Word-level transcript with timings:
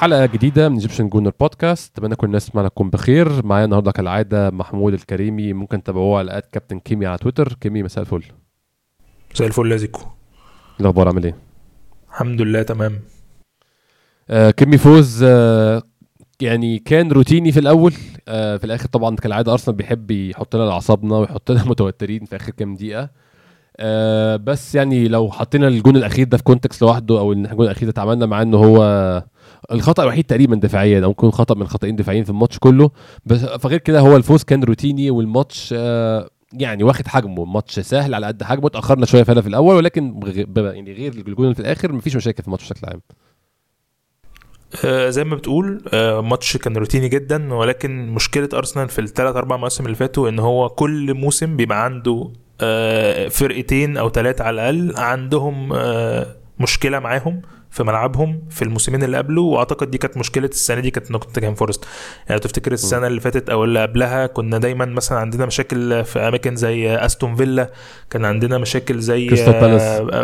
حلقة 0.00 0.26
جديدة 0.26 0.68
من 0.68 0.74
Egyptian 0.74 1.08
Gooner 1.08 1.32
Podcast 1.40 1.98
أتمنى 1.98 2.16
كل 2.16 2.26
الناس 2.26 2.46
تسمعنا 2.46 2.68
تكون 2.68 2.90
بخير. 2.90 3.46
معايا 3.46 3.64
النهارده 3.64 3.92
كالعادة 3.92 4.50
محمود 4.50 4.92
الكريمي. 4.92 5.52
ممكن 5.52 5.82
تتابعوه 5.82 6.18
على 6.18 6.42
Captain 6.52 6.78
Kimi 6.78 7.06
على 7.06 7.18
تويتر 7.18 7.52
كيمي 7.60 7.82
مساء 7.82 8.00
الفل. 8.04 8.22
زي 9.34 9.46
الفل 9.46 9.72
يا 9.72 9.76
زيكو. 9.76 10.00
الأخبار؟ 10.80 11.08
عامل 11.08 11.24
إيه؟ 11.24 11.34
الحمد 12.10 12.40
لله 12.40 12.62
تمام. 12.62 13.00
آه 14.30 14.50
كيمي 14.50 14.78
فوز 14.78 15.22
آه 15.28 15.82
يعني 16.40 16.78
كان 16.78 17.12
روتيني 17.12 17.52
في 17.52 17.60
الأول. 17.60 17.94
آه 18.28 18.56
في 18.56 18.64
الآخر 18.64 18.86
طبعا 18.88 19.16
كالعادة 19.16 19.52
أرسنال 19.52 19.76
بيحب 19.76 20.10
يحط 20.10 20.56
لنا 20.56 20.70
أعصابنا 20.72 21.16
ويحط 21.16 21.50
لنا 21.50 21.64
متوترين 21.70 22.24
في 22.24 22.36
آخر 22.36 22.52
كام 22.52 22.74
دقيقة. 22.74 23.10
آه 23.76 24.36
بس 24.36 24.74
يعني 24.74 25.08
لو 25.08 25.30
حطينا 25.30 25.68
الجون 25.68 25.96
الأخير 25.96 26.26
ده 26.26 26.36
في 26.36 26.42
context 26.42 26.82
لوحده 26.82 27.18
أو 27.18 27.32
الجون 27.32 27.64
الأخير 27.64 27.84
ده 27.88 27.90
اتعاملنا 27.92 28.26
معاه 28.26 28.42
ان 28.42 28.54
هو 28.54 28.80
الخطأ 29.72 30.02
الوحيد 30.02 30.24
تقريبا 30.24 30.56
دفاعيا 30.56 31.04
أو 31.04 31.08
ممكن 31.08 31.30
خطأ 31.30 31.54
من 31.54 31.66
خطأين 31.66 31.96
دفاعيين 31.96 32.24
في 32.24 32.30
الماتش 32.30 32.58
كله. 32.58 32.90
بس 33.26 33.40
فغير 33.44 33.78
كده 33.78 34.00
هو 34.00 34.16
الفوز 34.16 34.42
كان 34.44 34.64
روتيني 34.64 35.10
والماتش 35.10 35.74
آه 35.76 36.30
يعني 36.52 36.84
واخد 36.84 37.06
حجمه. 37.08 37.44
ماتش 37.44 37.80
سهل 37.80 38.14
على 38.14 38.26
قد 38.26 38.42
حجمه 38.42 38.66
اتأخرنا 38.66 39.06
شوية 39.06 39.22
فعلا 39.22 39.40
في 39.40 39.48
الأول 39.48 39.74
ولكن 39.76 40.20
يعني 40.56 40.92
غير 40.92 41.12
الجون 41.12 41.54
في 41.54 41.60
الآخر 41.60 41.92
مفيش 41.92 42.16
مشاكل 42.16 42.42
في 42.42 42.48
الماتش 42.48 42.64
بشكل 42.64 42.86
عام. 42.86 43.00
آه 44.84 45.10
زي 45.10 45.24
ما 45.24 45.36
بتقول 45.36 45.82
آه 45.92 46.20
ماتش 46.20 46.56
كان 46.56 46.76
روتيني 46.76 47.08
جدا 47.08 47.54
ولكن 47.54 48.08
مشكلة 48.08 48.48
أرسنال 48.54 48.88
في 48.88 49.00
الثلاث 49.00 49.36
أربع 49.36 49.56
مواسم 49.56 49.84
اللي 49.84 49.96
فاتوا 49.96 50.28
إن 50.28 50.38
هو 50.38 50.68
كل 50.68 51.14
موسم 51.14 51.56
بيبقى 51.56 51.84
عنده 51.84 52.30
فرقتين 53.30 53.96
أو 53.96 54.10
ثلاثة 54.10 54.44
على 54.44 54.70
الأقل 54.70 54.96
عندهم 55.02 55.72
مشكلة 56.60 56.98
معاهم 56.98 57.42
في 57.70 57.84
ملعبهم 57.84 58.42
في 58.50 58.62
الموسمين 58.62 59.02
اللي 59.02 59.16
قبله 59.16 59.42
وأعتقد 59.42 59.90
دي 59.90 59.98
كانت 59.98 60.16
مشكلة 60.16 60.46
السنة 60.46 60.80
دي 60.80 60.90
كانت 60.90 61.10
نوتنجهام 61.10 61.54
فورست. 61.54 61.84
يعني 62.28 62.40
تفتكر 62.40 62.72
السنة 62.72 63.06
اللي 63.06 63.20
فاتت 63.20 63.50
أو 63.50 63.64
اللي 63.64 63.82
قبلها 63.82 64.26
كنا 64.26 64.58
دايما 64.58 64.84
مثلا 64.84 65.18
عندنا 65.18 65.46
مشاكل 65.46 66.04
في 66.04 66.18
أماكن 66.18 66.56
زي 66.56 66.94
أستون 66.94 67.34
فيلا 67.34 67.70
كان 68.10 68.24
عندنا 68.24 68.58
مشاكل 68.58 69.00
زي 69.00 69.28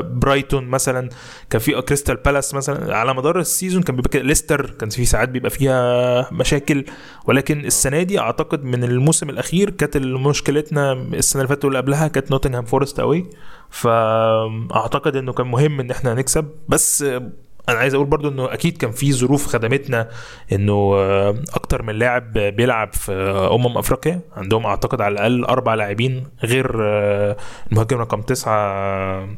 برايتون 0.00 0.64
مثلا 0.64 1.08
كان 1.50 1.60
في 1.60 1.82
كريستال 1.82 2.16
بالاس 2.16 2.54
مثلا. 2.54 2.96
على 2.96 3.14
مدار 3.14 3.38
ال 3.38 3.44
season 3.44 3.82
كان 3.82 3.96
بيبقى 3.96 4.22
ليستر 4.22 4.70
كان 4.70 4.88
في 4.88 5.04
ساعات 5.04 5.28
بيبقى 5.28 5.50
فيها 5.50 6.28
مشاكل. 6.32 6.84
ولكن 7.26 7.64
السنة 7.64 8.02
دي 8.02 8.18
أعتقد 8.18 8.64
من 8.64 8.84
الموسم 8.84 9.30
الأخير 9.30 9.70
كانت 9.70 9.96
مشكلتنا 9.96 10.92
السنة 10.92 11.42
اللي 11.42 11.48
فاتت 11.48 11.64
واللي 11.64 11.78
قبلها 11.78 12.08
كانت 12.08 12.30
نوتنغهام 12.30 12.64
فورست 12.64 13.00
قوي 13.00 13.26
فأعتقد 13.80 15.16
إنه 15.16 15.32
كان 15.32 15.46
مهم 15.46 15.80
إن 15.80 15.90
إحنا 15.90 16.14
نكسب. 16.14 16.48
بس 16.68 17.02
أنا 17.68 17.78
عايز 17.78 17.94
أقول 17.94 18.06
برضو 18.06 18.28
إنه 18.28 18.52
أكيد 18.52 18.76
كان 18.76 18.90
في 18.90 19.12
ظروف 19.12 19.46
خدمتنا 19.46 20.08
إنه 20.52 20.94
أكتر 21.54 21.82
من 21.82 21.94
لاعب 21.94 22.32
بيلعب 22.32 22.92
في 22.92 23.12
أمم 23.52 23.78
أفريقيا. 23.78 24.20
عندهم 24.36 24.66
أعتقد 24.66 25.00
على 25.00 25.12
الأقل 25.12 25.44
أربع 25.44 25.74
لاعبين 25.74 26.26
غير 26.44 26.70
المهاجم 27.70 27.98
رقم 27.98 28.20
تسعة 28.20 29.28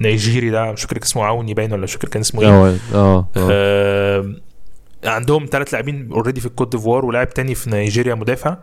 نيجيري 0.00 0.50
ده. 0.50 0.72
مش 0.72 0.82
فاكر 0.82 1.02
اسمه 1.02 1.24
عوني 1.24 1.54
باين 1.54 1.72
ولا 1.72 1.82
مش 1.82 1.92
فاكر 1.92 2.08
كان 2.08 2.20
اسمه 2.20 2.42
إيه. 2.42 2.78
آه 2.94 3.26
آه. 3.36 4.34
عندهم 5.04 5.46
ثلاث 5.50 5.72
لاعبين 5.72 6.12
already 6.12 6.40
في 6.40 6.46
الكوت 6.46 6.72
ديفوار 6.72 7.04
ولاعب 7.04 7.30
تاني 7.30 7.54
في 7.54 7.70
نيجيريا 7.70 8.14
مدافع. 8.14 8.56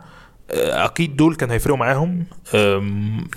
أكيد 0.50 1.16
دول 1.16 1.34
كانوا 1.34 1.54
هيفرقوا 1.54 1.78
معاهم. 1.78 2.24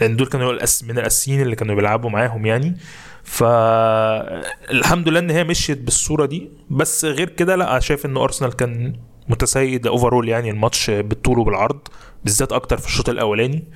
لأن 0.02 0.16
دول 0.16 0.28
كانوا 0.28 0.54
من 0.84 0.98
الأساسيين 0.98 1.42
اللي 1.42 1.56
كانوا 1.56 1.76
بيلعبوا 1.76 2.10
معاهم 2.10 2.46
يعني. 2.46 2.78
فالحمد 3.24 5.10
لله 5.10 5.20
إن 5.20 5.30
هي 5.30 5.44
مشيت 5.44 5.78
بالصورة 5.82 6.26
دي. 6.26 6.52
بس 6.70 7.06
غير 7.06 7.30
كده 7.30 7.56
لا 7.56 7.80
شايف 7.80 8.06
إن 8.06 8.18
أرسنال 8.18 8.56
كان 8.56 8.96
متسيد 9.28 9.88
overall 9.88 10.30
يعني 10.30 10.50
الماتش 10.50 10.90
بالطول 10.90 11.40
وبالعرض 11.40 11.80
بالذات 12.24 12.52
أكتر 12.54 12.78
في 12.78 12.88
الشوط 12.88 13.10
الأولاني. 13.10 13.68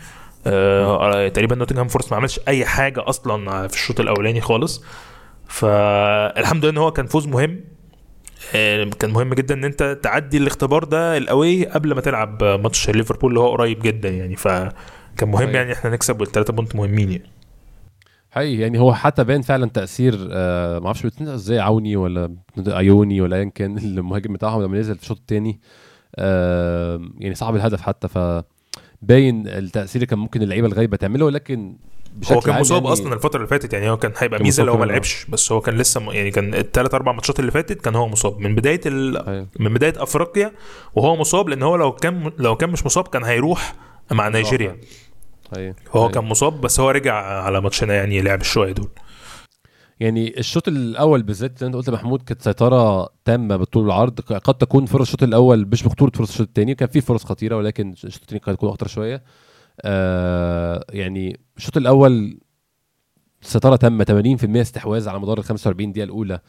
آه 0.47 1.28
تقريبا 1.28 1.56
نوتنغهام 1.56 1.88
فورست 1.88 2.12
ما 2.12 2.18
عملش 2.18 2.40
أي 2.47 2.66
حاجة 2.66 3.09
أصلا 3.09 3.68
في 3.68 3.74
الشوط 3.75 4.00
الأولاني 4.00 4.41
خالص. 4.41 4.84
فالحمد 5.47 6.66
لله 6.66 6.72
إن 6.74 6.78
هو 6.78 6.91
كان 6.91 7.06
فوز 7.06 7.28
مهم. 7.28 7.75
كان 9.00 9.09
مهم 9.09 9.33
جدا 9.33 9.56
إن 9.56 9.63
أنت 9.63 10.00
تعدي 10.03 10.38
الاختبار 10.38 10.83
ده 10.83 11.17
القوي 11.17 11.66
قبل 11.66 11.95
ما 11.95 12.01
تلعب 12.01 12.44
ماتش 12.44 12.89
ليفربول 12.89 13.29
اللي 13.29 13.39
هو 13.39 13.51
قريب 13.51 13.79
جدا 13.81 14.09
يعني. 14.09 14.35
فكان 14.35 15.29
مهم 15.29 15.50
يعني 15.50 15.73
إحنا 15.73 15.89
نكسب 15.89 16.22
والثلاثه 16.22 16.53
بونت 16.53 16.75
مهمين 16.75 17.11
يعني. 17.11 17.29
حقيقي 18.31 18.61
يعني 18.61 18.79
هو 18.79 18.94
حتى 18.94 19.23
باين 19.23 19.41
فعلا 19.41 19.69
تأثير 19.69 20.28
آه 20.31 20.79
ما 20.79 20.85
أعرفش 20.85 21.06
إزاي 21.22 21.59
عوني 21.59 21.95
ولا 21.95 22.35
أيوني 22.67 23.22
ولا 23.22 23.35
ايا 23.35 23.51
كان 23.56 23.78
المهاجم 23.97 24.33
بتاعهم 24.33 24.63
لما 24.63 24.77
نزل 24.79 24.95
في 24.95 25.01
الشوط 25.01 25.17
الثاني 25.17 25.59
آه 26.16 27.01
يعني 27.19 27.35
صعب 27.35 27.56
الهدف 27.56 27.81
حتى. 27.81 28.07
ف 28.07 28.17
باين 29.01 29.47
التأثير 29.47 29.95
اللي 29.95 30.06
كان 30.06 30.19
ممكن 30.19 30.41
اللعيبة 30.41 30.67
الغايبة 30.67 30.97
تعمله 30.97 31.25
ولكن 31.25 31.77
هو 32.31 32.39
كان 32.39 32.59
مصاب 32.59 32.83
يعني 32.83 32.93
أصلا 32.93 33.13
الفترة 33.13 33.37
اللي 33.37 33.47
فاتت 33.47 33.73
يعني 33.73 33.89
هو 33.89 33.97
كان 33.97 34.11
هيبقى 34.17 34.43
ميزة 34.43 34.63
لو 34.63 34.77
ما 34.77 34.85
لعبش 34.85 35.25
بس 35.29 35.51
هو 35.51 35.61
كان 35.61 35.77
لسه 35.77 36.11
يعني 36.13 36.31
كان 36.31 36.53
الثلاث 36.53 36.93
أربع 36.93 37.11
ماتشات 37.11 37.39
اللي 37.39 37.51
فاتت 37.51 37.81
كان 37.81 37.95
هو 37.95 38.07
مصاب. 38.07 38.39
من 38.39 38.55
بداية 38.55 38.81
ال... 38.85 39.47
من 39.59 39.73
بداية 39.73 39.93
أفريقيا 39.97 40.51
وهو 40.95 41.15
مصاب 41.15 41.49
لأن 41.49 41.63
هو 41.63 41.75
لو 41.75 41.91
كان 41.91 42.31
لو 42.37 42.55
كان 42.55 42.69
مش 42.69 42.85
مصاب 42.85 43.07
كان 43.07 43.23
هيروح 43.23 43.75
مع 44.11 44.27
نيجيريا. 44.27 44.77
أيه. 45.57 45.75
هو 45.91 46.09
كان 46.09 46.23
مصاب 46.23 46.61
بس 46.61 46.79
هو 46.79 46.89
رجع 46.89 47.13
على 47.15 47.61
ماتشنا 47.61 47.93
يعني 47.93 48.21
لعب 48.21 48.43
شوية 48.43 48.71
دول. 48.71 48.89
يعني 49.99 50.39
الشوط 50.39 50.67
الأول 50.67 51.23
بالذات 51.23 51.59
زي 51.59 51.67
أنت 51.67 51.75
قلت 51.75 51.89
محمود 51.89 52.21
كانت 52.21 52.41
سيطرة 52.41 53.09
تامة 53.25 53.55
بالطول 53.55 53.83
والعرض 53.83 54.19
قد 54.19 54.53
تكون 54.53 54.85
فرص 54.85 55.01
الشوط 55.01 55.23
الأول 55.23 55.67
مش 55.71 55.83
بخطورة 55.83 56.11
فرص 56.15 56.29
الشوط 56.29 56.47
الثاني 56.47 56.75
كان 56.75 56.89
في 56.89 57.01
فرص 57.01 57.25
خطيرة 57.25 57.55
ولكن 57.55 57.91
الشوط 57.91 58.21
الثاني 58.21 58.41
قد 58.41 58.55
تكون 58.55 58.69
أخطر 58.69 58.87
شوية. 58.87 59.23
آه 59.81 60.86
يعني 60.90 61.40
الشوط 61.58 61.78
الأول 61.78 62.40
سيطره 63.41 63.75
تامة 63.75 64.38
80% 64.40 64.62
استحواذ 64.62 65.09
على 65.09 65.19
مدار 65.19 65.38
ال 65.38 65.44
45 65.44 65.91
دقيقة 65.91 66.06
الأولى. 66.06 66.40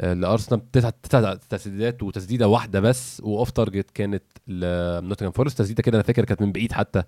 آه 0.00 0.12
لأرسنال 0.12 0.70
تسع 0.70 0.90
تسع 0.90 1.34
تسديدات 1.34 2.02
وتسديدة 2.02 2.48
واحدة 2.48 2.80
بس 2.80 3.20
و 3.24 3.30
off 3.30 3.50
target 3.50 3.90
كانت 3.90 4.22
لنوتنجهام 4.46 5.32
فورست. 5.32 5.58
تسديدة 5.58 5.82
كده 5.82 5.96
أنا 5.96 6.02
فاكر 6.02 6.24
كانت 6.24 6.42
من 6.42 6.52
بعيد 6.52 6.72
حتى. 6.72 7.02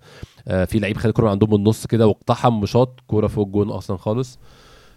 آه 0.47 0.65
في 0.65 0.79
لعيب 0.79 0.97
خد 0.97 1.05
الكوره 1.05 1.29
عندهم 1.29 1.49
من 1.49 1.55
النص 1.55 1.87
كده 1.87 2.07
واقتحم 2.07 2.63
وشاط 2.63 2.99
كورة 3.07 3.27
فوق 3.27 3.45
الجون 3.45 3.69
أصلا 3.69 3.97
خالص. 3.97 4.39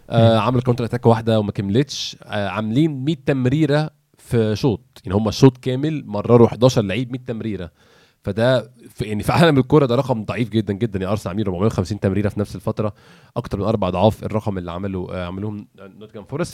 آه 0.09 0.37
عمل 0.37 0.61
counter 0.61 0.85
attack 0.85 1.05
واحدة 1.05 1.39
وما 1.39 1.51
كملتش. 1.51 2.17
آه 2.23 2.47
عاملين 2.47 3.05
100 3.05 3.15
تمريرة 3.25 3.89
في 4.17 4.55
شوط. 4.55 5.01
يعني 5.05 5.17
هم 5.17 5.27
الشوط 5.27 5.57
كامل 5.57 6.03
مرروا 6.05 6.47
11 6.47 6.81
لعيب 6.81 7.11
100 7.11 7.21
تمريرة. 7.21 7.71
فده 8.23 8.71
في 8.89 9.05
يعني 9.05 9.23
في 9.23 9.31
عالم 9.31 9.57
الكورة 9.57 9.85
ده 9.85 9.95
رقم 9.95 10.25
ضعيف 10.25 10.49
جدا 10.49 10.73
جدا. 10.73 11.03
يا 11.03 11.11
أرسنال 11.11 11.27
عاملين 11.29 11.47
450 11.47 11.99
تمريرة 11.99 12.29
في 12.29 12.39
نفس 12.39 12.55
الفترة 12.55 12.93
أكتر 13.37 13.57
من 13.59 13.63
أربع 13.65 13.87
أضعاف 13.87 14.23
الرقم 14.23 14.57
اللي 14.57 14.71
عمله 14.71 15.07
آه 15.11 15.25
عملوهم 15.25 15.67
نوتنجهام 15.79 16.25
فورست. 16.25 16.53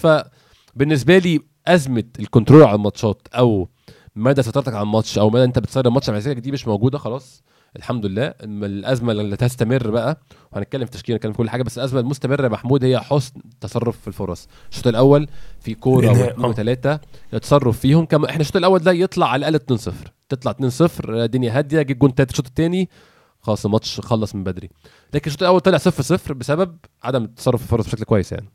فبالنسبة 0.75 1.18
لي 1.18 1.39
أزمة 1.68 2.04
ال 2.19 2.25
control 2.25 2.63
على 2.63 2.75
الماتشات 2.75 3.27
أو 3.33 3.69
مدى 4.15 4.44
سيطرتك 4.44 4.74
على 4.74 4.83
الماتش 4.83 5.18
أو 5.18 5.30
مدى 5.30 5.44
أنت 5.44 5.60
بتسير 5.60 5.88
الماتش 5.88 6.10
على 6.10 6.18
مزاجك 6.18 6.39
دي 6.39 6.51
مش 6.51 6.68
موجودة 6.68 6.98
خلاص. 6.98 7.44
الحمد 7.75 8.06
لله. 8.06 8.33
الأزمة 8.44 9.12
اللي 9.12 9.38
تستمر 9.38 9.89
بقى. 9.92 10.21
وهنتكلم 10.51 10.86
في 10.86 10.92
تشكيلة 10.92 11.16
نتكلم 11.16 11.31
في 11.31 11.38
كل 11.38 11.50
حاجة 11.50 11.63
بس 11.63 11.77
الأزمة 11.77 12.00
المستمرة 12.00 12.44
يا 12.44 12.50
محمود 12.50 12.83
هي 12.83 13.00
حسن 13.00 13.33
تصرف 13.62 14.00
في 14.00 14.07
الفرص. 14.07 14.48
الشوط 14.71 14.88
الأول 14.88 15.27
في 15.59 15.74
كورة 15.74 16.36
وثلاثة 16.48 17.00
التصرف 17.33 17.80
فيهم 17.80 18.06
كم 18.06 18.25
إحنا 18.25 18.42
الشوط 18.42 18.56
الأول 18.57 18.80
ده 18.80 18.92
يطلع 18.92 19.27
على 19.30 19.48
الأقل 19.48 19.77
2-0 19.80 19.92
تطلع 20.35 20.51
2-0 20.51 21.09
الدنيا 21.09 21.57
هادية 21.57 21.81
جه 21.81 21.91
الجون 21.91 22.09
الثالث 22.09 22.31
الشوط 22.31 22.47
الثاني 22.47 22.89
خلاص 23.41 23.65
الماتش 23.65 24.00
خلص 24.00 24.35
من 24.35 24.44
بدري. 24.44 24.69
لكن 25.13 25.27
الشوط 25.27 25.44
الأول 25.44 25.59
طلع 25.59 25.77
0-0 25.77 26.31
بسبب 26.31 26.77
عدم 27.03 27.24
التصرف 27.24 27.59
في 27.59 27.65
الفرص 27.65 27.85
بشكل 27.85 28.03
كويس 28.03 28.31
يعني. 28.31 28.50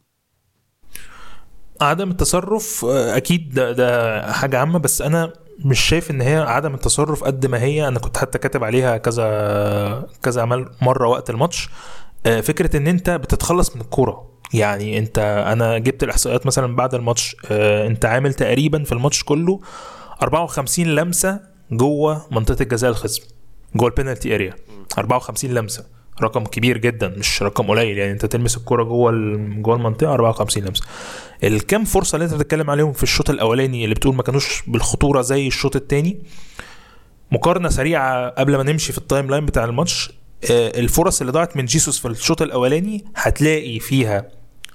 عدم 1.80 2.10
التصرف 2.10 2.84
أكيد 2.84 3.54
ده, 3.54 3.72
ده 3.72 4.32
حاجة 4.32 4.58
عامة 4.58 4.78
بس 4.78 5.02
أنا 5.02 5.32
مش 5.64 5.80
شايف 5.80 6.10
إن 6.10 6.20
هي 6.20 6.36
عدم 6.36 6.74
التصرف 6.74 7.24
قد 7.24 7.46
ما 7.46 7.62
هي 7.62 7.88
أنا 7.88 7.98
كنت 7.98 8.18
حتى 8.18 8.38
كاتب 8.38 8.64
عليها 8.64 8.96
كذا 8.96 10.06
كذا 10.22 10.42
عمل 10.42 10.70
مرة 10.82 11.08
وقت 11.08 11.30
الماتش 11.30 11.68
فكرة 12.24 12.76
إن 12.76 12.86
أنت 12.86 13.10
بتتخلص 13.10 13.76
من 13.76 13.82
الكورة. 13.82 14.28
يعني 14.54 14.98
أنت 14.98 15.18
أنا 15.52 15.78
جبت 15.78 16.02
الإحصائيات 16.02 16.46
مثلا 16.46 16.76
بعد 16.76 16.94
الماتش 16.94 17.36
أنت 17.50 18.04
عامل 18.04 18.34
تقريبا 18.34 18.84
في 18.84 18.92
الماتش 18.92 19.24
كله 19.24 19.60
54 20.22 20.86
لمسة 20.86 21.40
جوه 21.72 22.26
منطقة 22.30 22.62
الجزاء 22.62 22.90
الخصم 22.90 23.22
جوه 23.76 23.88
ال 23.88 23.94
penalty 23.94 24.34
area 24.34 24.54
54 24.98 25.50
لمسة. 25.54 25.86
رقم 26.22 26.44
كبير 26.44 26.78
جدا 26.78 27.08
مش 27.08 27.42
رقم 27.42 27.66
قليل 27.66 27.98
يعني 27.98 28.12
أنت 28.12 28.26
تلمس 28.26 28.56
الكوره 28.56 28.84
جوه 28.84 29.12
جوه 29.62 29.76
المنطقة 29.76 30.12
54 30.14 30.64
لمسة. 30.64 30.84
الكام 31.44 31.84
فرصة 31.84 32.16
اللي 32.16 32.24
أنت 32.24 32.34
بتتكلم 32.34 32.70
عليهم 32.70 32.92
في 32.92 33.02
الشوط 33.02 33.30
الأولاني 33.30 33.84
اللي 33.84 33.94
بتقول 33.94 34.14
ما 34.14 34.22
كانوش 34.22 34.62
بالخطورة 34.66 35.22
زي 35.22 35.46
الشوط 35.46 35.76
الثاني 35.76 36.18
مقارنة 37.32 37.68
سريعة 37.68 38.28
قبل 38.28 38.56
ما 38.56 38.62
نمشي 38.62 38.92
في 38.92 38.98
ال 38.98 39.30
timeline 39.30 39.46
بتاع 39.46 39.64
الماتش 39.64 40.10
آه، 40.50 40.80
الفرص 40.80 41.20
اللي 41.20 41.32
ضاعت 41.32 41.56
من 41.56 41.64
جيسوس 41.64 41.98
في 41.98 42.08
الشوط 42.08 42.42
الأولاني 42.42 43.04
هتلاقي 43.16 43.78
فيها 43.80 44.28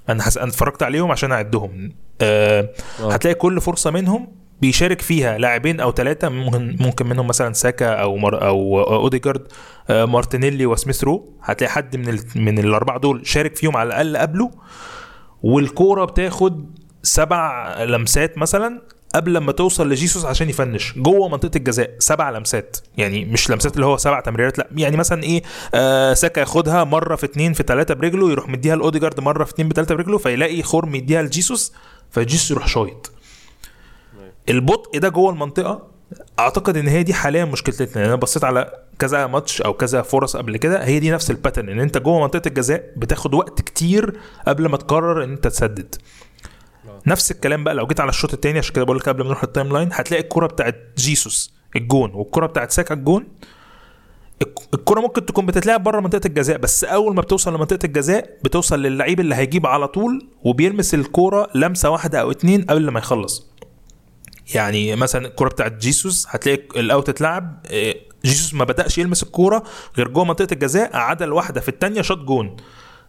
أنا 0.08 0.22
حس... 0.22 0.38
أنا 0.38 0.48
اتفرجت 0.48 0.82
عليهم 0.82 1.10
عشان 1.10 1.32
أعدهم. 1.32 1.92
آه. 2.20 2.68
هتلاقي 3.00 3.34
كل 3.34 3.60
فرصة 3.60 3.90
منهم 3.90 4.28
بيشارك 4.64 5.00
فيها 5.00 5.38
لاعبين 5.38 5.80
أو 5.80 5.92
ثلاثة 5.92 6.28
ممكن 6.28 7.06
منهم 7.06 7.26
مثلا 7.26 7.52
ساكا 7.52 7.86
أو 7.86 8.16
مر 8.16 8.46
أو 8.46 8.80
أوديجارد 8.80 9.48
آه 9.90 10.04
مارتينيلي 10.04 10.66
وسميث 10.66 11.04
رو. 11.04 11.38
هتلاقي 11.42 11.72
حد 11.72 11.96
من 11.96 12.08
ال... 12.08 12.20
من 12.36 12.58
الأربعة 12.58 12.98
دول 12.98 13.26
شارك 13.26 13.56
فيهم 13.56 13.76
على 13.76 13.86
الأقل 13.86 14.16
قبله. 14.16 14.50
والكورة 15.42 16.04
بتاخد 16.04 16.78
سبع 17.02 17.74
لمسات 17.82 18.38
مثلا 18.38 18.82
قبل 19.14 19.34
لما 19.34 19.52
توصل 19.52 19.88
لجيسوس 19.88 20.24
عشان 20.24 20.48
ي 20.48 20.54
finish. 20.54 20.94
جوه 20.96 21.28
منطقة 21.28 21.56
الجزاء 21.56 21.90
سبع 21.98 22.30
لمسات. 22.30 22.76
يعني 22.96 23.24
مش 23.24 23.50
لمسات 23.50 23.74
اللي 23.74 23.86
هو 23.86 23.96
سبع 23.96 24.20
تمريرات 24.20 24.58
لا. 24.58 24.68
يعني 24.76 24.96
مثلا 24.96 25.22
إيه 25.22 25.42
آه 25.74 26.14
ساكا 26.14 26.40
ياخدها 26.40 26.84
مرة 26.84 27.16
في 27.16 27.26
اتنين 27.26 27.52
في 27.52 27.62
تلاتة 27.62 27.94
برجله 27.94 28.30
يروح 28.30 28.48
مديها 28.48 28.76
لأوديجارد 28.76 29.20
مرة 29.20 29.44
في 29.44 29.52
اتنين 29.52 29.68
بتلاتة 29.68 29.94
برجله 29.94 30.18
فيلاقي 30.18 30.62
خرم 30.62 30.94
يديها 30.94 31.22
لجيسوس 31.22 31.72
فجيسوس 32.10 32.50
يروح 32.50 32.68
شايط. 32.68 33.10
البطء 34.48 34.98
ده 34.98 35.08
جوه 35.08 35.30
المنطقة 35.32 35.86
أعتقد 36.38 36.76
إن 36.76 36.88
هي 36.88 37.02
دي 37.02 37.14
حاليا 37.14 37.44
مشكلتنا. 37.44 37.86
يعني 37.96 38.06
أنا 38.08 38.14
بصيت 38.16 38.44
على 38.44 38.72
كذا 38.98 39.26
ماتش 39.26 39.62
أو 39.62 39.72
كذا 39.74 40.02
فرص 40.02 40.36
قبل 40.36 40.56
كده 40.56 40.84
هي 40.84 40.98
دي 41.00 41.10
نفس 41.10 41.30
ال 41.30 41.35
pattern 41.35 41.68
إن 41.68 41.80
أنت 41.80 41.98
جوه 41.98 42.20
منطقة 42.20 42.48
الجزاء 42.48 42.92
بتاخد 42.96 43.34
وقت 43.34 43.60
كتير 43.62 44.20
قبل 44.48 44.66
ما 44.68 44.76
تقرر 44.76 45.24
إن 45.24 45.30
أنت 45.32 45.44
تسدد. 45.48 45.94
نفس 47.06 47.30
الكلام 47.30 47.64
بقى 47.64 47.74
لو 47.74 47.86
جيت 47.86 48.00
على 48.00 48.08
الشوط 48.08 48.32
الثاني 48.32 48.58
عشان 48.58 48.74
كده 48.74 48.84
بقول 48.84 48.96
لك 48.96 49.08
قبل 49.08 49.22
ما 49.22 49.28
نروح 49.28 49.42
ال 49.42 49.72
timeline 49.72 49.88
هتلاقي 49.92 50.22
الكرة 50.22 50.46
بتاعت 50.46 50.76
جيسوس 50.98 51.54
الجون 51.76 52.10
والكرة 52.14 52.46
بتاعت 52.46 52.70
ساكا 52.70 52.94
الجون. 52.94 53.26
الك- 54.42 54.74
الكرة 54.74 55.00
ممكن 55.00 55.26
تكون 55.26 55.46
بتتلعب 55.46 55.82
بره 55.82 56.00
منطقة 56.00 56.26
الجزاء 56.26 56.58
بس 56.58 56.84
أول 56.84 57.14
ما 57.14 57.20
بتوصل 57.22 57.54
لمنطقة 57.54 57.78
الجزاء 57.86 58.30
بتوصل 58.44 58.82
للعيب 58.82 59.20
اللي 59.20 59.34
هيجيب 59.34 59.66
على 59.66 59.88
طول 59.88 60.26
وبيلمس 60.44 60.94
الكوره 60.94 61.48
لمسة 61.54 61.90
واحدة 61.90 62.20
أو 62.20 62.30
اتنين 62.30 62.62
قبل 62.62 62.88
ما 62.88 62.98
يخلص. 62.98 63.53
يعني 64.54 64.96
مثلا 64.96 65.26
الكوره 65.26 65.48
بتاعت 65.48 65.72
جيسوس 65.72 66.26
هتلاقي 66.30 66.80
ال 66.80 66.87
out 66.87 67.08
اتلعب 67.08 67.66
إيه، 67.70 68.00
جيسوس 68.24 68.54
ما 68.54 68.64
بدأش 68.64 68.98
يلمس 68.98 69.22
الكورة 69.22 69.62
غير 69.96 70.08
جوه 70.08 70.24
منطقة 70.24 70.52
الجزاء 70.52 70.96
عدل 70.96 71.32
واحدة 71.32 71.60
في 71.60 71.68
الثانية 71.68 72.02
شاط 72.02 72.18
جون 72.18 72.56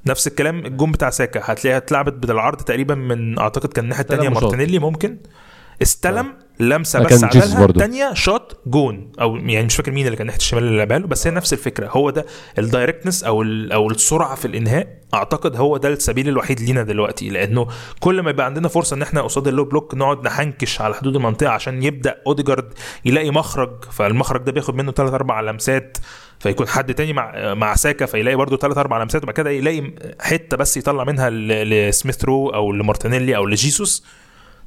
نفس 0.06 0.28
الكلام 0.28 0.66
الجون 0.66 0.92
بتاع 0.92 1.10
ساكا 1.10 1.42
هتلاقيها 1.44 1.78
اتلعبت 1.78 2.14
بالعرض 2.14 2.58
تقريبا 2.58 2.96
من 2.96 3.40
أعتقد 3.40 3.74
كان 3.74 3.84
الناحية 3.84 4.02
الثانية. 4.04 4.30
مارتينيلي 4.30 4.80
ممكن 4.80 5.18
استلم 5.81 6.33
لمسة 6.60 7.00
ده 7.00 7.06
بس 7.06 7.54
برضو. 7.54 7.80
الثانية 7.80 8.13
شاط 8.13 8.57
جون. 8.68 9.12
أو 9.22 9.36
يعني 9.36 9.66
مش 9.66 9.75
فاكر 9.75 9.92
مين 9.92 10.06
اللي 10.06 10.18
كان 10.18 10.27
ناحية 10.27 10.39
الشمال 10.39 10.63
اللي 10.63 10.77
لعبها 10.77 11.00
له 11.00 11.07
بس 11.07 11.27
هي 11.27 11.33
نفس 11.33 11.54
الفكرة. 11.54 11.88
هو 11.92 12.10
ده 12.10 12.25
ال 12.60 12.65
directness 12.65 13.24
أو 13.24 13.42
أو 13.72 13.89
السرعة 13.92 14.36
في 14.36 14.45
الإنهاء. 14.45 14.88
أعتقد 15.13 15.56
هو 15.56 15.77
ده 15.77 15.89
السبيل 15.89 16.30
الوحيد 16.30 16.60
لينا 16.62 16.83
دلوقتي 16.83 17.30
لأنه 17.30 17.68
كل 18.00 18.22
ما 18.22 18.30
يبقى 18.30 18.45
عندنا 18.45 18.68
فرصة 18.68 18.95
إن 18.95 19.01
إحنا 19.01 19.22
قصاد 19.22 19.48
ال 19.48 19.52
low 19.52 19.63
block 19.66 19.96
نقعد 19.95 20.24
نحنكش 20.25 20.81
على 20.81 20.95
حدود 20.95 21.16
المنطقة 21.16 21.50
عشان 21.50 21.83
يبدأ 21.83 22.16
أوديجارد 22.28 22.74
يلاقي 23.06 23.31
مخرج 23.31 23.83
فالمخرج 23.92 24.42
ده 24.44 24.51
بياخد 24.51 24.75
منه 24.75 24.92
ثلاث 24.92 25.13
أربع 25.13 25.42
لمسات 25.42 25.98
فيكون 26.39 26.68
حد 26.68 26.94
تاني 26.94 27.13
مع 27.13 27.54
مع 27.54 27.75
ساكا 27.75 28.06
فيلاقي 28.06 28.36
برضه 28.36 28.57
ثلاث 28.57 28.78
أربع 28.78 29.04
لمسات 29.04 29.24
وبعد 29.24 29.36
كده 29.36 29.50
يلاقي 29.50 29.92
حتة 30.21 30.57
بس 30.57 30.78
يطلع 30.78 31.04
منها 31.04 31.30
لسميث 31.30 32.25
رو 32.25 32.50
أو 32.50 32.71
لمارتينيلي 32.71 33.36
أو 33.36 33.45
لجيسوس. 33.45 34.06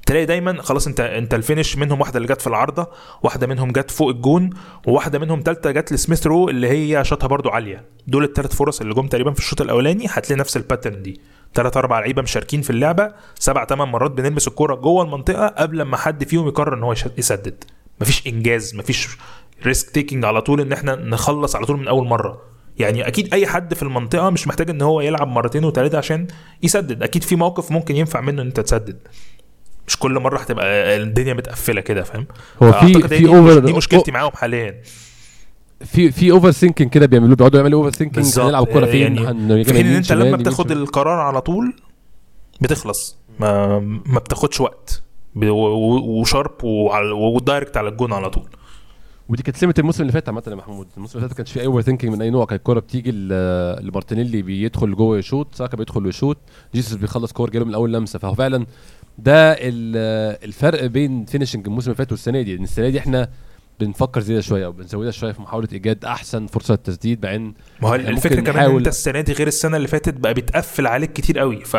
تلاقي 0.09 0.27
دايما 0.27 0.63
خلاص 0.63 0.87
انت 0.87 1.01
انت 1.01 1.35
ال 1.35 1.41
finish 1.41 1.77
منهم 1.77 2.01
واحدة 2.01 2.17
اللي 2.17 2.29
جت 2.29 2.41
في 2.41 2.47
العارضة 2.47 2.87
واحدة 3.23 3.47
منهم 3.47 3.73
جت 3.73 3.91
فوق 3.91 4.09
الجون 4.09 4.51
وواحدة 4.87 5.19
منهم 5.19 5.43
ثالثه 5.45 5.71
جت 5.71 5.93
لسميث 5.93 6.27
رو 6.27 6.49
اللي 6.49 6.69
هي 6.69 7.05
شاطها 7.05 7.27
برضو 7.27 7.49
عالية. 7.49 7.85
دول 8.07 8.25
الثلاث 8.25 8.55
فرص 8.55 8.81
اللي 8.81 8.95
جم 8.95 9.07
تقريبا 9.07 9.33
في 9.33 9.39
الشوط 9.39 9.61
الأولاني 9.61 10.07
هتلاقي 10.09 10.41
نفس 10.41 10.57
ال 10.57 10.62
pattern 10.62 11.03
دي. 11.03 11.21
ثلاث 11.55 11.77
أربع 11.77 12.01
لعيبة 12.01 12.23
مشاركين 12.23 12.63
في 12.63 12.71
اللعبة 12.71 13.13
سبع 13.39 13.67
ثمان 13.67 13.89
مرات 13.89 14.11
بنلمس 14.11 14.49
الكورة 14.49 14.75
جوه 14.75 15.05
المنطقة 15.05 15.47
قبل 15.47 15.83
ما 15.83 15.97
حد 15.97 16.25
فيهم 16.25 16.49
يقرر 16.49 16.75
إن 16.75 16.83
هو 16.83 16.95
يسدد. 17.19 17.65
مفيش 18.01 18.27
إنجاز 18.27 18.75
مفيش 18.75 19.09
risk 19.67 19.91
taking 19.91 20.25
على 20.25 20.41
طول 20.41 20.61
إن 20.61 20.73
إحنا 20.73 20.95
نخلص 20.95 21.57
على 21.57 21.67
طول 21.67 21.79
من 21.79 21.89
أول 21.89 22.07
مرة. 22.07 22.43
يعني 22.79 23.07
أكيد 23.07 23.35
أي 23.35 23.47
حد 23.47 23.75
في 23.75 23.83
المنطقة 23.83 24.31
مش 24.31 24.49
محتاج 24.49 24.71
إن 24.71 24.83
هو 24.83 25.01
يلعب 25.01 25.29
مرتين 25.29 25.65
وثلاثه 25.65 25.99
عشان 25.99 26.27
يسدد. 26.63 27.03
أكيد 27.03 27.23
في 27.25 27.37
موقف 27.37 27.73
ممكن 27.73 27.97
ينفع 27.97 28.21
منه 28.21 28.43
إن 28.43 28.47
أنت 28.47 28.61
تسدد. 28.61 28.99
مش 29.89 29.97
كل 29.99 30.13
مرة 30.13 30.39
هتبقى 30.39 30.97
الدنيا 30.97 31.35
متقفلة 31.35 31.81
كده 31.81 32.03
فاهم؟ 32.03 32.27
هو 32.63 32.73
في 32.73 33.09
في 33.09 33.29
over 33.29 33.59
دي 33.59 33.73
مشكلتي 33.73 34.11
معاهم 34.11 34.31
حاليا. 34.31 34.83
في 35.85 36.11
في 36.11 36.31
over 36.31 36.51
thinking 36.51 36.91
كده 36.91 37.07
بيعملوه 37.07 37.37
بيقعدوا 37.37 37.61
يعملوا 37.61 37.85
over 37.87 38.05
بالظبط. 38.05 38.45
هنلعب 38.45 38.67
كورة 38.67 38.87
فين؟ 38.87 39.17
يعني 39.17 39.65
في 39.65 39.73
حين 39.73 39.87
إن 39.87 39.93
أنت 39.93 40.13
لما 40.13 40.37
بتاخد. 40.37 40.71
القرار 40.73 41.21
على 41.21 41.41
طول 41.41 41.75
بتخلص. 42.61 43.19
ما 43.41 43.79
ما 44.07 44.19
بتاخدش 44.19 44.61
وقت. 44.61 45.03
و 45.37 45.58
sharp 45.58 46.65
و 46.65 46.81
direct 46.81 47.77
على 47.77 47.89
الجون 47.89 48.13
على 48.13 48.31
طول. 48.31 48.49
ودي 49.29 49.43
كانت 49.43 49.57
سمة 49.57 49.75
الموسم 49.79 50.03
اللي 50.03 50.13
فات 50.13 50.29
عامة 50.29 50.43
يا 50.49 50.55
محمود. 50.55 50.87
الموسم 50.97 51.19
اللي 51.19 51.29
فات 51.29 51.37
كانش 51.37 51.53
فيه 51.53 51.61
أي 51.61 51.67
over 51.67 51.81
thinking 51.81 52.13
من 52.13 52.23
أي 52.23 52.31
نوع. 52.31 52.45
كانت 52.45 52.59
الكورة 52.59 52.81
بتيجي 52.81 53.11
لمارتينيلي 53.81 54.43
بيدخل 54.43 54.97
جوه 54.97 55.19
يشوط 55.19 55.55
ساكا 55.55 55.77
بيدخل 55.77 56.07
ويشوط 56.07 56.37
جيسوس 56.75 56.95
بيخلص 56.95 57.33
كور 57.33 57.51
جاله 57.51 57.65
من 57.65 57.75
أول 57.75 57.93
لمسة. 57.93 58.19
فهو 58.19 58.35
فعلا 58.35 58.67
ده 59.19 59.53
ال- 59.53 60.39
الفرق 60.45 60.85
بين 60.85 61.25
finishing 61.25 61.67
الموسم 61.67 61.87
اللي 61.91 61.97
فات 61.99 62.13
والسنة 62.13 62.43
دي 62.43 62.55
إن 62.57 62.63
السنة 62.65 62.89
دي 62.89 62.99
إحنا 62.99 63.29
بنفكر 63.81 64.21
زيادة 64.21 64.41
شوية 64.41 64.67
أو 64.67 64.73
بنزودها 64.73 65.11
شوية 65.11 65.33
في 65.33 65.43
محاولة 65.43 65.69
إيجاد 65.73 66.05
أحسن 66.05 66.47
فرصة 66.47 66.73
للتسديد 66.75 67.27
مع 67.27 67.35
إن 67.35 67.55
ما 67.83 67.89
هو 67.89 67.95
الفكرة 67.95 68.41
كمان 68.41 68.77
أنت 68.77 68.89
السنة 68.89 69.21
دي 69.21 69.33
غير 69.33 69.47
السنة 69.47 69.77
اللي 69.77 69.89
فاتت 69.89 70.15
بقى 70.15 70.35
بيتقفل 70.35 70.87
عليك 70.87 71.13
كتير 71.13 71.39
قوي. 71.39 71.65
ف 71.65 71.77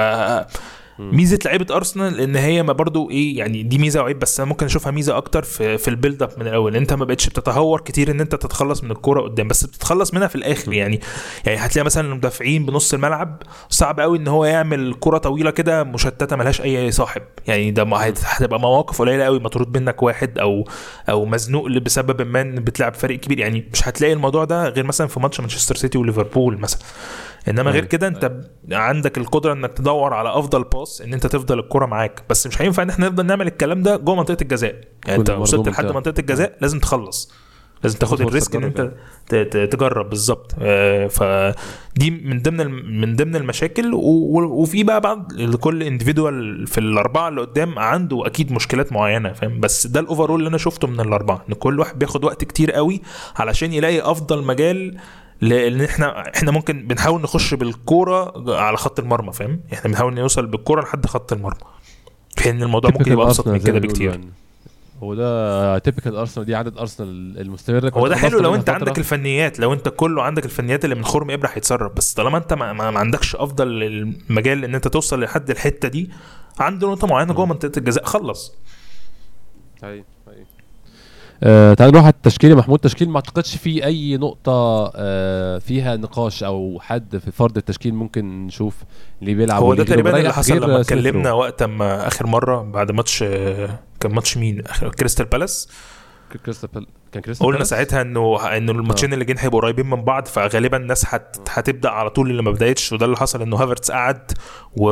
ميزة 1.00 1.40
لعيبة 1.46 1.76
أرسنال 1.76 2.20
إن 2.20 2.36
هي 2.36 2.64
ما 2.64 2.74
برضو 2.74 3.10
إيه 3.10 3.38
يعني 3.38 3.64
دي 3.64 3.78
ميزة 3.78 4.02
وعيب 4.02 4.20
بس 4.20 4.40
أنا 4.40 4.50
ممكن 4.50 4.66
أشوفها 4.66 4.92
ميزة 4.92 5.18
أكتر 5.18 5.44
في 5.44 5.78
في 5.78 5.88
ال 5.88 5.94
build 5.94 6.24
up 6.24 6.30
من 6.38 6.48
الأول. 6.48 6.76
أنت 6.76 6.94
ما 6.94 7.06
بقتش 7.06 7.30
بتتهور 7.30 7.82
كتير 7.82 8.12
إن 8.12 8.22
أنت 8.22 8.36
تتخلص 8.36 8.84
من 8.84 8.92
الكورة 8.92 9.22
قدام 9.22 9.48
بس 9.48 9.64
بتتخلص 9.66 10.14
منها 10.14 10.28
في 10.28 10.36
الآخر. 10.36 10.74
يعني 10.74 11.00
يعني 11.46 11.58
هتلاقي 11.60 11.86
مثلا 11.86 12.08
المدافعين 12.08 12.66
بنص 12.66 12.94
الملعب 12.94 13.44
صعب 13.70 14.00
قوي 14.00 14.18
إن 14.18 14.28
هو 14.28 14.46
يعمل 14.46 14.96
كره 15.00 15.18
طويلة 15.18 15.52
كده 15.52 15.84
مشتتة 15.84 16.36
ملهاش 16.36 16.62
أي 16.62 16.92
صاحب. 16.92 17.22
يعني 17.48 17.72
ده 17.72 17.84
هتبقى 18.24 18.60
مواقف 18.60 19.00
قليلة 19.02 19.24
قوي 19.24 19.40
مطرود 19.40 19.78
منك 19.78 20.04
واحد 20.04 20.40
أو 20.40 20.68
أو 21.10 21.26
مزنوق 21.26 21.68
بسبب 21.68 22.22
ما 22.22 22.44
بتلعب 22.44 22.94
فريق 22.94 23.20
كبير. 23.20 23.40
يعني 23.40 23.70
مش 23.74 23.88
هتلاقي 23.88 24.14
الموضوع 24.14 24.44
ده 24.46 24.70
غير 24.70 24.86
مثلا 24.86 25.08
في 25.08 25.20
ماتش 25.20 25.40
مانشستر 25.40 25.76
سيتي 25.76 25.98
وليفربول 25.98 26.58
مثلا. 26.58 26.82
إنما 27.50 27.64
غير 27.72 27.74
أيوة. 27.76 27.88
كده 27.88 28.08
أنت 28.08 28.26
ب- 28.26 28.74
عندك 28.74 29.18
القدرة 29.18 29.54
إنك 29.54 29.72
تدور 29.78 30.14
على 30.14 30.30
أفضل 30.30 30.64
pass 30.64 31.02
إن 31.02 31.14
أنت 31.14 31.28
تفضل 31.28 31.60
الكرة 31.60 31.86
معاك. 31.86 32.24
بس 32.30 32.48
مش 32.48 32.62
هينفع 32.62 32.84
إن 32.84 32.90
إحنا 32.90 33.08
نفضل 33.08 33.26
نعمل 33.26 33.48
الكلام 33.48 33.84
ده 33.84 33.98
جوه 33.98 34.16
منطقة 34.16 34.38
الجزاء. 34.42 34.76
يعني 35.08 35.20
أنت 35.20 35.32
كل 35.32 35.38
وصلت 35.38 35.70
لحد. 35.70 35.86
منطقة 35.92 36.20
الجزاء 36.20 36.58
لازم 36.62 36.80
تخلص. 36.80 37.32
لازم 37.84 37.98
تاخد 38.00 38.22
ال 38.22 38.28
risk 38.28 38.56
إن 38.56 38.64
أنت 38.64 38.92
تجرب 39.72 40.10
بالظبط. 40.10 40.56
آه، 40.62 41.08
فدي 41.08 42.12
من 42.12 42.42
ضمن 42.42 42.72
من 43.02 43.16
ضمن 43.16 43.36
المشاكل 43.36 43.92
وفي 43.94 44.84
بقى 44.84 45.02
بعض 45.02 45.34
لكل 45.34 45.84
individual 45.84 46.68
في 46.68 46.78
الأربعة 46.78 47.28
اللي 47.28 47.42
قدام 47.42 47.80
عنده 47.80 48.26
أكيد 48.28 48.52
مشكلات 48.52 48.92
معينة 48.94 49.34
فاهم؟ 49.34 49.60
بس 49.60 49.88
ده 49.88 50.00
ال 50.00 50.05
overall 50.05 50.40
اللي 50.40 50.50
أنا 50.50 50.58
شفته 50.58 50.88
من 50.88 51.00
الأربعة 51.00 51.44
إن 51.50 51.54
كل 51.54 51.80
واحد 51.80 52.00
بياخد 52.00 52.24
وقت 52.26 52.44
كتير 52.44 52.72
قوي 52.72 53.02
علشان 53.36 53.74
يلاقي 53.74 54.02
أفضل 54.02 54.44
مجال 54.46 54.98
لأن 55.42 55.82
إحنا 55.82 56.36
إحنا 56.36 56.52
ممكن 56.52 56.88
بنحاول 56.88 57.22
نخش 57.22 57.54
بالكوره 57.54 58.34
على 58.60 58.78
خط 58.78 59.00
المرمى 59.00 59.34
فاهم؟ 59.34 59.60
إحنا 59.74 59.90
بنحاول 59.90 60.14
نوصل 60.14 60.46
بالكوره 60.46 60.82
لحد 60.82 61.06
خط 61.06 61.34
المرمى. 61.34 61.60
في 62.38 62.44
حين 62.44 62.64
الموضوع 62.64 62.92
ممكن 62.92 63.12
يبقى 63.12 63.26
أبسط 63.26 63.48
من 63.48 63.60
كده 63.60 63.80
بكتير. 63.80 64.10
يعني. 64.10 64.30
هو 65.04 65.16
ده 65.16 65.78
تيبيكال 65.78 66.16
ارسنال 66.16 66.46
دي 66.46 66.56
عاده 66.56 66.82
ارسنال 66.82 67.40
المستمره 67.40 67.92
هو 67.96 68.08
ده 68.08 68.16
حلو 68.16 68.40
لو 68.40 68.56
أنت. 68.56 68.70
عندك 68.70 68.98
الفنيات 68.98 69.60
لو 69.60 69.74
أنت 69.74 69.90
كله 69.90 70.24
عندك 70.24 70.46
الفنيات 70.46 70.84
اللي 70.84 70.96
من 70.96 71.06
خرم 71.06 71.32
ابره 71.32 71.50
هيتصرف 71.54 71.92
بس 71.94 72.14
طالما 72.14 72.38
أنت 72.38 72.54
ما, 72.54 72.74
ما, 72.74 73.00
عندكش 73.00 73.36
أفضل 73.36 73.84
المجال 73.84 74.64
إن 74.64 74.76
أنت 74.76 74.88
توصل 74.88 75.22
لحد 75.24 75.50
الحتة 75.50 75.88
دي 75.88 76.10
عند 76.60 76.86
نقطة 76.86 77.08
معينة 77.08 77.34
جوه 77.34 77.46
منطقة 77.46 77.72
الجزاء 77.80 78.04
خلص. 78.06 78.54
أيوة. 79.84 80.06
آه 81.44 81.74
تعال 81.74 81.92
نروح 81.92 82.04
على 82.04 82.14
التشكيل 82.14 82.50
يا 82.52 82.56
محمود. 82.56 82.80
تشكيل 82.80 83.10
ما 83.10 83.16
أعتقدش 83.16 83.56
فيه 83.58 83.86
أي 83.86 84.18
نقطة 84.18 84.92
آه 84.96 85.58
فيها 85.58 85.96
نقاش 85.96 86.44
أو 86.44 86.80
حد 86.82 87.18
في 87.18 87.32
فرض 87.32 87.58
التشكيل 87.58 87.94
ممكن 87.94 88.46
نشوف 88.46 88.76
اللي 89.22 89.34
بيلعب 89.34 89.62
هو 89.64 89.74
ده 89.74 89.84
تقريبا 89.84 90.18
اللي 90.18 90.34
حصل 90.34 90.58
لما. 90.58 90.82
اتكلمنا 90.82 91.32
وقت 91.32 91.64
ما 91.64 92.08
آخر 92.08 92.28
مرة 92.28 92.62
بعد 92.62 92.92
ماتش 92.92 93.24
آه، 93.24 93.80
كان 94.00 94.12
ماتش 94.14 94.38
مين؟ 94.38 94.62
كريستال 95.00 95.26
بالاس؟ 95.26 95.70
كريستال 96.46 96.70
بال- 96.74 96.88
كان 97.12 97.22
كريستال 97.22 97.46
قلنا 97.46 97.58
بالاس؟ 97.58 97.70
ساعتها 97.70 98.02
إنه 98.02 98.58
إنه 98.58 98.72
الماتشين 98.72 99.14
اللي 99.14 99.26
جايين 99.26 99.40
هيبقوا 99.40 99.62
قريبين 99.62 99.90
من 99.90 100.02
بعض 100.04 100.26
فغالبا 100.28 100.78
الناس 100.78 101.06
هت... 101.08 101.38
هتبدأ 101.50 101.90
على 101.90 102.10
طول 102.10 102.30
اللي 102.32 102.42
ما 102.44 102.52
بدأتش 102.52 102.94
وده 102.94 103.06
اللي 103.06 103.18
حصل 103.18 103.42
إنه 103.42 103.58
هافرتس 103.58 103.92
قعد 103.92 104.32
و... 104.78 104.90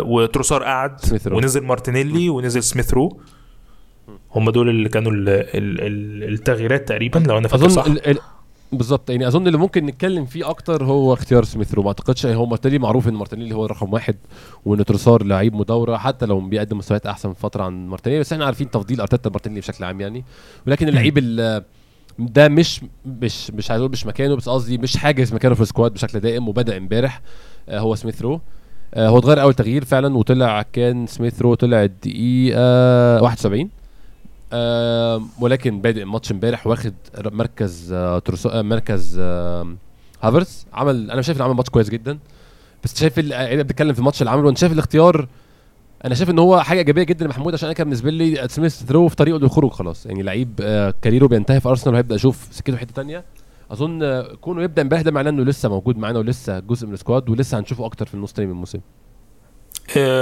وتروسار 0.00 0.62
قعد. 0.62 1.00
ونزل 1.26 1.62
مارتينيلي 1.64 2.28
ونزل 2.28 2.62
سميث 2.62 2.94
رو 2.94 3.20
هم 4.34 4.50
دول 4.50 4.68
اللي 4.68 4.88
كانوا 4.88 5.12
ال... 5.12 5.28
ال... 5.28 5.80
ال... 5.80 6.32
التغييرات 6.34 6.88
تقريبا 6.88 7.18
لو 7.18 7.38
أنا 7.38 7.48
فاكر 7.48 7.68
صح. 7.68 7.84
ال 7.86 8.06
ال 8.10 8.18
بالظبط 8.72 9.10
يعني 9.10 9.26
أظن 9.28 9.46
اللي 9.46 9.58
ممكن 9.58 9.86
نتكلم 9.86 10.24
فيه 10.24 10.50
أكتر 10.50 10.84
هو 10.84 11.12
اختيار 11.12 11.44
سميث 11.44 11.74
رو. 11.74 11.82
ما 11.82 11.88
أعتقدش 11.88 12.26
هو 12.26 12.46
مارتينيلي 12.46 12.78
معروف 12.78 13.08
إن 13.08 13.14
مارتينيلي 13.14 13.54
هو 13.54 13.66
رقم 13.66 13.92
واحد 13.92 14.16
وان 14.64 14.84
تروسار 14.84 15.24
لعيب 15.24 15.54
مداورة 15.54 15.96
حتى 15.96 16.26
لو 16.26 16.40
بيقدم 16.40 16.78
مستويات 16.78 17.06
أحسن 17.06 17.32
فترة 17.32 17.62
عن 17.64 17.86
مارتينيلي 17.86 18.20
بس 18.20 18.32
إحنا 18.32 18.44
عارفين 18.44 18.70
تفضيل 18.70 19.00
أرتيتا 19.00 19.30
مارتينيلي 19.30 19.60
بشكل 19.60 19.84
عام 19.84 20.00
يعني. 20.00 20.24
ولكن 20.66 20.88
اللعيب 20.88 21.18
ال- 21.18 21.64
ده 22.18 22.48
مش 22.48 22.80
مش 23.06 23.50
مش 23.50 23.70
عايز 23.70 23.80
أقول 23.80 23.92
مش 23.92 24.06
مكانه 24.06 24.36
بس 24.36 24.48
قصدي 24.48 24.78
مش 24.78 24.96
حاجز 24.96 25.34
مكانه 25.34 25.54
في 25.54 25.60
ال 25.60 25.65
squad 25.65 25.92
بشكل 25.94 26.20
دائم 26.20 26.48
وبدأ 26.48 26.76
امبارح 26.76 27.20
آه، 27.68 27.78
هو 27.78 27.94
سميث 27.94 28.22
رو. 28.22 28.40
آه، 28.94 29.08
هو 29.08 29.18
اتغير 29.18 29.42
أول 29.42 29.54
تغيير 29.54 29.84
فعلا 29.84 30.16
وطلع 30.16 30.62
كان 30.62 31.06
سميث 31.06 31.42
رو 31.42 31.54
طلع 31.54 31.84
الدقيقة 31.84 33.22
71 33.22 33.68
آه، 34.52 35.22
ولكن 35.40 35.80
بادئ 35.80 36.02
الماتش 36.02 36.32
امبارح 36.32 36.66
واخد 36.66 36.94
مركز 37.18 37.92
آه، 37.92 38.18
ترسو... 38.18 38.48
آه، 38.48 38.62
مركز 38.62 39.16
آه، 39.20 39.74
هافرتس 40.22 40.66
عمل 40.72 41.10
أنا 41.10 41.22
شايف 41.22 41.36
إنه 41.38 41.44
عمل 41.44 41.54
ماتش 41.54 41.70
كويس 41.70 41.88
جدا. 41.90 42.18
بس 42.84 43.00
شايف 43.00 43.18
ال- 43.18 43.30
يعني 43.30 43.62
بتكلم 43.62 43.92
في 43.92 43.98
الماتش 43.98 44.20
اللي 44.22 44.30
عمله 44.30 44.44
وأنا 44.46 44.56
شايف 44.56 44.72
الاختيار 44.72 45.28
أنا 46.04 46.14
شايف 46.14 46.30
إن 46.30 46.38
هو 46.38 46.60
حاجة 46.60 46.78
إيجابية 46.78 47.02
جدا 47.02 47.24
يا 47.26 47.31
محمود 47.31 47.54
عشان 47.54 47.66
أنا 47.66 47.74
كان 47.74 47.84
بالنسبة 47.84 48.10
لي 48.10 48.48
سميث 48.48 48.82
رو 48.84 49.08
في 49.08 49.16
طريقه 49.16 49.38
للخروج 49.38 49.70
خلاص. 49.70 50.06
يعني 50.06 50.22
لعيب 50.22 50.60
آه، 50.60 50.94
career 51.02 51.23
ه 51.23 51.26
بينتهي 51.26 51.60
في 51.60 51.68
أرسنال 51.68 51.94
وهيبدأ 51.94 52.14
يشوف 52.14 52.48
سكته 52.50 52.76
حتة 52.76 52.92
تانية. 52.94 53.24
أظن 53.70 54.02
آه، 54.02 54.22
كونه 54.40 54.62
يبدأ 54.62 54.82
امبارح 54.82 55.02
ده 55.02 55.10
معناه 55.10 55.30
إنه 55.30 55.42
لسه 55.44 55.68
موجود 55.68 55.96
معانا 55.98 56.18
ولسه 56.18 56.58
جزء 56.60 56.86
من 56.86 56.94
ال 56.94 57.00
squad 57.00 57.28
ولسه 57.30 57.58
هنشوفه 57.58 57.86
أكتر 57.86 58.06
في 58.06 58.14
النص 58.14 58.28
التاني 58.28 58.46
من 58.46 58.52
الموسم. 58.52 58.78
آه، 58.78 58.82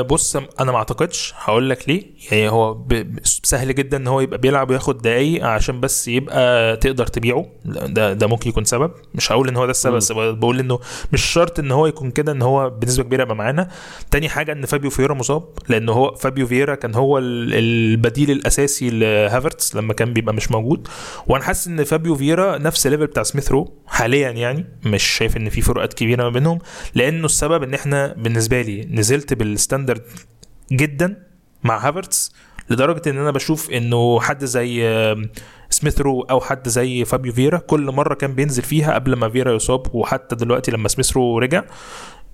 بص 0.08 0.36
أنا 0.36 0.72
ما 0.72 0.76
أعتقدش. 0.78 1.34
هقول 1.36 1.70
لك 1.70 1.88
ليه. 1.88 2.02
يعني 2.32 2.48
هو 2.50 2.78
سهل 3.24 3.74
جدا 3.74 3.96
إن 3.96 4.06
هو 4.06 4.20
يبقى 4.20 4.38
بيلعب 4.38 4.70
وياخد 4.70 4.98
دقايق 5.02 5.46
عشان 5.46 5.80
بس 5.80 6.08
يبقى 6.08 6.76
تقدر 6.76 7.06
تبيعه. 7.06 7.46
ده 7.64 8.12
ده 8.12 8.26
ممكن 8.26 8.48
يكون 8.50 8.64
سبب. 8.64 8.90
مش 9.14 9.32
هقول 9.32 9.48
إن 9.48 9.56
هو 9.56 9.64
ده 9.64 9.70
السبب. 9.70 9.94
بس 9.96 10.12
بقول 10.12 10.58
إنه 10.60 10.78
مش 11.12 11.22
شرط 11.24 11.58
إن 11.58 11.70
هو 11.70 11.86
يكون 11.86 12.10
كده 12.10 12.32
إن 12.32 12.42
هو 12.42 12.70
بنسبة 12.70 13.02
كبيرة 13.04 13.22
يبقى 13.22 13.36
معانا. 13.36 13.68
تاني 14.10 14.28
حاجة 14.28 14.52
إن 14.52 14.66
فابيو 14.66 14.90
فييرا 14.90 15.14
مصاب 15.14 15.44
لأن 15.68 15.88
هو 15.88 16.14
فابيو 16.14 16.46
فييرا 16.46 16.74
كان 16.74 16.94
هو 16.94 17.18
ال- 17.18 17.54
البديل 17.54 18.30
الأساسي 18.30 18.90
لهافرتس 18.90 19.76
لما 19.76 19.92
كان 19.94 20.12
بيبقى 20.12 20.34
مش 20.34 20.50
موجود. 20.50 20.88
وأنا 21.26 21.44
حاسس 21.44 21.66
إن 21.68 21.84
فابيو 21.84 22.16
فييرا 22.16 22.58
نفس 22.58 22.86
ال 22.86 22.90
level 22.90 23.06
بتاع 23.06 23.22
سميث 23.22 23.52
رو 23.52 23.72
حاليا 23.86 24.30
يعني. 24.30 24.66
مش 24.84 25.02
شايف 25.02 25.36
إن 25.36 25.48
في 25.48 25.60
فروقات 25.60 25.94
كبيرة 25.94 26.22
ما 26.22 26.30
بينهم 26.30 26.58
لأنه 26.94 27.24
السبب 27.24 27.62
إن 27.62 27.74
إحنا 27.74 28.14
بالنسبة 28.18 28.62
لي 28.62 28.84
نزلت 28.90 29.34
بال 29.50 29.61
standard 29.61 30.02
جدا 30.72 31.16
مع 31.64 31.88
هافرتس 31.88 32.32
لدرجة 32.70 33.10
إن 33.10 33.18
أنا 33.18 33.30
بشوف 33.30 33.70
إنه 33.70 34.20
حد 34.20 34.44
زي 34.44 34.84
آم، 34.88 35.30
سميث 35.70 36.00
رو 36.00 36.22
أو 36.22 36.40
حد 36.40 36.68
زي 36.68 37.04
فابيو 37.04 37.32
فييرا 37.32 37.58
كل 37.58 37.80
مرة 37.90 38.14
كان 38.14 38.34
بينزل 38.34 38.62
فيها 38.62 38.94
قبل 38.94 39.16
ما 39.16 39.28
فييرا 39.28 39.52
يصاب 39.54 39.94
وحتى 39.94 40.36
دلوقتي 40.36 40.70
لما 40.70 40.88
سميث 40.88 41.12
رو 41.16 41.38
رجع 41.38 41.62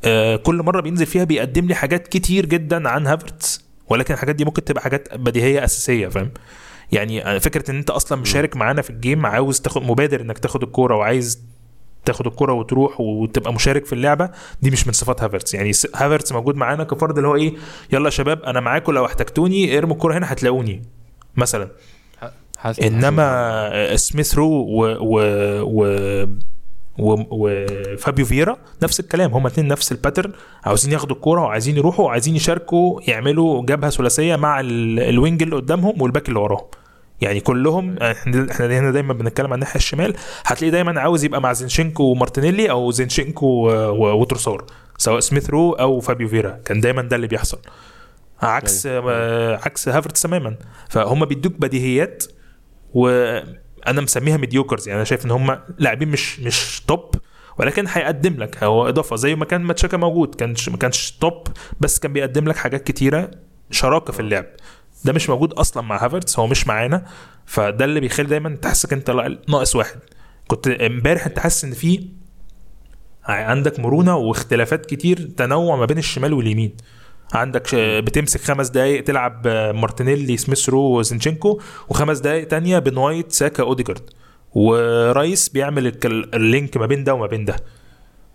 آه، 0.04 0.36
كل 0.36 0.56
مرة 0.62 0.80
بينزل 0.80 1.06
فيها 1.06 1.24
بيقدم 1.24 1.66
لي 1.66 1.74
حاجات 1.74 2.08
كتير 2.08 2.46
جدا 2.46 2.88
عن 2.88 3.06
هافرتس 3.06 3.64
ولكن 3.88 4.14
الحاجات 4.14 4.34
دي 4.34 4.44
ممكن 4.44 4.64
تبقى 4.64 4.82
حاجات 4.82 5.14
بديهية 5.14 5.64
أساسية 5.64 6.08
فاهم؟ 6.08 6.30
يعني 6.92 7.40
فكرة 7.40 7.70
إن 7.70 7.76
أنت 7.76 7.90
أصلا 7.90 8.20
مشارك 8.20 8.56
معانا 8.56 8.82
في 8.82 8.90
ال 8.90 8.98
game 8.98 9.26
عاوز 9.26 9.60
تاخد 9.60 9.82
مبادرة 9.82 10.20
إنك 10.20 10.38
تاخد 10.38 10.62
الكورة 10.62 10.96
وعايز 10.96 11.42
تاخد 12.06 12.26
الكرة 12.26 12.52
وتروح 12.52 13.00
وتبقى 13.00 13.52
مشارك 13.54 13.86
في 13.86 13.92
اللعبة 13.92 14.30
دي 14.62 14.70
مش 14.70 14.86
من 14.86 14.92
صفات 14.92 15.22
هافرتس. 15.22 15.54
يعني 15.54 15.70
هافرتس 15.94 16.32
موجود 16.32 16.56
معانا 16.56 16.84
كفرد 16.84 17.16
اللي 17.16 17.28
هو 17.28 17.34
إيه 17.36 17.54
يلا 17.92 18.04
يا 18.04 18.10
شباب 18.10 18.42
أنا 18.42 18.60
معاكم 18.60 18.92
لو 18.92 19.04
احتجتوني 19.06 19.78
ارموا 19.78 19.94
الكرة 19.94 20.18
هنا 20.18 20.32
هتلاقوني. 20.32 20.82
مثلا. 21.36 21.68
حاسس 22.58 22.80
إنما 22.80 23.96
سميث 23.96 24.34
رو 24.34 24.46
و 24.48 24.96
و 25.00 25.18
و 26.98 27.24
وفابيو 27.30 28.24
فييرا 28.26 28.56
نفس 28.82 29.00
الكلام. 29.00 29.30
هما 29.32 29.48
اتنين 29.48 29.68
نفس 29.68 29.92
ال 29.92 29.97
pattern 29.97 30.32
عاوزين 30.64 30.92
ياخدوا 30.92 31.16
الكوره 31.16 31.40
وعايزين 31.40 31.76
يروحوا 31.76 32.04
وعايزين 32.04 32.36
يشاركوا 32.36 33.00
يعملوا 33.08 33.62
جبهة 33.62 33.90
ثلاثية 33.90 34.36
مع 34.36 34.60
ال- 34.60 35.00
ال 35.00 35.09
wing 35.09 35.42
اللي 35.42 35.56
قدامهم 35.56 36.02
وال 36.02 36.11
back 36.11 36.28
اللي 36.28 36.40
وراهم. 36.40 36.64
يعني 37.20 37.40
كلهم 37.40 37.98
إحنا 37.98 38.46
إحنا 38.50 38.66
هنا 38.78 38.90
دايما 38.90 39.12
بنتكلم 39.14 39.46
عن 39.46 39.54
الناحية 39.54 39.76
الشمال. 39.76 40.14
هتلاقيه 40.46 40.72
دايما 40.72 41.00
عاوز 41.00 41.24
يبقى 41.24 41.40
مع 41.40 41.52
زينشينكو 41.52 42.02
ومارتينيلي 42.02 42.70
أو 42.70 42.90
زينشينكو 42.90 43.46
و- 43.46 44.20
وتروسار 44.20 44.64
سواء 44.98 45.20
سميث 45.20 45.50
رو 45.50 45.72
أو 45.72 46.00
فابيو 46.00 46.28
فييرا. 46.28 46.50
كان 46.64 46.80
دايما 46.80 47.02
ده 47.02 47.16
اللي 47.16 47.26
بيحصل. 47.26 47.58
عكس 48.42 48.86
آه، 48.90 49.56
عكس 49.56 49.88
هافرتس 49.88 50.22
تماما. 50.22 50.56
فهم 50.88 51.24
بيدوك 51.24 51.52
بديهيات 51.52 52.24
وأنا 52.94 54.00
مسميها 54.00 54.36
mediocres 54.36 54.88
يعني 54.88 54.96
أنا 54.98 55.04
شايف 55.04 55.24
إن 55.26 55.30
هم 55.30 55.58
لاعبين 55.78 56.08
مش 56.08 56.40
مش 56.40 56.80
top 56.88 57.10
ولكن 57.58 57.84
هيقدم 57.88 58.34
لك. 58.34 58.64
هو 58.64 58.88
إضافة. 58.88 59.16
زي 59.16 59.34
ما 59.34 59.44
كان 59.44 59.60
ما 59.62 59.69
تشاكا 59.69 59.96
موجود. 59.96 60.34
كانش 60.34 60.68
ما 60.68 60.76
كانش 60.76 61.10
top 61.20 61.46
بس 61.80 61.98
كان 61.98 62.12
بيقدم 62.12 62.48
لك 62.48 62.56
حاجات 62.56 62.84
كتيرة 62.84 63.30
شراكة 63.70 64.12
في 64.12 64.20
اللعب. 64.20 64.46
ده 65.04 65.12
مش 65.12 65.30
موجود 65.30 65.52
أصلا 65.52 65.82
مع 65.82 66.04
هافرتس 66.04 66.38
هو 66.38 66.46
مش 66.46 66.66
معانا. 66.66 67.06
فده 67.46 67.84
اللي 67.84 68.00
بيخلي 68.00 68.26
دايما 68.26 68.56
تحسك 68.62 68.92
أنت 68.92 69.10
ناقص 69.48 69.76
واحد. 69.76 69.98
كنت 70.46 70.68
امبارح 70.68 71.26
أنت 71.26 71.38
حاسس 71.38 71.64
إن 71.64 71.72
في 71.72 72.08
عندك 73.24 73.80
مرونة 73.80 74.16
واختلافات 74.16 74.86
كتير 74.86 75.30
تنوع 75.36 75.76
ما 75.76 75.84
بين 75.84 75.98
الشمال 75.98 76.32
واليمين. 76.32 76.76
عندك 77.34 77.74
بتمسك 77.74 78.40
خمس 78.40 78.68
دقايق 78.68 79.04
تلعب 79.04 79.48
مارتينيلي 79.74 80.36
سميث 80.36 80.68
رو 80.68 80.98
وزنشينكو 80.98 81.60
وخمس 81.88 82.18
دقايق 82.18 82.48
تانية 82.48 82.78
بين 82.78 82.96
وايت 82.96 83.32
ساكا 83.32 83.62
اوديجارد. 83.62 84.10
ورايس 84.52 85.48
بيعمل 85.48 85.92
ال 86.34 86.43
link 86.43 86.76
ما 86.76 86.86
بين 86.86 87.04
ده 87.04 87.14
وما 87.14 87.26
بين 87.26 87.44
ده. 87.44 87.56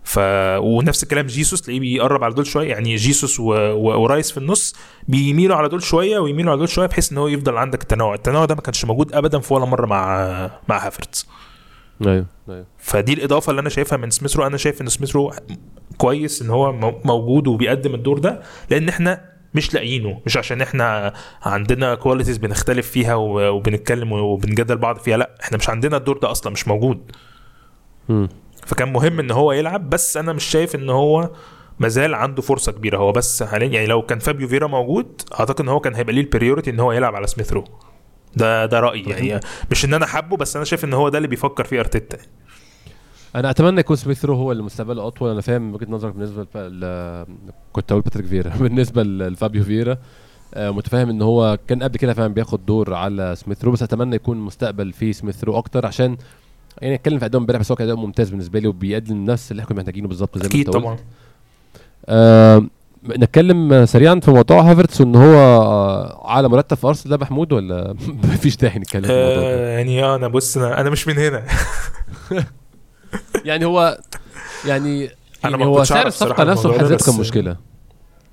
ف 0.04 0.18
ونفس 0.58 1.02
الكلام 1.02 1.26
جيسوس 1.26 1.62
تلاقيه 1.62 1.80
بيقرب 1.80 2.24
على 2.24 2.34
دول 2.34 2.46
شوية. 2.46 2.68
يعني 2.68 2.96
جيسوس 2.96 3.40
و... 3.40 3.44
و... 3.52 4.02
ورايس 4.02 4.30
في 4.32 4.38
النص 4.38 4.74
بيميلوا 5.08 5.56
على 5.56 5.68
دول 5.68 5.82
شوية 5.82 6.18
ويميلوا 6.18 6.50
على 6.50 6.58
دول 6.58 6.68
شوية 6.68 6.86
بحيث 6.86 7.12
إن 7.12 7.18
هو 7.18 7.28
يفضل 7.28 7.56
عندك 7.56 7.82
التنوع. 7.82 8.14
التنوع 8.14 8.44
ده 8.44 8.54
ما 8.54 8.60
كانش 8.60 8.84
موجود 8.84 9.14
ابدا 9.14 9.38
في 9.38 9.54
ولا 9.54 9.64
مرة 9.64 9.86
مع 9.86 10.50
مع 10.68 10.86
هافرتز. 10.86 11.26
أيوه 12.06 12.26
أيوه. 12.48 12.66
فدي 12.78 13.12
الإضافة 13.12 13.50
اللي 13.50 13.60
أنا 13.60 13.68
شايفها 13.68 13.96
من 13.98 14.10
سميث 14.10 14.36
رو 14.36 14.46
أنا 14.46 14.56
شايف 14.56 14.80
إن 14.82 14.88
سميث 14.88 15.16
رو 15.16 15.32
كويس 15.98 16.42
إن 16.42 16.50
هو 16.50 16.72
مو- 16.72 17.00
موجود 17.04 17.46
وبيقدم 17.46 17.94
الدور 17.94 18.18
ده 18.18 18.42
لأن 18.70 18.88
إحنا 18.88 19.32
مش 19.54 19.74
لاقيينه. 19.74 20.20
مش 20.26 20.36
عشان 20.36 20.60
إحنا 20.62 21.12
عندنا 21.42 21.94
qualities 21.94 22.38
بنختلف 22.38 22.90
فيها 22.90 23.14
وبنتكلم 23.14 24.12
وبنجادل 24.12 24.76
بعض 24.76 24.98
فيها 24.98 25.16
لأ 25.16 25.36
إحنا 25.42 25.56
مش 25.58 25.70
عندنا 25.70 25.96
الدور 25.96 26.18
ده 26.18 26.30
أصلا 26.30 26.52
مش 26.52 26.68
موجود. 26.68 27.10
مم. 28.08 28.28
فكان 28.66 28.92
مهم 28.92 29.20
إن 29.20 29.30
هو 29.30 29.52
يلعب 29.52 29.90
بس 29.90 30.16
أنا 30.16 30.32
مش 30.32 30.44
شايف 30.44 30.74
إن 30.74 30.90
هو 30.90 31.30
مازال 31.78 32.14
عنده 32.14 32.42
فرصة 32.42 32.72
كبيرة. 32.72 32.98
هو 32.98 33.12
بس 33.12 33.42
حاليا 33.42 33.66
يعني 33.68 33.86
لو 33.86 34.02
كان 34.02 34.18
فابيو 34.18 34.48
فييرا 34.48 34.66
موجود 34.66 35.22
أعتقد 35.40 35.60
إن 35.60 35.68
هو 35.68 35.80
كان 35.80 35.94
هيبقى 35.94 36.12
ليه 36.12 36.20
ال 36.20 36.26
priority 36.26 36.70
إن 36.70 36.80
هو 36.80 36.92
يلعب 36.92 37.14
على 37.14 37.26
سميث 37.26 37.52
رو 37.52 37.64
ده 38.36 38.66
ده 38.66 38.80
رأيي 38.80 39.02
يعني. 39.02 39.40
مش 39.70 39.84
إن 39.84 39.94
أنا 39.94 40.06
حابه 40.06 40.36
بس 40.36 40.56
أنا 40.56 40.64
شايف 40.64 40.84
إن 40.84 40.92
هو 40.92 41.08
ده 41.08 41.18
اللي 41.18 41.28
بيفكر 41.28 41.64
فيه 41.64 41.80
أرتيتا 41.80 42.18
أنا 43.36 43.50
أتمنى 43.50 43.80
يكون 43.80 43.96
سميث 43.96 44.24
رو 44.24 44.34
هو 44.34 44.52
اللي 44.52 44.62
مستقبله 44.62 45.06
أطول. 45.06 45.30
أنا 45.30 45.40
فاهم 45.40 45.74
وجهة 45.74 45.86
نظرك 45.90 46.14
بالنسبة. 46.14 46.46
ل... 46.54 47.26
كنت 47.72 47.92
أقول 47.92 48.02
باتريك 48.02 48.26
فييرا. 48.26 48.50
بالنسبة 48.60 49.02
لفابيو 49.02 49.64
فييرا 49.64 49.98
آه، 50.54 50.70
متفاهم 50.70 51.08
إن 51.08 51.22
هو 51.22 51.58
كان 51.68 51.82
قبل 51.82 51.98
كده 51.98 52.14
فعلا 52.14 52.34
بياخد 52.34 52.66
دور 52.66 52.94
على 52.94 53.34
سميث 53.36 53.64
رو 53.64 53.72
بس 53.72 53.82
أتمنى 53.82 54.16
يكون 54.16 54.36
مستقبل 54.36 54.92
في 54.92 55.12
سميث 55.12 55.44
رو 55.44 55.58
أكتر 55.58 55.86
عشان 55.86 56.16
يعني 56.80 56.94
اتكلم 56.94 57.18
في 57.18 57.24
أداء 57.24 57.40
امبارح 57.40 57.60
بس 57.60 57.70
هو 57.70 57.76
كان 57.76 57.86
اداء 57.88 58.00
ممتاز 58.00 58.30
بالنسبة 58.30 58.58
لي 58.58 58.68
وبيقدم 58.68 59.24
نفس 59.24 59.50
اللي 59.50 59.62
إحنا 59.62 59.68
كنا 59.68 59.78
محتاجينه 59.78 60.08
بالظبط 60.08 60.38
زي 60.38 60.42
ما 60.42 60.48
أكيد 60.48 60.70
طبعا. 60.70 60.96
آه 62.06 62.66
نتكلم 63.08 63.86
سريعا 63.86 64.20
في 64.20 64.30
موضوع 64.30 64.60
هافرتس 64.60 65.00
وإن 65.00 65.16
هو 65.16 65.34
آه، 65.34 66.28
أعلى 66.28 66.48
مرتب 66.48 66.76
في 66.76 66.86
أرسنال 66.86 67.10
ده 67.18 67.22
محمود 67.24 67.52
ولا 67.52 67.94
مفيش 68.24 68.56
داعي 68.56 68.78
نتكلم 68.78 69.02
في 69.02 69.10
الموضوع 69.12 69.42
ده؟ 69.42 69.56
آه 69.56 69.76
يعني 69.78 70.04
آه، 70.04 70.16
أنا 70.16 70.28
بص 70.28 70.56
أنا, 70.56 70.80
أنا 70.80 70.90
مش 70.90 71.08
من 71.08 71.18
هنا. 71.18 71.42
يعني 73.44 73.64
هو 73.64 73.98
يعني 74.66 75.04
أنا 75.04 75.12
يعني 75.44 75.56
ما 75.56 75.64
هو 75.64 75.84
سعر 75.84 76.06
الصفقة 76.06 76.44
نفسه 76.44 76.62
في 76.62 76.66
الموضوع 76.66 76.78
حد 76.78 76.84
ده، 76.84 76.96
ذاته 76.96 77.12
كان 77.12 77.20
مشكله 77.20 77.56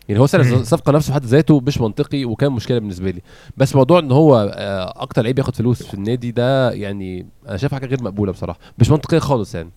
يعني 0.10 0.22
هو 0.22 0.28
سعر. 0.28 0.42
الصفقه 0.42 0.92
نفسه 0.92 1.08
في 1.08 1.14
حد 1.14 1.26
ذاته 1.26 1.60
مش 1.60 1.82
منطقي 1.82 2.26
وكان 2.26 2.52
مشكلة 2.52 2.80
بالنسبة 2.80 3.12
لي. 3.12 3.22
بس 3.58 3.76
موضوع 3.76 4.00
إن 4.00 4.12
هو 4.12 4.52
آه، 4.56 4.94
أكتر 5.02 5.22
لعيب 5.22 5.40
ياخد 5.40 5.56
فلوس 5.56 5.84
في 5.84 5.94
النادي 5.94 6.32
ده 6.32 6.72
يعني 6.72 7.28
أنا 7.50 7.58
شايف 7.58 7.74
حاجة 7.74 7.86
غير 7.86 8.04
مقبولة 8.04 8.32
بصراحة. 8.32 8.60
مش 8.80 8.90
منطقية 8.90 9.20
خالص 9.20 9.56
يعني. 9.56 9.72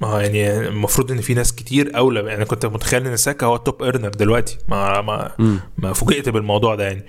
ما 0.00 0.22
يعني 0.22 0.68
المفروض 0.68 1.12
إن 1.12 1.20
في 1.20 1.34
ناس 1.34 1.54
كتير 1.54 1.96
اولى 1.96 2.20
يعني 2.20 2.44
كنت 2.44 2.66
متخيل 2.66 3.06
إن 3.06 3.16
ساكا 3.16 3.46
هو 3.46 3.56
ال 3.56 3.62
top 3.62 3.82
earner 3.82 4.08
دلوقتي. 4.08 4.58
ما 4.68 5.00
ما. 5.00 5.32
ما 5.78 5.92
فوجئت 5.92 6.28
بالموضوع 6.28 6.74
ده 6.74 6.84
يعني. 6.84 7.02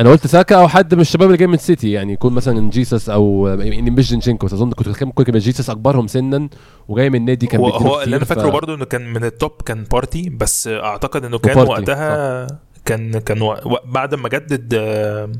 أنا 0.00 0.10
قلت 0.10 0.26
ساكا 0.26 0.56
أو 0.56 0.68
حد 0.68 0.94
من 0.94 1.00
الشباب 1.00 1.26
اللي 1.26 1.38
جاي 1.38 1.46
من 1.46 1.56
سيتي 1.56 1.92
يعني 1.92 2.12
يكون 2.12 2.32
مثلا 2.32 2.70
جيسس 2.70 3.08
أو 3.08 3.46
يعني 3.48 3.90
مش 3.90 4.08
زينشينكو 4.10 4.46
أظن 4.46 4.70
كنت 4.72 4.88
بتكلم 4.88 5.08
ممكن 5.08 5.24
يبقى 5.28 5.38
جيسس 5.40 5.70
أكبرهم 5.70 6.06
سنا 6.06 6.48
وجاي 6.88 7.10
من 7.10 7.24
نادي 7.24 7.46
كان 7.46 7.60
هو, 7.60 7.68
هو 7.68 8.02
اللي 8.02 8.16
أنا 8.16 8.24
فاكره 8.24 8.50
ف- 8.50 8.52
برضو 8.52 8.74
إنه 8.74 8.84
كان 8.84 9.12
من 9.12 9.24
ال 9.24 9.30
top 9.30 9.50
كان 9.66 9.84
بارتي 9.84 10.30
بس 10.30 10.68
أعتقد 10.68 11.24
إنه 11.24 11.38
كان 11.38 11.58
وقتها 11.58 12.46
كان 12.84 13.18
كان 13.18 13.42
و... 13.42 13.52
و- 13.52 13.78
بعد 13.84 14.14
ما 14.14 14.28
جدد 14.28 14.74
آه، 14.74 15.32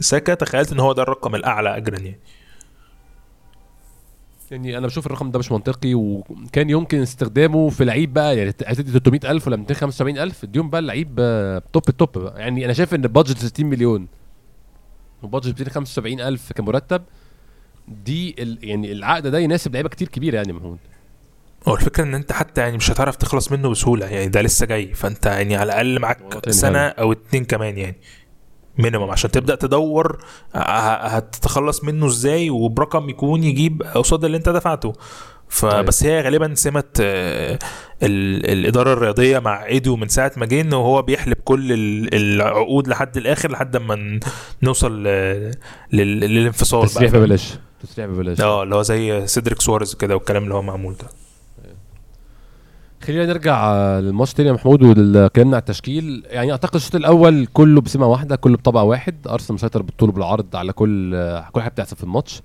ساكا 0.00 0.34
تخيلت 0.34 0.72
إن 0.72 0.80
هو 0.80 0.92
ده 0.92 1.02
الرقم 1.02 1.34
الأعلى 1.34 1.76
اجرا 1.76 1.98
يعني. 1.98 2.18
يعني 4.52 4.78
أنا 4.78 4.86
بشوف 4.86 5.06
الرقم 5.06 5.30
ده 5.30 5.38
مش 5.38 5.52
منطقي 5.52 5.94
وكان 5.94 6.70
يمكن 6.70 6.98
استخدامه 7.02 7.68
في 7.68 7.84
لعيب 7.84 8.12
بقى 8.14 8.36
يعني 8.38 8.50
هتدي 8.50 8.92
300000 8.92 9.46
ولا 9.46 9.56
275000 9.56 10.44
اديهم 10.44 10.70
بقى 10.70 10.78
اللعيب 10.78 11.16
آه، 11.18 11.62
top 11.72 11.88
ال 11.88 11.95
top 11.95 12.18
بقى. 12.18 12.40
يعني 12.40 12.64
أنا 12.64 12.72
شايف 12.72 12.94
إن 12.94 13.04
ال 13.04 13.09
budget 13.09 13.38
60 13.38 13.66
مليون 13.66 14.06
و 15.22 15.27
budget 15.27 15.58
275000 15.58 16.52
كمرتب 16.52 17.02
دي 17.88 18.34
ال 18.38 18.58
يعني 18.62 18.92
العقد 18.92 19.26
ده 19.26 19.38
يناسب 19.38 19.72
لعيبة 19.72 19.88
كتير 19.88 20.08
كبيرة 20.08 20.36
يعني 20.36 20.52
محمود. 20.52 20.78
هو 21.68 21.74
الفكرة 21.74 22.04
إن 22.04 22.14
أنت 22.14 22.32
حتى 22.32 22.60
يعني 22.60 22.76
مش 22.76 22.90
هتعرف 22.90 23.16
تخلص 23.16 23.52
منه 23.52 23.68
بسهولة 23.68 24.06
يعني 24.06 24.28
ده 24.28 24.42
لسه 24.42 24.66
جاي 24.66 24.94
فأنت 24.94 25.26
يعني 25.26 25.56
على 25.56 25.72
الأقل 25.72 25.98
معاك 26.00 26.48
سنة 26.50 26.78
أو 26.78 27.12
اتنين 27.12 27.44
كمان 27.44 27.78
يعني. 27.78 27.96
minimum 28.78 29.10
عشان 29.10 29.30
تبدأ 29.30 29.54
تدور 29.54 30.18
ه- 30.54 30.58
هتتخلص 31.06 31.84
منه 31.84 32.06
إزاي 32.06 32.50
وبرقم 32.50 33.08
يكون 33.08 33.44
يجيب 33.44 33.82
قصاد 33.82 34.24
اللي 34.24 34.36
أنت 34.36 34.48
دفعته. 34.48 34.92
فبس 35.50 36.04
هي 36.04 36.20
غالبا 36.20 36.54
سمة 36.54 36.84
آه، 37.00 37.58
ال- 38.02 38.50
الإدارة 38.50 38.92
الرياضية 38.92 39.38
مع 39.38 39.64
ايدو 39.66 39.96
من 39.96 40.08
ساعة 40.08 40.32
ما 40.36 40.46
جه 40.46 40.60
إن 40.60 40.72
هو 40.72 41.02
بيحلب 41.02 41.36
كل 41.44 41.72
ال- 41.72 42.14
العقود 42.14 42.88
لحد 42.88 43.16
الآخر 43.16 43.50
لحد 43.50 43.76
ما 43.76 44.20
نوصل 44.62 45.04
آه، 45.06 45.50
لل- 45.92 46.20
للانفصال 46.20 46.86
تسريح؟ 46.88 47.12
ببلاش. 47.12 47.54
تسريح 47.82 48.06
ببلاش. 48.08 48.40
آه 48.40 48.62
اللي 48.62 48.74
هو 48.74 48.82
زي 48.82 49.26
سيدريك 49.26 49.60
سواريز 49.62 49.94
كده 49.94 50.14
والكلام 50.16 50.42
اللي 50.44 50.54
هو 50.54 50.62
معمول 50.62 50.94
ده. 50.96 51.06
خلينا 53.02 53.26
نرجع 53.26 53.72
آه، 53.74 54.00
للماتش 54.00 54.34
تاني 54.34 54.48
يا 54.48 54.54
محمود 54.54 54.82
وكلامنا 54.82 55.56
على 55.56 55.60
التشكيل. 55.60 56.26
يعني 56.26 56.52
أعتقد 56.52 56.74
الشوط 56.74 56.94
الأول 56.94 57.46
كله 57.46 57.80
بسمة 57.80 58.06
واحدة 58.06 58.36
كله 58.36 58.56
بطابع 58.56 58.82
واحد. 58.82 59.14
أرسنال 59.28 59.54
مسيطر 59.54 59.82
بالطول 59.82 60.10
بالعرض 60.10 60.56
على 60.56 60.72
كل 60.72 61.14
آه، 61.14 61.48
كل 61.52 61.60
حاجة 61.60 61.70
بتحصل 61.70 61.96
في 61.96 62.04
الماتش. 62.04 62.42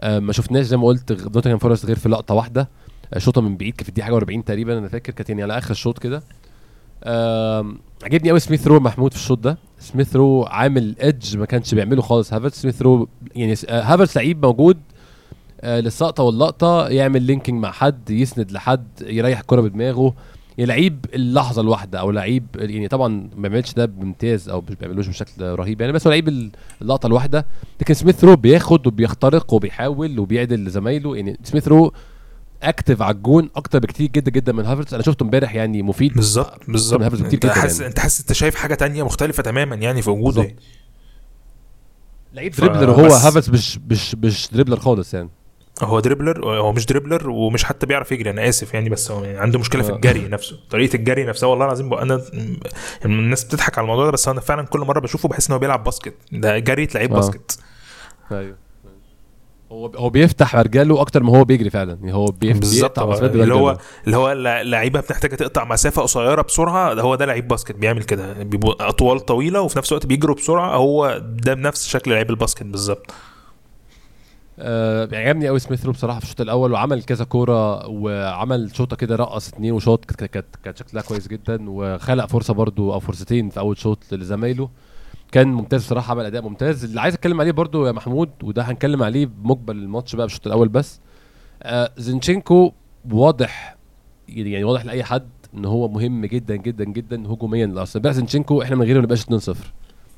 آه، 0.00 0.18
ما 0.18 0.32
شفناش 0.32 0.66
زي 0.66 0.76
ما 0.76 0.86
قلت 0.86 1.12
نوتنغهام 1.12 1.58
فورست 1.58 1.86
غير 1.86 1.96
في 1.96 2.08
لقطة 2.08 2.34
واحدة. 2.34 2.68
شوطه 3.18 3.40
من 3.40 3.56
بعيد 3.56 3.72
كانت 3.74 3.82
في 3.82 3.88
الدقيقة 3.88 4.04
حاجة 4.06 4.16
40 4.16 4.44
تقريبا 4.44 4.78
أنا 4.78 4.88
فاكر 4.88 5.12
كانت 5.12 5.28
يعني 5.30 5.42
على 5.42 5.58
آخر 5.58 5.70
الشوط 5.70 5.98
كده. 5.98 6.22
عجبني 8.04 8.30
قوي 8.30 8.40
سميث 8.40 8.66
رو 8.66 8.80
محمود 8.80 9.12
في 9.12 9.18
الشوط 9.18 9.38
ده. 9.38 9.58
سميث 9.78 10.16
رو 10.16 10.44
عامل 10.44 10.94
edge 11.02 11.36
ما 11.36 11.46
كانش 11.46 11.74
بيعمله 11.74 12.02
خالص. 12.02 12.32
هافرتس 12.34 12.62
سميث 12.62 12.82
رو 12.82 13.08
يعني 13.36 13.54
هافرتس 13.68 14.16
لعيب 14.16 14.46
موجود. 14.46 14.76
للسقطة 15.64 16.22
واللقطة 16.22 16.88
يعمل 16.88 17.22
linking 17.22 17.62
مع 17.62 17.70
حد 17.70 18.10
يسند 18.10 18.52
لحد 18.52 18.86
يريح 19.00 19.38
الكرة 19.40 19.60
بدماغه. 19.60 20.14
يعني 20.58 20.68
لعيب 20.68 21.06
اللحظة 21.14 21.62
الواحدة 21.62 22.00
أو 22.00 22.10
لعيب 22.10 22.46
يعني 22.56 22.88
طبعا 22.88 23.08
ما 23.36 23.48
بيعملش 23.48 23.72
ده 23.72 23.84
بامتياز 23.86 24.48
أو 24.48 24.60
مش 24.70 24.74
بيعملوش 24.76 25.08
بشكل 25.08 25.42
رهيب 25.44 25.80
يعني 25.80 25.92
بس 25.92 26.06
هو 26.06 26.10
لعيب 26.10 26.28
ال- 26.28 26.50
اللقطة 26.82 27.06
الواحدة. 27.06 27.46
لكن 27.80 27.94
سميث 27.94 28.24
رو 28.24 28.36
بياخد 28.36 28.86
وبيخترق 28.86 29.54
وبيحاول 29.54 30.18
وبيعدل 30.18 30.64
لزمايله. 30.64 31.16
يعني 31.16 31.38
سميث 31.44 31.68
رو 31.68 31.92
active 32.62 33.02
على 33.02 33.14
الجون 33.14 33.50
أكتر 33.56 33.78
بكتير 33.78 34.06
جدا 34.10 34.30
جدا 34.30 34.52
من 34.52 34.66
هافرتس. 34.66 34.94
أنا 34.94 35.02
شفته 35.02 35.22
امبارح 35.24 35.54
يعني 35.54 35.82
مفيد. 35.82 36.14
بالظبط 36.14 36.60
بالظبط. 36.68 37.02
أنت 37.02 37.32
جدا 37.32 37.52
حاسس 37.52 37.80
يعني. 37.80 37.88
أنت 37.90 37.98
حاسس 37.98 38.20
أنت 38.20 38.32
شايف 38.32 38.54
حاجة 38.54 38.74
تانية 38.74 39.02
مختلفة 39.02 39.42
تماما 39.42 39.76
يعني 39.76 40.02
في 40.02 40.10
وجوده. 40.10 40.54
لعيب 42.34 42.52
dribbler 42.52 42.90
هو 42.90 43.06
هافرتس 43.06 43.48
مش 43.48 43.78
مش 43.90 44.14
مش 44.14 44.48
dribbler 44.52 44.76
خالص 44.80 45.14
يعني. 45.14 45.28
هو 45.82 46.00
dribbler 46.00 46.44
هو 46.60 46.72
مش 46.72 46.86
dribbler 46.86 47.30
ومش 47.30 47.64
حتى 47.64 47.86
بيعرف 47.86 48.12
يجري 48.12 48.30
أنا 48.30 48.48
آسف 48.48 48.74
يعني 48.74 48.88
بس 48.90 49.10
هو 49.10 49.24
يعني 49.24 49.38
عنده 49.38 49.58
مشكلة 49.58 49.82
في 49.82 49.92
آه. 49.92 49.94
الجري 49.96 50.28
نفسه 50.28 50.56
طريقة 50.70 50.96
الجري 50.96 51.24
نفسها 51.24 51.46
والله 51.48 51.64
العظيم 51.64 51.94
أنا 51.94 52.22
يعني 52.32 52.58
الناس 53.04 53.44
بتضحك 53.44 53.78
على 53.78 53.84
الموضوع 53.84 54.04
ده 54.04 54.10
بس 54.10 54.28
أنا 54.28 54.40
فعلا 54.40 54.62
كل 54.62 54.80
مرة 54.80 55.00
بشوفه 55.00 55.28
بحس 55.28 55.48
إن 55.48 55.52
هو 55.52 55.58
بيلعب 55.58 55.84
basket 55.84 56.14
ده 56.32 56.58
جري 56.58 56.88
لعيب 56.94 57.12
آه. 57.12 57.16
basket 57.16 57.58
أيوه 58.32 58.56
هو 59.72 59.86
هو 59.86 60.10
بيفتح 60.10 60.56
رجاله 60.56 61.00
أكتر 61.00 61.22
ما 61.22 61.38
هو 61.38 61.44
بيجري 61.44 61.70
فعلا 61.70 61.92
يعني 62.00 62.14
هو 62.14 62.24
بيف- 62.26 62.58
بالظبط 62.58 62.98
اللي 62.98 63.54
هو. 63.54 63.78
اللي 64.06 64.16
هو 64.16 64.32
اللع- 64.32 64.62
لعيبة 64.62 65.00
بتحتاج 65.00 65.30
تقطع 65.30 65.64
مسافة 65.64 66.02
قصيرة 66.02 66.42
بسرعة 66.42 66.94
ده 66.94 67.02
هو 67.02 67.14
ده 67.14 67.26
لعيب 67.26 67.48
basket 67.48 67.74
بيعمل 67.74 68.02
كده 68.02 68.32
بيبقوا 68.32 68.88
أطوال 68.88 69.20
طويلة 69.20 69.60
وفي 69.60 69.78
نفس 69.78 69.92
الوقت 69.92 70.06
بيجروا 70.06 70.34
بسرعة 70.36 70.76
هو 70.76 71.18
ده 71.24 71.54
بنفس 71.54 71.88
شكل 71.88 72.10
لعيب 72.10 72.30
ال 72.30 72.35
basket 72.35 72.62
بالظبط 72.62 73.10
آه 74.58 75.08
عجبني 75.12 75.48
قوي 75.48 75.58
سميث 75.58 75.86
رو 75.86 75.92
بصراحة 75.92 76.18
في 76.18 76.24
الشوط 76.24 76.40
الأول 76.40 76.72
وعمل 76.72 77.02
كذا 77.02 77.24
كورة 77.24 77.86
وعمل 77.88 78.76
شوطة 78.76 78.96
كده 78.96 79.16
رقص 79.16 79.48
اتنين 79.48 79.72
وشوط 79.72 80.04
كانت 80.04 80.78
شكلها 80.78 81.02
كويس 81.02 81.28
جدا 81.28 81.70
وخلق 81.70 82.26
فرصة 82.26 82.54
برضو 82.54 82.92
أو 82.92 83.00
فرصتين 83.00 83.50
في 83.50 83.60
أول 83.60 83.78
شوط 83.78 83.98
لزمايله. 84.12 84.68
كان 85.32 85.48
ممتاز 85.48 85.84
بصراحة 85.84 86.10
عمل 86.10 86.24
أداء 86.24 86.42
ممتاز. 86.42 86.84
اللي 86.84 87.00
عايز 87.00 87.14
أتكلم 87.14 87.40
عليه 87.40 87.52
برضو 87.52 87.86
يا 87.86 87.92
محمود 87.92 88.30
وده 88.42 88.62
هنتكلم 88.62 89.02
عليه 89.02 89.26
بمقبل 89.26 89.76
الماتش 89.76 90.16
بقى 90.16 90.26
بالشوط 90.26 90.46
الأول 90.46 90.68
بس 90.68 91.00
آه 91.62 91.90
زينشينكو 91.96 92.72
واضح 93.12 93.76
يعني 94.28 94.64
واضح 94.64 94.84
لأي 94.84 95.04
حد 95.04 95.28
إن 95.54 95.64
هو 95.64 95.88
مهم 95.88 96.26
جدا 96.26 96.56
جدا 96.56 96.84
جدا 96.84 97.26
هجوميا 97.32 97.66
لأرسنال. 97.66 97.96
امبارح 98.00 98.16
زينشينكو 98.16 98.62
إحنا 98.62 98.76
من 98.76 98.82
غيره 98.82 98.96
ما 98.98 99.02
نبقاش 99.02 99.24
2-0 99.24 99.26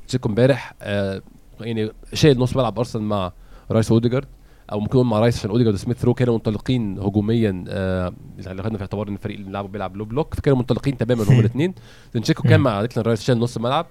زينشينكو 0.01 0.29
امبارح 0.29 0.75
آه 0.83 1.23
يعني 1.61 1.91
شايل 2.15 2.39
نص 2.39 2.57
ملعب 2.57 2.79
أرسنال 2.79 3.05
مع 3.05 3.33
رايس 3.71 3.91
اوديجارد 3.93 4.27
أو 4.73 4.81
ممكن 4.81 4.99
نقول 4.99 5.07
مع 5.07 5.19
رايس 5.21 5.39
عشان 5.39 5.51
اوديجارد 5.51 5.75
وسميث 5.75 6.05
رو 6.05 6.15
كانوا 6.15 6.35
منطلقين 6.35 6.99
هجوميا 6.99 7.65
آه 7.69 8.13
اللي 8.47 8.63
خدنا 8.63 8.77
في 8.79 8.83
اعتبار 8.83 9.09
إن 9.09 9.15
الفريق 9.15 9.37
اللي 9.37 9.47
بيلعبوا 9.47 9.69
بيلعب 9.71 9.97
low 9.97 10.05
block 10.05 10.35
فكانوا 10.35 10.59
منطلقين 10.59 10.97
تماما 10.97 11.25
هما 11.25 11.41
الاثنين 11.45 11.75
زينشينكو 12.15 12.43
كان 12.43 12.61
مع 12.61 12.83
ديكلان 12.83 13.07
رايس 13.07 13.23
شايل 13.23 13.39
نص 13.39 13.57
الملعب 13.57 13.87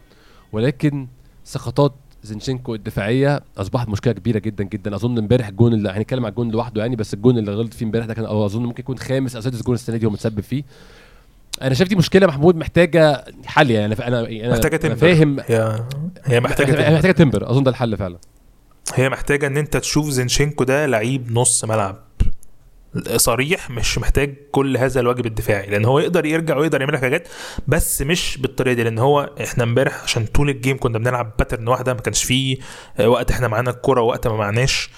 ولكن 0.51 1.07
سقطات 1.43 1.93
زينشينكو 2.23 2.75
الدفاعية 2.75 3.41
أصبحت 3.57 3.89
مشكلة 3.89 4.13
كبيرة 4.13 4.39
جدا 4.39 4.63
جدا. 4.63 4.95
أظن 4.95 5.17
امبارح 5.17 5.47
الجون 5.47 5.73
اللي 5.73 5.89
هنتكلم 5.89 6.25
على 6.25 6.29
الجون 6.31 6.51
لوحده 6.51 6.81
يعني 6.81 6.95
بس 6.95 7.13
الجون 7.13 7.37
اللي 7.37 7.51
غلط 7.51 7.73
فيه 7.73 7.85
امبارح 7.85 8.05
ده 8.05 8.13
كان 8.13 8.25
أو 8.25 8.45
أظن 8.45 8.63
ممكن 8.63 8.81
يكون 8.81 8.97
خامس 8.97 9.35
أو 9.35 9.41
سادس 9.41 9.63
جون 9.63 9.75
السنة 9.75 9.97
دي 9.97 10.05
هو 10.05 10.09
متسبب 10.09 10.39
فيه. 10.39 10.63
أنا 11.61 11.73
شايف 11.73 11.89
دي 11.89 11.95
مشكلة 11.95 12.27
محمود 12.27 12.55
محتاجة 12.55 13.25
حل 13.45 13.71
يعني 13.71 13.85
أنا 13.85 14.07
أنا 14.07 14.49
محتاجة 14.49 14.75
أنا 14.75 14.77
تمبر. 14.77 14.95
فاهم 14.95 15.39
هي 16.23 16.39
محتاجة. 16.39 16.93
محتاجة 16.93 17.11
تمبر. 17.11 17.49
أظن 17.49 17.63
ده 17.63 17.71
الحل 17.71 17.97
فعلا. 17.97 18.17
هي 18.93 19.09
محتاجة 19.09 19.47
إن 19.47 19.57
أنت 19.57 19.77
تشوف 19.77 20.09
زينشينكو 20.09 20.63
ده 20.63 20.85
لعيب 20.85 21.31
نص 21.31 21.65
ملعب. 21.65 22.07
صريح 23.15 23.69
مش 23.69 23.97
محتاج 23.97 24.35
كل 24.51 24.77
هذا 24.77 24.99
الواجب 24.99 25.25
الدفاعي 25.25 25.69
لأن 25.69 25.85
هو 25.85 25.99
يقدر 25.99 26.25
يرجع 26.25 26.57
ويقدر 26.57 26.81
يعمل 26.81 26.97
حاجات 26.97 27.27
بس 27.67 28.01
مش 28.01 28.37
بالطريقة 28.37 28.73
دي 28.73 28.83
لأن 28.83 28.99
هو 28.99 29.29
إحنا 29.43 29.63
امبارح 29.63 30.03
عشان 30.03 30.25
طول 30.25 30.49
ال 30.49 30.55
game 30.55 30.77
كنا 30.77 30.97
بنلعب 30.99 31.33
pattern 31.37 31.67
واحدة 31.67 31.93
ما 31.93 31.99
كانش 32.01 32.23
فيه 32.23 32.57
آه، 32.99 33.09
وقت 33.09 33.31
إحنا 33.31 33.47
معانا 33.47 33.69
الكورة 33.69 34.01
ووقت 34.01 34.27
ما 34.27 34.35
معناش. 34.37 34.89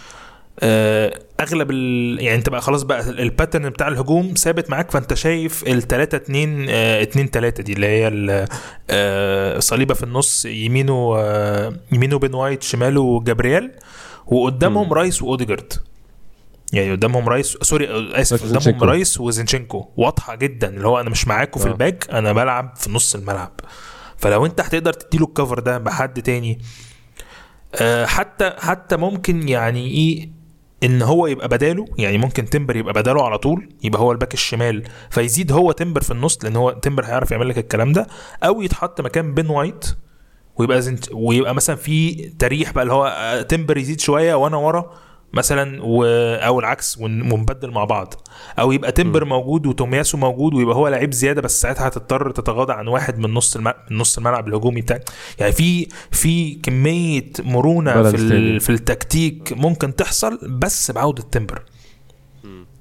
أغلب 1.39 1.71
ال... 1.71 2.17
يعني 2.21 2.35
أنت 2.37 2.49
بقى 2.49 2.61
خلاص 2.61 2.83
بقى 2.83 3.09
ال 3.09 3.17
pattern 3.17 3.69
بتاع 3.69 3.87
الهجوم 3.87 4.33
ثابت 4.37 4.69
معاك 4.69 4.91
فأنت 4.91 5.13
شايف 5.13 5.63
ال 5.67 5.81
3 5.87 6.17
2 6.17 6.69
2 6.69 7.27
3 7.27 7.63
دي 7.63 7.73
اللي 7.73 7.87
هي 7.87 8.47
آه، 8.89 9.59
صليبة 9.59 9.93
في 9.93 10.03
النص 10.03 10.45
يمينه 10.45 11.13
آه، 11.17 11.73
يمينه 11.91 12.19
بن 12.19 12.33
وايت 12.33 12.63
شماله 12.63 13.23
جابرييل 13.23 13.71
وقدامهم 14.27 14.87
مم. 14.87 14.93
رايس 14.93 15.21
وأوديجارد 15.21 15.73
يعني 16.73 16.91
قدامهم 16.91 17.29
رايس 17.29 17.57
sorry 17.61 17.89
آه، 17.89 18.21
آسف 18.21 18.55
قدامهم. 18.57 18.83
رايس 18.83 19.19
وزينشينكو 19.19 19.85
واضحة 19.97 20.35
جدا 20.35 20.69
اللي 20.69 20.87
هو 20.87 20.99
أنا 20.99 21.09
مش 21.09 21.27
معاكوا 21.27 21.61
في 21.61 21.67
آه. 21.67 21.71
ال 21.71 21.78
back 21.78 22.07
أنا 22.11 22.33
بلعب 22.33 22.73
في 22.75 22.91
نص 22.91 23.15
الملعب 23.15 23.51
فلو 24.17 24.45
أنت 24.45 24.61
هتقدر 24.61 24.93
تديله 24.93 25.25
ال 25.25 25.31
cover 25.31 25.59
ده 25.59 25.77
بحد 25.77 26.21
تاني 26.21 26.59
آه، 27.75 28.05
حتى 28.05 28.53
حتى 28.59 28.97
ممكن 28.97 29.49
يعني 29.49 29.87
إيه 29.87 30.38
إن 30.83 31.01
هو 31.01 31.27
يبقى 31.27 31.47
بداله 31.47 31.85
يعني 31.97 32.17
ممكن 32.17 32.45
تمبر 32.45 32.75
يبقى 32.75 32.93
بداله 32.93 33.25
على 33.25 33.37
طول 33.37 33.69
يبقى 33.83 34.01
هو 34.01 34.11
ال 34.11 34.16
back 34.16 34.33
الشمال 34.33 34.83
فيزيد 35.09 35.51
هو 35.51 35.71
تمبر 35.71 36.01
في 36.01 36.11
النص 36.11 36.43
لأن 36.43 36.55
هو 36.55 36.71
تمبر 36.71 37.05
هيعرف 37.05 37.31
يعمل 37.31 37.49
لك 37.49 37.57
الكلام 37.57 37.91
ده 37.93 38.07
أو 38.43 38.61
يتحط 38.61 39.01
مكان 39.01 39.33
بن 39.33 39.49
وايت 39.49 39.85
ويبقى 40.55 40.81
زنت 40.81 41.05
ويبقى 41.13 41.55
مثلا 41.55 41.75
في 41.75 42.15
تريح 42.39 42.71
بقى 42.71 42.81
اللي 42.83 42.93
هو 42.93 43.45
تمبر 43.49 43.77
يزيد 43.77 43.99
شوية 43.99 44.35
وأنا 44.35 44.57
ورا 44.57 44.93
مثلا 45.33 45.79
و... 45.83 46.05
أو 46.35 46.59
العكس 46.59 46.97
ون- 46.97 47.31
ونبدل 47.31 47.71
مع 47.71 47.83
بعض. 47.83 48.13
أو 48.59 48.71
يبقى 48.71 48.91
تمبر 48.91 49.25
موجود 49.25 49.65
وتومياسو 49.67 50.17
موجود 50.17 50.53
ويبقى 50.53 50.75
هو 50.75 50.87
لعيب 50.87 51.13
زيادة 51.13 51.41
بس 51.41 51.61
ساعتها 51.61 51.87
هتضطر 51.87 52.31
تتغاضى 52.31 52.73
عن 52.73 52.87
واحد 52.87 53.19
من 53.19 53.33
نص 53.33 53.55
الم... 53.55 53.73
من 53.91 53.97
نص 53.97 54.17
الملعب 54.17 54.47
الهجومي 54.47 54.81
بتاعك 54.81 55.09
يعني 55.39 55.51
في 55.51 55.87
في 56.11 56.53
كمية 56.55 57.31
مرونة 57.39 57.91
في. 58.11 58.15
ال... 58.17 58.59
في 58.59 58.69
التكتيك 58.69 59.53
ممكن 59.57 59.95
تحصل 59.95 60.39
بس 60.43 60.91
بعودة 60.91 61.23
تمبر. 61.31 61.61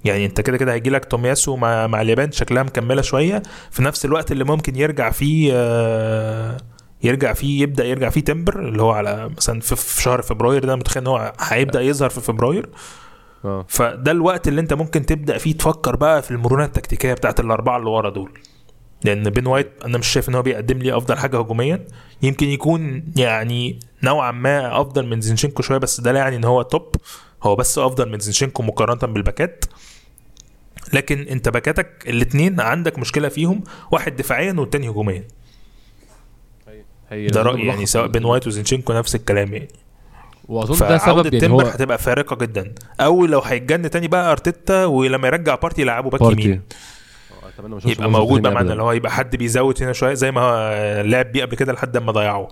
يعني 0.05 0.27
انت 0.27 0.41
كده 0.41 0.57
كده 0.57 0.73
هيجي 0.73 0.91
لك 0.91 1.05
تومياسو 1.05 1.57
مع 1.57 1.87
مع 1.87 2.01
اليابان 2.01 2.33
شكلها 2.33 2.63
مكملة 2.63 3.03
شوية. 3.03 3.43
في 3.71 3.83
نفس 3.83 4.05
الوقت 4.05 4.33
اللي 4.33 4.45
ممكن 4.45 4.77
يرجع 4.77 5.11
فيه 5.11 5.51
آه، 5.55 6.57
يرجع 7.03 7.33
فيه 7.33 7.63
يبدأ 7.63 7.85
يرجع 7.85 8.09
فيه 8.09 8.21
تمبر 8.21 8.69
اللي 8.69 8.83
هو 8.83 8.91
على 8.91 9.31
مثلا 9.37 9.61
في, 9.61 10.03
شهر 10.03 10.23
فبراير 10.23 10.65
ده 10.65 10.77
متخيل 10.77 11.03
إن 11.03 11.07
هو 11.07 11.33
هيبدأ 11.41 11.81
يظهر 11.81 12.11
في 12.11 12.21
فبراير. 12.21 12.69
آه. 13.45 13.65
فده 13.69 14.13
الوقت 14.13 14.49
اللي 14.49 14.61
أنت 14.61 14.73
ممكن 14.73 15.07
تبدأ 15.07 15.39
فيه 15.39 15.57
تفكر 15.57 15.97
بقى 15.97 16.23
في 16.23 16.31
المرونه 16.31 16.65
التكتيكية 16.65 17.15
بتاعت 17.15 17.41
الأربعة 17.41 17.77
اللي 17.77 17.91
ورا 17.91 18.11
دول. 18.11 18.39
لأن 19.05 19.31
بن 19.31 19.47
وايت 19.47 19.73
أنا 19.85 19.99
مش 19.99 20.07
شايف 20.07 20.29
إن 20.29 20.35
هو 20.35 20.43
بيقدم 20.43 20.79
لي 20.79 20.97
أفضل 20.97 21.19
حاجة 21.19 21.39
هجوميا. 21.39 21.85
يمكن 22.23 22.49
يكون 22.49 23.05
يعني 23.17 23.79
نوعا 24.03 24.31
ما 24.31 24.81
أفضل 24.81 25.07
من 25.07 25.21
زينشينكو 25.21 25.63
شوية 25.63 25.79
بس 25.79 26.01
ده 26.01 26.13
لا 26.13 26.19
يعني 26.19 26.37
إن 26.37 26.45
هو 26.45 26.63
top 26.63 26.97
هو 27.43 27.57
بس 27.57 27.79
أفضل 27.79 28.09
من 28.11 28.19
زينشينكو 28.19 28.63
مقارنة 28.63 29.13
بالباكات. 29.13 29.65
لكن 30.93 31.21
أنت 31.21 31.49
باكاتك 31.49 32.05
الاثنين 32.09 32.61
عندك 32.61 32.99
مشكلة 32.99 33.29
فيهم 33.29 33.65
واحد 33.91 34.17
دفاعيا 34.17 34.53
والتاني 34.59 34.89
هجوميا. 34.91 35.25
هي 37.11 37.27
ده 37.27 37.43
رأيي 37.43 37.67
يعني 37.67 37.87
سواء 37.87 38.07
بن 38.07 38.25
وايت 38.25 38.47
وزينشينكو 38.47 38.93
نفس 38.93 39.15
الكلام 39.15 39.53
يعني. 39.53 39.69
وأظن 40.49 40.89
ده 40.89 40.99
سبب 40.99 41.35
يعني 41.35 41.53
هو 41.53 41.61
هتبقى 41.61 41.99
فارقة 41.99 42.37
جدا. 42.37 42.75
أو 43.01 43.27
لو 43.27 43.41
هيتجن 43.41 43.91
تاني 43.91 44.09
بقى 44.09 44.33
أرتيتا 44.33 44.85
ولما 44.85 45.29
يرجع 45.29 45.55
بارتي 45.55 45.83
يلعبه 45.83 46.11
back 46.11 46.21
بارتي. 46.21 46.43
يمين. 46.43 46.63
آه، 47.65 47.81
يبقى 47.85 48.11
موجود 48.11 48.43
بقى 48.43 48.53
معانا. 48.53 48.73
اللي 48.73 48.83
هو 48.83 48.93
يبقى 48.93 49.13
حد 49.13 49.37
بيزود 49.37 49.83
هنا 49.83 49.93
شوية 49.93 50.15
زي 50.15 50.31
ما 50.31 51.03
لعب 51.03 51.33
بيه 51.33 51.45
قبل 51.45 51.57
كده 51.57 51.73
لحد 51.73 51.97
ما 51.97 52.13
ضيعه. 52.13 52.49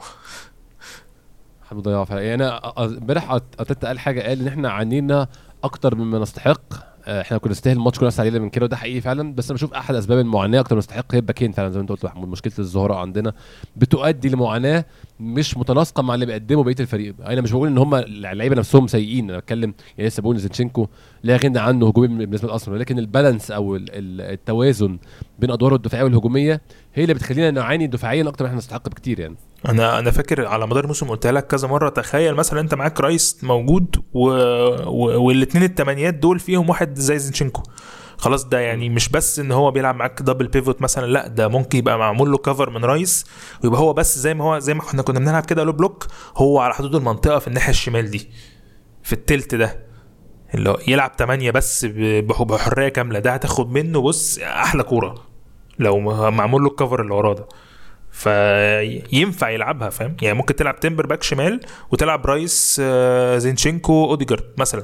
حد 1.71 1.77
ضيعه 1.77 2.05
فعلا. 2.05 2.21
يعني 2.21 2.35
أنا 2.35 2.73
امبارح 2.79 3.33
أرتيتا 3.33 3.87
قال 3.89 3.99
حاجة 3.99 4.21
قال 4.23 4.41
إن 4.41 4.49
إحنا 4.49 4.71
عانينا 4.71 5.29
أكتر 5.65 5.95
مما 5.95 6.19
نستحق. 6.19 6.61
إحنا 7.09 7.39
كنا 7.39 7.53
نستاهل 7.53 7.77
الماتش 7.77 7.99
كله 7.99 8.13
علينا 8.19 8.39
من 8.39 8.51
كده 8.51 8.65
وده 8.65 8.77
حقيقي 8.77 9.01
فعلا. 9.01 9.35
بس 9.35 9.51
أنا 9.51 9.55
بشوف 9.55 9.75
أحد 9.75 9.95
أسباب 9.95 10.19
المعاناة 10.19 10.61
أكتر 10.61 10.75
من 10.75 10.79
نستحق 10.79 11.15
هي 11.15 11.19
الباكين 11.19 11.53
فعلا 11.53 11.71
زي 11.71 11.77
ما 11.77 11.83
أنت 11.83 11.91
قلت 11.91 12.05
محمود. 12.05 12.29
مشكلة 12.29 12.53
الظهراء 12.59 12.99
عندنا 12.99 13.33
بتؤدي 13.77 14.29
لمعاناة 14.29 14.85
مش 15.21 15.57
متناسقة 15.57 16.03
مع 16.03 16.15
اللي 16.15 16.27
بيقدمه 16.27 16.63
بقية 16.65 16.75
الفريق. 16.81 17.15
أنا 17.27 17.41
مش 17.41 17.53
بقول 17.53 17.69
إن 17.69 17.79
هم 17.79 17.95
اللعيبة 17.95 18.57
نفسهم 18.57 18.87
سيئين 18.87 19.31
أنا 19.31 19.39
بتكلم 19.39 19.75
يعني 19.99 20.09
لسه 20.09 20.21
بقول 20.23 20.39
زينشينكو 20.39 20.87
لا 21.23 21.37
غنى 21.37 21.59
عنه 21.59 21.89
هجومي 21.89 22.09
بالنسبة 22.27 22.49
لأرسنال 22.49 22.77
ولكن 22.77 22.99
ال 22.99 23.05
balance 23.05 23.51
أو 23.51 23.77
ال- 23.77 23.91
ال- 23.91 24.21
التوازن 24.21 24.99
بين 25.39 25.51
أدواره 25.51 25.75
الدفاعية 25.75 26.05
والهجومية 26.05 26.61
هي 26.95 27.03
اللي 27.03 27.15
بتخلينا 27.15 27.51
نعاني 27.51 27.87
دفاعيا 27.87 28.29
أكتر 28.29 28.45
من 28.45 28.47
إحنا 28.49 28.59
نستحق 28.59 28.89
بكتير 28.89 29.21
يعني. 29.21 29.37
أنا 29.69 29.99
أنا 29.99 30.11
فاكر 30.11 30.47
على 30.47 30.67
مدار 30.67 30.83
الموسم 30.83 31.07
قلت 31.07 31.27
لك 31.27 31.47
كذا 31.47 31.69
مرة 31.69 31.89
تخيل 31.89 32.35
مثلا 32.35 32.61
أنت 32.61 32.75
معاك 32.75 33.01
رايس 33.01 33.39
موجود 33.43 33.97
و... 34.15 34.29
و... 34.87 35.23
والاثنين 35.27 35.65
التمانيات 35.65 36.15
دول 36.15 36.39
فيهم 36.39 36.69
واحد 36.69 36.99
زي 36.99 37.19
زينشينكو. 37.19 37.63
خلاص 38.19 38.45
ده 38.45 38.59
يعني 38.61 38.89
مش 38.89 39.09
بس 39.09 39.39
إن 39.39 39.53
هو 39.53 39.71
بيلعب 39.71 39.97
معاك 39.97 40.23
double 40.23 40.47
pivot 40.49 40.83
مثلا 40.83 41.07
لا 41.07 41.27
ده 41.29 41.49
ممكن 41.49 41.79
يبقى 41.79 41.99
معمول 41.99 42.31
له 42.31 42.39
cover 42.39 42.71
من 42.71 42.85
رايس 42.85 43.27
ويبقى 43.65 43.81
هو 43.81 43.93
بس 43.93 44.19
زي 44.19 44.35
ما 44.35 44.45
هو 44.45 44.59
زي 44.59 44.75
ما 44.75 44.81
إحنا 44.81 45.03
كنا 45.03 45.19
بنلعب 45.19 45.45
كده 45.47 45.65
low 45.65 45.73
block 45.73 46.07
هو 46.37 46.59
على 46.61 46.75
حدود 46.75 46.95
المنطقة 46.95 47.39
في 47.39 47.49
الناحية 47.49 47.71
الشمال 47.71 48.11
دي 48.11 48.31
في 49.03 49.13
التلت 49.13 49.55
ده. 49.55 49.87
اللي 50.55 50.71
هو 50.71 50.79
يلعب 50.89 51.13
8 51.19 51.51
بس 51.51 51.85
بحرية 51.85 52.89
كاملة 52.89 53.19
ده 53.19 53.31
هتاخد 53.35 53.73
منه 53.73 54.01
بص 54.01 54.39
أحلى 54.39 54.83
كورة 54.83 55.15
لو 55.79 56.01
معمول 56.31 56.63
له 56.63 56.69
ال 56.69 56.74
cover 56.74 57.01
اللي 57.03 57.15
وراه 57.15 57.35
ده. 57.35 57.49
فينفع 58.11 59.51
يلعبها 59.51 59.91
فاهم؟ 59.91 60.17
يعني 60.23 60.39
ممكن 60.39 60.57
تلعب 60.57 60.81
تمبر 60.81 61.07
back 61.07 61.23
شمال 61.23 61.61
وتلعب 61.91 62.27
رايس 62.27 62.81
آه، 62.85 63.39
زينشينكو 63.39 64.05
أوديجارد 64.11 64.45
مثلا. 64.59 64.83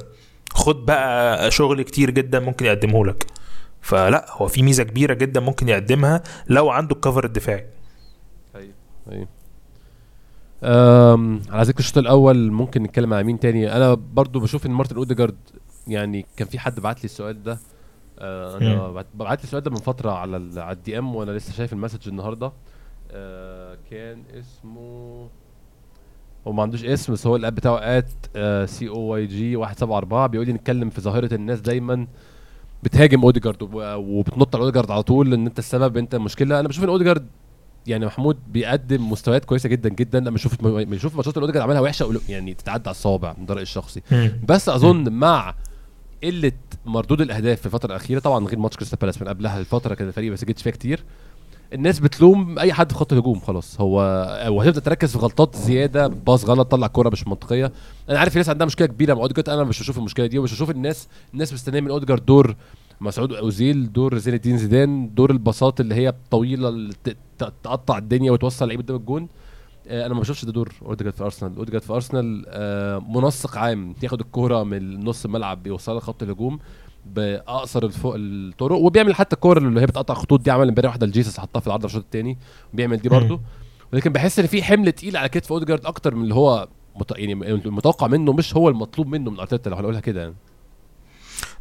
خد 0.53 0.85
بقى 0.85 1.51
شغل 1.51 1.81
كتير 1.81 2.09
جدا 2.09 2.39
ممكن 2.39 2.65
يقدمه 2.65 3.05
لك. 3.05 3.25
فلا 3.81 4.25
هو 4.29 4.47
في 4.47 4.63
ميزة 4.63 4.83
كبيرة 4.83 5.13
جدا 5.13 5.39
ممكن 5.39 5.69
يقدمها 5.69 6.23
لو 6.47 6.69
عنده 6.69 6.95
ال 6.95 7.00
cover 7.00 7.25
الدفاعي. 7.25 7.67
أيوه. 8.55 9.27
أم 10.63 11.41
على 11.49 11.63
ذكر 11.63 11.79
الشوط 11.79 11.97
الأول 11.97 12.51
ممكن 12.51 12.83
نتكلم 12.83 13.13
على 13.13 13.23
مين 13.23 13.39
تاني؟ 13.39 13.75
أنا 13.75 13.93
برضو 13.93 14.39
بشوف 14.39 14.65
إن 14.65 14.71
مارتن 14.71 14.95
أوديجارد 14.95 15.37
يعني 15.87 16.25
كان 16.37 16.47
في 16.47 16.59
حد 16.59 16.79
بعت 16.79 16.97
لي 16.99 17.05
السؤال 17.05 17.43
ده. 17.43 17.57
آه 18.19 18.57
أنا 18.57 18.87
بعت- 18.91 19.05
بعت 19.13 19.37
لي 19.37 19.43
السؤال 19.43 19.63
ده 19.63 19.71
من 19.71 19.77
فترة 19.77 20.11
على 20.11 20.37
ال- 20.37 20.59
على 20.59 20.75
ال 20.77 20.99
DM 20.99 21.15
وأنا 21.15 21.31
لسه 21.31 21.53
شايف 21.53 21.73
ال 21.73 21.77
message 21.77 22.07
النهارده. 22.07 22.51
آه 23.11 23.77
كان 23.91 24.23
اسمه 24.39 25.29
هو 26.47 26.51
ما 26.51 26.61
عندوش 26.63 26.83
اسم 26.85 27.13
بس 27.13 27.27
هو 27.27 27.35
الاب 27.35 27.55
بتاعه 27.55 27.77
at 27.77 28.09
COYG 28.69 29.55
174 29.57 30.27
بيقول 30.27 30.47
لي 30.47 30.53
نتكلم 30.53 30.89
في 30.89 31.01
ظاهرة 31.01 31.33
الناس 31.33 31.59
دايما 31.61 32.07
بتهاجم 32.83 33.21
أوديجارد 33.23 33.61
وب- 33.61 33.73
وبتنط 33.97 34.55
على 34.55 34.63
أوديجارد 34.63 34.91
على 34.91 35.03
طول 35.03 35.33
إن 35.33 35.45
أنت 35.45 35.59
السبب 35.59 35.97
أنت 35.97 36.15
المشكلة 36.15 36.59
أنا 36.59 36.67
بشوف 36.67 36.83
إن 36.83 36.89
أوديجارد 36.89 37.27
يعني 37.87 38.05
محمود 38.05 38.37
بيقدم 38.51 39.09
مستويات 39.11 39.45
كويسة 39.45 39.69
جدا 39.69 39.89
جدا. 39.89 40.19
لما 40.19 40.35
أشوف 40.35 40.61
بنشوف 40.65 41.15
ماتشات 41.15 41.37
أوديجارد 41.37 41.63
عملها 41.63 41.81
وحشة 41.81 42.19
يعني 42.29 42.53
تتعدى 42.53 42.83
على 42.89 42.91
الصوابع 42.95 43.35
من 43.37 43.45
رايي 43.49 43.61
الشخصي. 43.61 44.01
بس 44.47 44.69
أظن 44.69 45.09
مع 45.13 45.55
قلة 46.23 46.51
مردود 46.85 47.21
الأهداف 47.21 47.59
في 47.59 47.65
الفترة 47.65 47.89
الأخيرة 47.91 48.19
طبعا 48.19 48.45
غير 48.47 48.59
ماتش 48.59 48.75
كريستال 48.77 48.99
بالاس 48.99 49.21
من 49.21 49.27
قبلها 49.27 49.59
الفترة 49.59 49.93
كان 49.95 50.07
الفريق 50.07 50.29
ما 50.29 50.35
سجلش 50.35 50.61
فيها 50.63 50.71
كتير. 50.71 51.03
الناس 51.73 51.99
بتلوم 51.99 52.59
أي 52.59 52.73
حد 52.73 52.91
في 52.91 52.97
خط 52.97 53.13
الهجوم 53.13 53.39
خلاص. 53.39 53.81
هو 53.81 53.97
وهتبدا 54.49 54.79
تركز 54.79 55.11
في 55.11 55.17
غلطات 55.17 55.55
زيادة 55.55 56.07
pass 56.07 56.45
غلط 56.45 56.71
طلع 56.71 56.87
كورة 56.87 57.09
مش 57.09 57.27
منطقية. 57.27 57.71
أنا 58.09 58.19
عارف 58.19 58.33
في 58.33 58.39
ناس 58.39 58.49
عندها 58.49 58.67
مشكلة 58.67 58.87
كبيرة 58.87 59.13
مع 59.13 59.21
أوديجارد 59.21 59.49
أنا 59.49 59.63
مش 59.63 59.79
بشوف 59.79 59.97
المشكلة 59.97 60.25
دي 60.25 60.39
ومش 60.39 60.53
بشوف 60.53 60.69
الناس 60.69 61.07
الناس 61.33 61.53
مستنية 61.53 61.81
من 61.81 61.89
أوديجارد 61.91 62.25
دور 62.25 62.55
مسعود 63.01 63.33
أوزيل 63.33 63.93
دور 63.93 64.17
زين 64.17 64.33
الدين 64.33 64.57
زيدان 64.57 65.13
دور 65.13 65.31
الباصات 65.31 65.79
اللي 65.79 65.95
هي 65.95 66.09
الطويله 66.09 66.69
اللي 66.69 66.93
تقطع 67.37 67.97
الدنيا 67.97 68.31
وتوصل 68.31 68.67
لعيب 68.67 68.81
قدام 68.81 68.97
الجون. 68.97 69.27
آه، 69.87 70.05
أنا 70.05 70.13
ما 70.13 70.19
بشوفش 70.19 70.45
ده 70.45 70.51
دور 70.51 70.73
أوديجارد 70.85 71.15
في 71.15 71.23
أرسنال. 71.23 71.57
أوديجارد 71.57 71.83
في 71.83 71.93
أرسنال 71.93 72.45
آه، 72.47 72.99
منسق 72.99 73.57
عام 73.57 73.95
ياخد 74.03 74.19
الكورة 74.19 74.63
من 74.63 75.03
نص 75.03 75.25
الملعب 75.25 75.63
بيوصلها 75.63 75.99
لخط 75.99 76.23
الهجوم. 76.23 76.59
بأقصر 77.05 77.83
الفوق 77.83 78.15
الطرق 78.17 78.77
وبيعمل 78.77 79.15
حتى 79.15 79.35
الكوره 79.35 79.59
اللي 79.59 79.81
هي 79.81 79.85
بتقطع 79.85 80.13
خطوط 80.13 80.41
دي 80.41 80.51
عمل 80.51 80.67
امبارح 80.67 80.89
واحدة 80.89 81.07
لجيسوس 81.07 81.39
حطها 81.39 81.59
في 81.59 81.67
العرض 81.67 81.85
الشوط 81.85 82.03
الثاني 82.03 82.37
بيعمل 82.73 82.97
دي 82.97 83.09
برده 83.09 83.39
ولكن 83.93 84.11
بحس 84.13 84.39
إن 84.39 84.47
في 84.47 84.63
حمل 84.63 84.91
تقيل 84.91 85.17
على 85.17 85.29
كتف 85.29 85.51
أوديجارد 85.51 85.85
أكتر 85.85 86.15
من 86.15 86.23
اللي 86.23 86.35
هو 86.35 86.67
مت... 86.95 87.11
يعني 87.17 87.33
المتوقع 87.51 88.07
منه 88.07 88.33
مش 88.33 88.55
هو 88.55 88.69
المطلوب 88.69 89.07
منه 89.07 89.31
من 89.31 89.39
أرتيتا 89.39 89.69
لو 89.69 89.75
هنقولها 89.75 89.99
كده 89.99 90.21
يعني. 90.21 90.35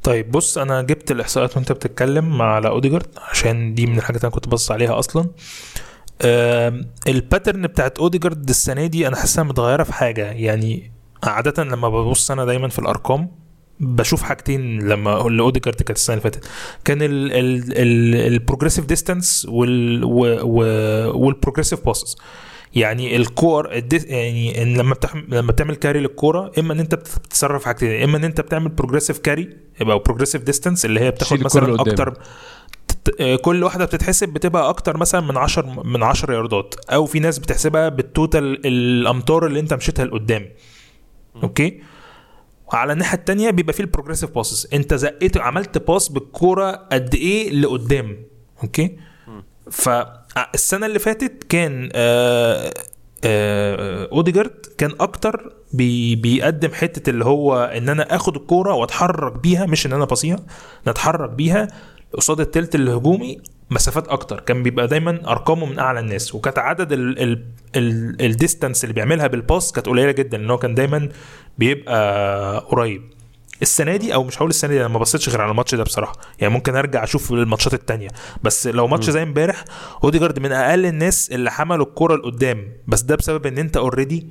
طيب 0.02 0.30
بص 0.30 0.58
أنا 0.58 0.82
جبت 0.82 1.10
الإحصائيات 1.10 1.56
وأنت 1.56 1.72
بتتكلم 1.72 2.42
على 2.42 2.68
أوديجارد 2.68 3.06
عشان 3.30 3.74
دي 3.74 3.86
من 3.86 3.98
الحاجات 3.98 4.20
اللي 4.20 4.28
أنا 4.28 4.34
كنت 4.34 4.48
بص 4.48 4.70
عليها 4.70 4.98
أصلا. 4.98 5.26
ال 7.08 7.16
pattern 7.16 7.66
بتاعت 7.66 7.98
أوديجارد 7.98 8.48
السنة 8.48 8.86
دي 8.86 9.08
أنا 9.08 9.16
حاسسها 9.16 9.44
متغيرة 9.44 9.82
في 9.82 9.92
حاجة 9.92 10.30
يعني 10.30 10.92
عادة 11.24 11.64
لما 11.64 11.88
ببص 11.88 12.30
أنا 12.30 12.44
دايما 12.44 12.68
في 12.68 12.78
الأرقام 12.78 13.28
بشوف 13.82 14.22
حاجتين 14.22 14.78
لما 14.88 15.10
لاوديجارد 15.10 15.76
كانت 15.82 15.98
السنة 15.98 16.14
اللي 16.16 16.22
فاتت 16.22 16.44
كان 16.84 16.98
ال 17.02 17.18
progressive 17.18 18.84
distance 18.86 19.46
وال 21.14 21.25
progressive 21.25 21.84
passes 21.86 22.16
يعني 22.74 23.16
الكور 23.16 23.82
يعني 23.92 24.62
إن 24.62 24.76
لما. 24.76 24.94
لما 25.28 25.52
بتعمل 25.52 25.74
carry 25.76 26.00
للكورة 26.00 26.52
إما 26.58 26.72
إن 26.72 26.80
أنت 26.80 26.94
بتتصرف 26.94 27.64
حاجتين 27.64 28.02
إما 28.02 28.16
إن 28.16 28.24
أنت 28.24 28.40
بتعمل 28.40 28.68
progressive 28.68 29.18
carry 29.18 29.56
يبقى 29.80 29.98
progressive 29.98 30.42
distance 30.42 30.84
اللي 30.84 31.00
هي 31.00 31.10
بتاخد 31.10 31.42
مثلا. 31.44 31.80
أكتر 31.80 32.14
كل 33.42 33.64
واحدة 33.64 33.84
بتتحسب 33.84 34.28
بتبقى 34.28 34.68
أكتر 34.68 34.96
مثلا 34.96 35.20
من 35.20 35.36
10 35.36 35.82
من 35.84 36.02
10 36.02 36.34
ياردات 36.34 36.74
أو 36.90 37.06
في 37.06 37.20
ناس 37.20 37.38
بتحسبها 37.38 37.88
بال 37.88 38.11
total 38.11 38.66
الأمتار 38.66 39.46
اللي 39.46 39.60
أنت 39.60 39.74
مشيتها 39.74 40.04
لقدام 40.04 40.48
okay 41.42 41.80
وعلى 42.72 42.92
الناحية 42.92 43.18
التانية 43.18 43.50
بيبقى 43.50 43.72
فيه 43.72 43.84
ال 43.84 43.88
progressive 43.88 44.30
passes 44.30 44.68
انت 44.72 44.94
زقيت 44.94 45.36
عملت 45.36 45.78
pass 45.78 46.08
بالكوره 46.08 46.70
قد 46.92 47.14
إيه 47.14 47.50
لقدام 47.50 48.16
okay؟ 48.62 48.96
فالسنه 49.70 50.86
اللي 50.86 50.98
فاتت 50.98 51.44
كان 51.48 51.88
آه 51.94 52.74
آه 53.24 54.08
اوديجارد 54.12 54.66
كان 54.78 54.90
أكتر 55.00 55.52
بي 55.72 56.16
بيقدم 56.16 56.70
حتة 56.72 57.10
اللي 57.10 57.24
هو 57.24 57.64
إن 57.64 57.88
أنا 57.88 58.16
آخد 58.16 58.36
الكورة 58.36 58.74
وأتحرك 58.74 59.32
بيها 59.32 59.66
مش 59.66 59.86
إن 59.86 59.92
أنا 59.92 60.04
باصيها 60.04 60.38
نتحرك 60.88 61.30
بيها 61.30 61.68
قصاد 62.16 62.40
التلت 62.40 62.74
الهجومي 62.74 63.38
مسافات 63.70 64.08
أكتر. 64.08 64.40
كان 64.40 64.62
بيبقى 64.62 64.86
دايما 64.86 65.30
أرقامه 65.30 65.66
من 65.66 65.78
أعلى 65.78 66.00
الناس. 66.00 66.34
وكانت 66.34 66.58
عدد 66.58 66.92
ال 66.92 67.18
ال 67.22 67.44
ال 67.76 68.16
ال 68.24 68.31
distance 68.31 68.84
اللي 68.84 68.94
بيعملها 68.94 69.26
بال 69.26 69.42
pass 69.42 69.72
كانت 69.72 69.86
قليلة 69.86 70.12
جدا 70.12 70.38
لأن 70.38 70.50
هو 70.50 70.58
كان 70.58 70.74
دايما 70.74 71.08
بيبقى 71.58 72.58
قريب. 72.58 73.02
السنة 73.62 73.96
دي 73.96 74.14
أو 74.14 74.24
مش 74.24 74.38
هقول 74.38 74.50
السنة 74.50 74.70
دي 74.70 74.80
أنا 74.80 74.88
ما 74.88 74.98
بصيتش 74.98 75.28
غير 75.28 75.40
على 75.40 75.50
الماتش 75.50 75.74
ده 75.74 75.82
بصراحة. 75.82 76.12
يعني 76.38 76.54
ممكن 76.54 76.76
أرجع 76.76 77.04
أشوف 77.04 77.32
الماتشات 77.32 77.74
التانية. 77.74 78.08
بس 78.42 78.66
لو 78.66 78.86
ماتش 78.86 79.10
زي 79.10 79.22
امبارح 79.22 79.64
اوديجارد 80.04 80.38
من 80.38 80.52
أقل 80.52 80.86
الناس 80.86 81.30
اللي 81.32 81.50
حملوا 81.50 81.86
الكرة 81.86 82.16
لقدام. 82.16 82.72
بس 82.86 83.02
ده 83.02 83.16
بسبب 83.16 83.46
إن 83.46 83.58
أنت 83.58 83.76
already 83.76 84.26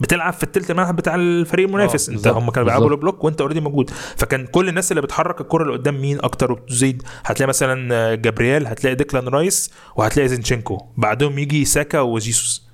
بتلعب 0.00 0.32
في 0.32 0.42
التلت 0.42 0.70
الملعب 0.70 0.96
بتاع 0.96 1.14
الفريق 1.14 1.66
المنافس. 1.66 2.08
آه، 2.08 2.12
انت 2.12 2.26
هم 2.26 2.50
كانوا 2.50 2.68
بيلعبوا. 2.68 2.90
low 2.90 2.96
block 2.96 3.24
وانت 3.24 3.40
already 3.40 3.60
موجود. 3.60 3.90
فكان 4.16 4.46
كل 4.46 4.68
الناس 4.68 4.92
اللي 4.92 5.02
بتحرك 5.02 5.40
الكرة 5.40 5.64
لقدام 5.64 6.00
مين 6.00 6.18
أكتر؟ 6.20 6.52
وبتزيد 6.52 7.02
هتلاقي 7.24 7.48
مثلا 7.48 8.14
جابرييل 8.14 8.66
هتلاقي 8.66 8.94
ديكلان 8.96 9.28
رايس 9.28 9.70
وهتلاقي 9.96 10.28
زينتشينكو. 10.28 10.86
بعدهم 10.96 11.38
يجي 11.38 11.64
ساكا 11.64 12.00
وجيسوس. 12.00 12.68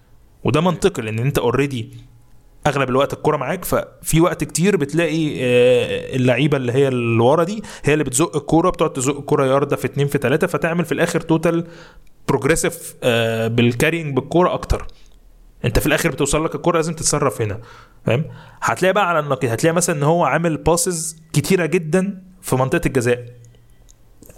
وده 0.45 0.61
منطقي 0.61 1.03
لأن 1.03 1.19
انت 1.19 1.39
already 1.39 1.91
أغلب 2.67 2.91
الوقت 2.91 3.13
الكرة 3.13 3.37
معاك. 3.37 3.65
ففي 3.65 4.21
وقت 4.21 4.45
كتير 4.45 4.77
بتلاقي 4.77 5.37
آه، 5.41 6.17
اللعيبة 6.17 6.57
اللي 6.57 6.73
هي 6.73 6.89
اللي 6.89 7.23
ورا 7.23 7.45
دي 7.45 7.63
هي 7.85 7.93
اللي 7.93 8.05
بتزق 8.05 8.37
الكوره 8.37 8.71
بتقعد 8.71 8.93
تزق 8.93 9.17
الكوره 9.19 9.47
ياردة 9.47 9.77
في 9.77 9.85
اتنين 9.85 10.07
في 10.07 10.19
تلاتة 10.19 10.47
فتعمل 10.47 10.85
في 10.85 10.93
الآخر 10.93 11.21
total 11.21 11.67
progressive 12.29 12.95
بال 13.47 13.61
carrying 13.61 14.17
بالكوره 14.17 14.55
أكتر. 14.55 14.87
انت 15.65 15.79
في 15.79 15.87
الآخر 15.87 16.11
بتوصل 16.11 16.45
لك 16.45 16.55
الكره 16.55 16.77
لازم 16.77 16.93
تتصرف 16.95 17.43
هنا 17.43 17.59
فاهم؟ 18.07 18.25
هتلاقي 18.63 18.93
بقى 18.93 19.09
على 19.09 19.19
النقيض 19.19 19.51
هتلاقي 19.51 19.75
مثلا 19.75 19.97
إن 19.97 20.03
هو 20.03 20.25
عامل 20.25 20.57
passes 20.57 21.17
كتيرة 21.33 21.67
جدا 21.67 22.23
في 22.43 22.57
منطقة 22.57 22.81
الجزاء. 22.87 23.25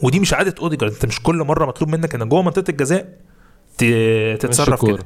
ودي 0.03 0.21
مش 0.21 0.35
عادة 0.35 0.55
اوديجارد 0.63 0.93
انت 0.93 1.07
مش 1.07 1.23
كل 1.23 1.37
مرة 1.37 1.67
مطلوب 1.67 1.91
منك 1.91 2.15
ان 2.15 2.29
جوه 2.29 2.43
منطقة 2.43 2.71
الجزاء 2.71 3.09
تتصرف. 4.39 4.87
كده. 4.87 4.99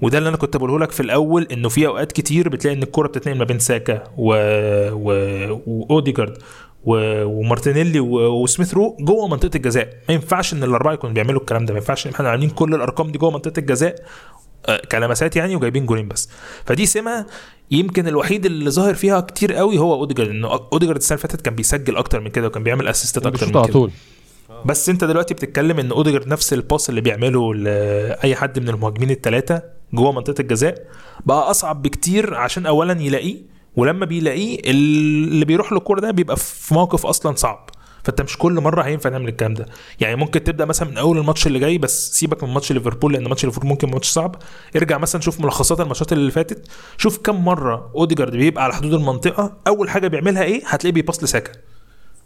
وده 0.00 0.18
اللي 0.18 0.28
أنا 0.28 0.36
كنت 0.36 0.56
بقوله 0.56 0.78
لك 0.78 0.90
في 0.90 1.00
الأول 1.00 1.48
إنه 1.52 1.68
في 1.68 1.86
أوقات 1.86 2.12
كتير 2.12 2.48
بتلاقي 2.48 2.76
إن 2.76 2.82
الكره 2.82 3.08
بتتنقل 3.08 3.38
ما 3.38 3.44
بين 3.44 3.58
ساكا 3.58 4.02
و... 4.16 4.34
و... 4.92 5.12
واوديجارد 5.66 6.38
و... 6.84 7.24
ومارتينيلي 7.24 8.00
و... 8.00 8.42
وسميث 8.42 8.74
رو 8.74 8.96
جوه 9.00 9.28
منطقة 9.28 9.56
الجزاء. 9.56 9.88
ما 10.08 10.14
ينفعش 10.14 10.52
إن 10.54 10.64
الأربعة 10.64 10.92
يكونوا 10.92 11.14
بيعملوا 11.14 11.40
الكلام 11.40 11.64
ده 11.66 11.72
ما 11.74 11.78
ينفعش 11.80 12.06
إن 12.06 12.12
إحنا 12.12 12.30
عاملين 12.30 12.50
كل 12.50 12.74
الأرقام 12.74 13.10
دي 13.12 13.18
جوه 13.18 13.30
منطقة 13.30 13.58
الجزاء 13.58 13.94
كلمسات 14.92 15.36
يعني 15.36 15.56
وجايبين 15.56 15.86
جولين 15.86 16.08
بس. 16.08 16.28
فدي 16.66 16.86
سمة 16.86 17.26
يمكن 17.70 18.08
الوحيد 18.08 18.46
اللي 18.46 18.70
ظاهر 18.70 18.94
فيها 18.94 19.20
كتير 19.20 19.52
قوي 19.54 19.78
هو 19.78 19.94
أوديجارد 19.94 20.30
إنه 20.30 20.48
أوديجارد 20.72 20.96
السنة 20.98 21.16
اللي 21.18 21.28
فاتت 21.28 21.40
كان 21.44 21.54
بيسجل 21.54 21.96
أكتر 21.96 22.20
من 22.20 22.28
كده 22.30 22.46
وكان 22.46 22.62
بيعمل 22.62 22.88
assist 22.88 23.21
ات 23.21 23.26
أكتر 23.26 23.46
من 23.46 23.52
كده. 23.52 23.62
طول. 23.62 23.90
بس 24.64 24.88
أنت 24.88 25.04
دلوقتي 25.04 25.34
بتتكلم 25.34 25.78
إن 25.78 25.90
أوديجارد 25.90 26.26
نفس 26.28 26.52
ال 26.52 26.60
pass 26.60 26.90
اللي 26.90 27.00
بيعمله 27.00 27.54
لأي 27.54 28.36
حد 28.36 28.58
من 28.58 28.68
المهاجمين 28.68 29.10
الثلاثه 29.10 29.62
جوه 29.92 30.12
منطقة 30.12 30.40
الجزاء 30.40 30.86
بقى 31.26 31.50
أصعب 31.50 31.82
بكتير 31.82 32.34
عشان 32.34 32.66
اولا 32.66 33.00
يلاقيه 33.02 33.36
ولما 33.76 34.06
بيلاقيه 34.06 34.58
اللي 34.70 35.44
بيروح 35.44 35.72
له 35.72 35.78
الكورة 35.78 36.00
ده 36.00 36.10
بيبقى 36.10 36.36
في 36.36 36.74
موقف 36.74 37.06
أصلا 37.06 37.34
صعب. 37.36 37.70
فانت 38.04 38.22
مش 38.22 38.38
كل 38.38 38.52
مرة 38.52 38.82
هينفع 38.82 39.10
نعمل 39.10 39.28
الكلام 39.28 39.54
ده. 39.54 39.66
يعني 40.00 40.16
ممكن 40.16 40.44
تبدأ 40.44 40.64
مثلا 40.64 40.88
من 40.90 40.98
أول 40.98 41.18
الماتش 41.18 41.46
اللي 41.46 41.58
جاي 41.58 41.78
بس 41.78 42.10
سيبك 42.12 42.44
من 42.44 42.54
ماتش 42.54 42.72
ليفربول 42.72 43.12
لأن 43.12 43.28
ماتش 43.28 43.44
ليفربول 43.44 43.68
ممكن 43.68 43.90
ماتش 43.90 44.08
صعب. 44.08 44.36
ارجع 44.76 44.98
مثلا 44.98 45.20
شوف 45.20 45.40
ملخصات 45.40 45.80
الماتشات 45.80 46.12
اللي 46.12 46.30
فاتت. 46.30 46.66
شوف 46.98 47.18
كم 47.18 47.44
مرة 47.44 47.90
أوديجارد 47.96 48.32
بيبقى 48.32 48.64
على 48.64 48.74
حدود 48.74 48.94
المنطقة 48.94 49.52
أول 49.66 49.90
حاجة 49.90 50.08
بيعملها 50.08 50.42
إيه؟ 50.42 50.62
هتلاقيه 50.66 50.94
بيباص 50.94 51.22
لساكا. 51.24 51.52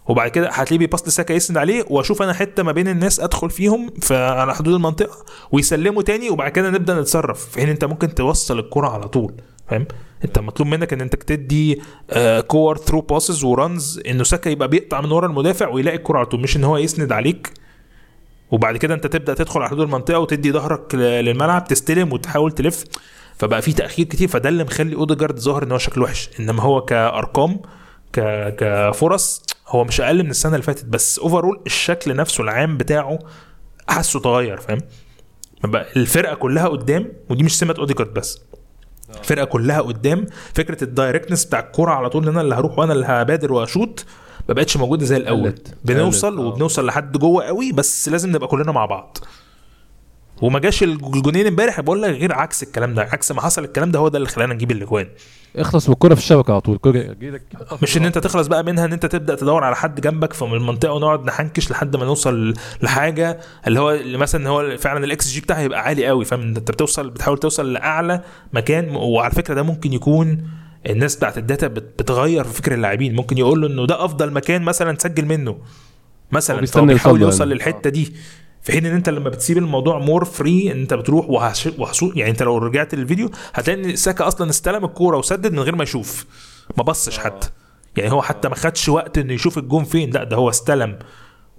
وبعد 0.08 0.30
كده 0.30 0.48
هتلاقيه 0.48 0.78
بيباص 0.78 1.08
لساكا 1.08 1.32
يسند 1.32 1.56
عليه 1.58 1.84
وأشوف 1.90 2.22
أنا 2.22 2.32
حتة 2.32 2.62
ما 2.62 2.72
بين 2.72 2.88
الناس 2.88 3.20
أدخل 3.20 3.50
فيهم 3.50 3.90
في 4.00 4.16
على 4.16 4.54
حدود 4.54 4.74
المنطقة 4.74 5.24
ويسلموا 5.52 6.02
تاني 6.02 6.30
وبعد 6.30 6.52
كده 6.52 6.70
نبدأ 6.70 7.00
نتصرف. 7.00 7.50
في 7.50 7.58
حين 7.60 7.68
أنت 7.68 7.84
ممكن 7.84 8.14
توصل 8.14 8.58
الكرة 8.58 8.88
على 8.88 9.08
طول. 9.08 9.34
فاهم؟ 9.68 9.87
انت 10.24 10.38
مطلوب 10.38 10.68
منك 10.68 10.92
ان 10.92 11.00
انت 11.00 11.16
تدي 11.16 11.83
آه، 12.11 12.40
كور 12.40 12.77
through 12.77 13.00
passes 13.00 13.44
و 13.44 13.56
runs 13.56 14.00
انه 14.07 14.24
ساكا 14.24 14.50
يبقى 14.50 14.68
بيقطع 14.68 15.00
من 15.00 15.12
ورا 15.12 15.27
المدافع 15.27 15.68
ويلاقي 15.68 15.96
الكرة 15.96 16.18
على 16.18 16.27
طول 16.27 16.40
مش 16.40 16.57
ان 16.57 16.64
هو 16.64 16.77
يسند 16.77 17.12
عليك. 17.12 17.53
وبعد 18.50 18.77
كده 18.77 18.94
انت 18.94 19.07
تبدأ 19.07 19.35
تدخل 19.35 19.61
على 19.61 19.68
حدود 19.70 19.81
المنطقة 19.81 20.18
وتدي 20.18 20.53
ظهرك 20.53 20.94
للملعب 20.94 21.64
تستلم 21.64 22.12
وتحاول 22.12 22.53
تلف. 22.53 22.85
فبقى 23.38 23.62
في 23.62 23.72
تأخير 23.72 24.05
كتير 24.07 24.29
فده 24.29 24.48
اللي 24.48 24.64
مخلي 24.64 24.94
أوديجارد 24.96 25.38
ظاهر 25.38 25.62
إن 25.62 25.72
هو 25.72 25.79
شكله 25.79 26.05
وحش. 26.05 26.31
إنما 26.40 26.62
هو 26.62 26.81
كأرقام. 26.81 27.61
كفرص 28.59 29.42
هو 29.68 29.85
مش 29.85 30.00
أقل 30.00 30.22
من 30.24 30.31
السنة 30.31 30.53
اللي 30.53 30.62
فاتت. 30.62 30.85
بس 30.85 31.18
overall 31.18 31.61
الشكل 31.66 32.16
نفسه 32.16 32.44
العام 32.44 32.77
بتاعه 32.77 33.18
حاسه 33.88 34.18
اتغير 34.18 34.57
فاهم؟ 34.57 34.79
الفرقة 35.96 36.35
كلها 36.35 36.68
قدام 36.68 37.12
ودي 37.31 37.42
مش 37.44 37.59
سمه 37.59 37.74
أوديجارد 37.79 38.14
بس. 38.14 38.40
الفرقه 39.20 39.44
كلها 39.44 39.81
قدام 39.81 40.27
فكرة 40.55 40.85
ال 40.85 40.90
directness 40.90 41.44
بتاع 41.44 41.59
الكورة 41.61 41.90
على 41.92 42.11
طول 42.11 42.22
إن 42.22 42.29
أنا 42.29 42.40
اللي 42.40 42.55
هروح 42.55 42.79
وأنا 42.79 42.92
اللي 42.92 43.07
هبادر 43.07 43.53
واشوط 43.53 44.05
ما 44.48 44.55
بقتش 44.55 44.77
موجودة 44.77 45.05
زي 45.05 45.16
الأول. 45.16 45.55
بنوصل 45.85 46.38
آه. 46.38 46.40
وبنوصل 46.46 46.87
لحد 46.87 47.16
جوه 47.16 47.44
قوي 47.44 47.72
بس 47.72 48.09
لازم 48.09 48.31
نبقى 48.31 48.48
كلنا 48.48 48.72
مع 48.72 48.87
بعض 48.87 49.18
وما 50.44 50.59
جاش 50.59 50.83
الجونين 50.83 51.46
امبارح 51.46 51.80
بقول 51.80 52.02
لك 52.02 52.11
غير 52.11 52.33
عكس 52.33 52.62
الكلام 52.62 52.94
ده 52.94 53.02
عكس 53.02 53.33
ما 53.33 53.40
حصل 53.40 53.64
الكلام 53.64 53.90
ده 53.90 53.98
هو 53.98 54.09
ده 54.09 54.18
اللي 54.18 54.28
خلانا 54.28 54.54
نجيب 54.54 54.70
الأجوان. 54.70 55.07
اخلص 55.57 55.88
من 55.88 55.92
الكوره 55.92 56.14
في 56.14 56.20
الشبكة 56.20 56.52
على 56.52 56.61
طول. 56.61 56.78
مش 57.83 57.96
إن 57.96 58.04
أنت 58.04 58.18
تخلص 58.18 58.46
بقى 58.46 58.64
منها 58.64 58.85
إن 58.85 58.92
أنت 58.92 59.07
تبدأ 59.07 59.35
تدور 59.35 59.64
على 59.64 59.76
حد 59.76 60.00
جنبك 60.00 60.33
في 60.33 60.42
المنطقة 60.42 60.92
ونقعد 60.92 61.24
نحنكش 61.24 61.70
لحد 61.70 61.96
ما 61.96 62.04
نوصل 62.04 62.54
لحاجة 62.83 63.40
اللي 63.66 63.80
هو 63.80 63.90
اللي 63.90 64.18
مثلا 64.18 64.48
هو 64.48 64.76
فعلا 64.76 65.04
الاكس 65.04 65.28
جي 65.33 65.40
بتاعها 65.40 65.61
يبقى 65.62 65.80
عالي 65.80 66.07
قوي 66.07 66.24
فاهم؟ 66.24 66.40
أنت 66.40 66.70
بتوصل 66.70 67.11
بتحاول 67.11 67.38
توصل 67.38 67.72
لأعلى 67.72 68.20
مكان 68.52 68.96
وعلى 68.96 69.33
فكرة 69.35 69.54
ده 69.54 69.62
ممكن 69.62 69.92
يكون 69.92 70.48
الناس 70.87 71.16
بتاعت 71.16 71.38
ال 71.38 71.44
data 71.44 71.66
بت- 71.66 72.02
بتغير 72.02 72.44
في 72.44 72.52
فكر 72.54 72.74
اللاعبين. 72.74 73.14
ممكن 73.16 73.38
يقول 73.38 73.61
له 73.61 73.66
إنه 73.66 73.87
ده 73.87 74.04
أفضل 74.04 74.33
مكان 74.33 74.62
مثلا 74.62 74.96
تسجل 74.96 75.24
منه. 75.26 75.59
مثلا 76.33 76.54
هو 76.54 76.59
هو 76.59 76.61
بيستنى 76.61 76.87
بيحاول 76.94 77.22
يوصل 77.22 77.40
يعني. 77.44 77.54
للحتة 77.54 77.90
دي. 77.90 78.14
في 78.64 78.72
حين 78.72 78.87
إن 78.87 78.94
أنت 78.94 79.09
لما 79.09 79.29
بتسيب 79.29 79.59
الموضوع 79.59 79.98
more 79.98 80.24
free 80.24 80.72
إن 80.72 80.81
أنت 80.81 80.94
بتروح 80.94 81.31
وهش... 81.31 81.68
وهسو... 81.79 82.12
يعني 82.16 82.31
أنت 82.31 82.42
لو 82.42 82.59
رجعت 82.59 82.94
للفيديو 82.94 83.31
هتلاقي 83.55 83.85
إن 83.85 83.96
ساكا 83.96 84.29
أصلا 84.29 84.50
استلم 84.50 84.85
الكورة 84.85 85.16
وسدد 85.18 85.53
من 85.53 85.61
غير 85.61 85.77
ما 85.77 85.83
يشوف 85.83 86.27
ما 86.77 86.83
بصش 86.83 87.18
حتى 87.18 87.50
يعني 87.96 88.12
هو 88.12 88.22
حتى 88.22 88.48
ما 88.48 88.55
خدش 88.55 88.88
وقت 88.88 89.18
إنه 89.18 89.33
يشوف 89.33 89.59
الجون 89.59 89.85
فين 89.85 90.11
لأ 90.11 90.24
ده 90.24 90.37
هو 90.37 90.50
استلم. 90.50 90.98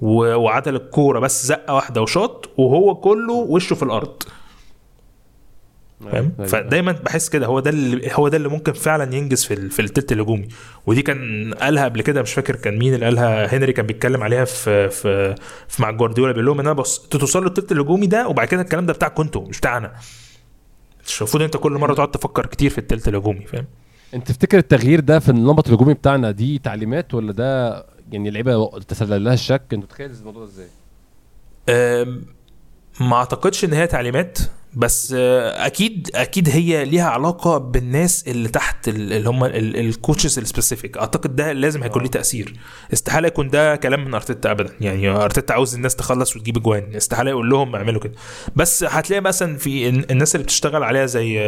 وعدل 0.01 0.75
الكورة 0.75 1.19
بس 1.19 1.45
زقة 1.45 1.73
واحدة 1.73 2.01
وشاط 2.01 2.49
وهو 2.57 2.95
كله 2.95 3.33
وشه 3.33 3.73
في 3.75 3.83
الأرض 3.83 4.23
فاهم؟ 6.11 6.31
أيوة. 6.39 6.49
فدايما 6.49 6.91
بحس 6.91 7.29
كده 7.29 7.45
هو 7.45 7.59
ده 7.59 7.69
اللي 7.69 8.09
هو 8.13 8.27
ده 8.27 8.37
اللي 8.37 8.49
ممكن 8.49 8.73
فعلا 8.73 9.15
ينجز 9.15 9.43
في 9.43 9.69
في 9.69 9.81
التلت 9.81 10.11
الهجومي. 10.11 10.47
ودي 10.85 11.01
كان 11.01 11.53
قالها 11.53 11.83
قبل 11.85 12.01
كده 12.01 12.21
مش 12.21 12.33
فاكر 12.33 12.55
كان 12.55 12.77
مين 12.77 12.93
اللي 12.93 13.05
قالها 13.05 13.55
هنري 13.57 13.73
كان 13.73 13.85
بيتكلم 13.85 14.23
عليها 14.23 14.45
في 14.45 14.89
في, 14.89 15.35
في 15.67 15.81
مع 15.81 15.91
جوارديولا 15.91 16.31
بيقول 16.31 16.45
لهم 16.45 16.59
إن 16.59 16.65
أنا 16.65 16.73
بص 16.73 16.99
توصلوا 16.99 17.47
للتلت 17.47 17.71
الهجومي 17.71 18.07
ده 18.07 18.27
وبعد 18.27 18.47
كده 18.47 18.61
الكلام 18.61 18.85
ده 18.85 18.93
بتاعكم 18.93 19.23
أنتوا 19.23 19.47
مش 19.47 19.57
بتاعنا 19.59 19.91
مش 21.07 21.21
المفروض 21.21 21.43
أنت 21.43 21.57
كل 21.57 21.71
مرة 21.71 21.93
تقعد 21.93 22.11
تفكر 22.11 22.45
كتير 22.45 22.69
في 22.69 22.77
التلت 22.77 23.07
الهجومي 23.07 23.45
فاهم؟ 23.45 23.65
أنت 24.13 24.27
تفتكر 24.27 24.57
التغيير 24.57 24.99
ده 24.99 25.19
في 25.19 25.29
النمط 25.29 25.67
الهجومي 25.67 25.93
بتاعنا 25.93 26.31
دي 26.31 26.59
تعليمات 26.59 27.13
ولا 27.13 27.31
ده 27.31 27.75
يعني 28.11 28.29
اللعيبه 28.29 28.79
تسلل 28.79 29.23
لها 29.23 29.33
الشك؟ 29.33 29.61
أنت 29.73 29.83
متخيل 29.83 30.11
الموضوع 30.11 30.43
إزاي؟ 30.43 30.67
ما 32.99 33.15
أعتقدش 33.15 33.65
إن 33.65 33.73
هي 33.73 33.87
تعليمات. 33.87 34.39
بس 34.75 35.13
أكيد 35.17 36.09
أكيد 36.15 36.49
هي 36.49 36.85
ليها 36.85 37.09
علاقة 37.09 37.57
بالناس 37.57 38.23
اللي 38.27 38.49
تحت 38.49 38.87
ال- 38.87 39.13
اللي 39.13 39.29
هم 39.29 39.43
ال 39.45 39.57
coaches 39.57 40.39
ال 40.39 40.46
specific 40.46 40.97
اعتقد 40.97 41.35
ده 41.35 41.51
لازم 41.53 41.83
هيكون 41.83 42.01
ليه 42.01 42.09
تأثير. 42.09 42.53
استحالة 42.93 43.27
يكون 43.27 43.49
ده 43.49 43.75
كلام 43.75 44.05
من 44.05 44.13
أرتيتا 44.13 44.51
ابدا. 44.51 44.73
يعني 44.81 45.09
أرتيتا 45.09 45.53
عاوز 45.53 45.75
الناس 45.75 45.95
تخلص 45.95 46.35
وتجيب 46.35 46.57
اجوان 46.57 46.95
استحالة 46.95 47.29
يقول 47.29 47.49
لهم 47.49 47.75
اعملوا 47.75 48.01
كده. 48.01 48.13
بس 48.55 48.83
هتلاقي 48.83 49.21
مثلا 49.21 49.57
في 49.57 49.89
ال- 49.89 50.11
الناس 50.11 50.35
اللي 50.35 50.43
بتشتغل 50.43 50.83
عليها 50.83 51.05
زي 51.05 51.39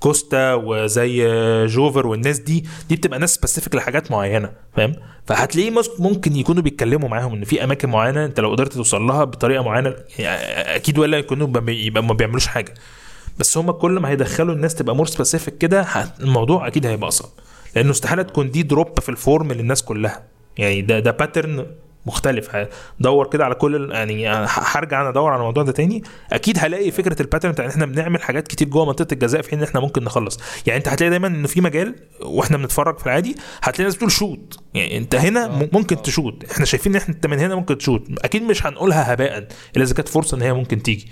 كوستا 0.00 0.54
وزي 0.54 1.26
جوفر 1.66 2.06
والناس 2.06 2.38
دي 2.38 2.64
دي 2.88 2.96
بتبقى 2.96 3.18
ناس 3.18 3.34
specific 3.34 3.74
لحاجات 3.74 4.10
معينة 4.10 4.52
فاهم؟ 4.76 4.92
فهتلاقيه 5.26 5.70
ممكن 5.98 6.36
يكونوا 6.36 6.62
بيتكلموا 6.62 7.08
معاهم 7.08 7.32
إن 7.34 7.44
في 7.44 7.64
أماكن 7.64 7.88
معينة 7.90 8.24
أنت 8.24 8.40
لو 8.40 8.50
قدرت 8.50 8.72
توصل 8.72 9.02
لها 9.02 9.24
بطريقة 9.24 9.62
معينة 9.62 9.94
يعني 10.18 10.76
أكيد 10.76 10.98
ولا 10.98 11.18
يكونوا 11.18 11.48
يبقى 11.70 12.02
ما 12.02 12.14
بيعملوش 12.14 12.46
حاجة. 12.46 12.74
بس 13.38 13.58
هم 13.58 13.70
كل 13.70 13.90
ما 13.90 14.08
هيدخلوا 14.08 14.54
الناس 14.54 14.74
تبقى 14.74 14.96
more 14.96 15.06
specific 15.06 15.58
كده 15.58 15.86
الموضوع 16.20 16.66
أكيد 16.66 16.86
هيبقى 16.86 17.08
أصعب. 17.08 17.30
لأنه 17.76 17.90
استحالة 17.90 18.22
تكون 18.22 18.50
دي 18.50 18.62
drop 18.62 19.00
في 19.00 19.08
ال 19.08 19.17
form 19.17 19.52
للناس 19.52 19.82
كلها. 19.82 20.22
يعني 20.58 20.82
ده 20.82 20.98
ده 20.98 21.10
pattern 21.10 21.66
مختلف. 22.06 22.56
هدور 23.00 23.26
كده 23.30 23.44
على 23.44 23.54
كل 23.54 23.90
يعني 23.92 24.28
هرجع 24.48 25.00
أنا 25.00 25.08
ادور 25.08 25.30
على 25.30 25.40
الموضوع 25.40 25.62
ده 25.62 25.72
تاني. 25.72 26.02
أكيد 26.32 26.56
هلاقي 26.58 26.90
فكرة 26.90 27.22
ال 27.22 27.26
pattern 27.26 27.52
بتاع 27.52 27.64
إن 27.64 27.70
إحنا 27.70 27.86
بنعمل 27.86 28.22
حاجات 28.22 28.48
كتير 28.48 28.68
جوه 28.68 28.84
منطقة 28.84 29.06
الجزاء 29.12 29.42
في 29.42 29.50
حين 29.50 29.58
إن 29.58 29.64
إحنا 29.64 29.80
ممكن 29.80 30.04
نخلص. 30.04 30.40
يعني 30.66 30.78
أنت 30.78 30.88
هتلاقي 30.88 31.10
دايما 31.10 31.26
ان 31.26 31.46
في 31.46 31.60
مجال 31.60 31.94
وإحنا 32.22 32.56
بنتفرج 32.56 32.98
في 32.98 33.06
العادي 33.06 33.36
هتلاقي 33.62 33.84
ناس 33.84 33.94
بتقول 33.94 34.12
shoot 34.12 34.58
يعني 34.74 34.96
أنت 34.96 35.14
هنا 35.14 35.48
م- 35.48 35.68
ممكن 35.72 36.02
تشوت. 36.02 36.44
إحنا 36.52 36.64
شايفين 36.64 36.92
إن 36.94 37.00
إحنا 37.00 37.14
أنت 37.14 37.26
من 37.26 37.38
هنا 37.38 37.54
ممكن 37.54 37.78
تشوت. 37.78 38.08
أكيد 38.24 38.42
مش 38.42 38.66
هنقولها 38.66 39.14
هباء 39.14 39.48
إلا 39.76 39.84
إذا 39.84 39.94
كانت 39.94 40.08
فرصة 40.08 40.36
إن 40.36 40.42
هي 40.42 40.52
ممكن 40.52 40.82
تيجي. 40.82 41.08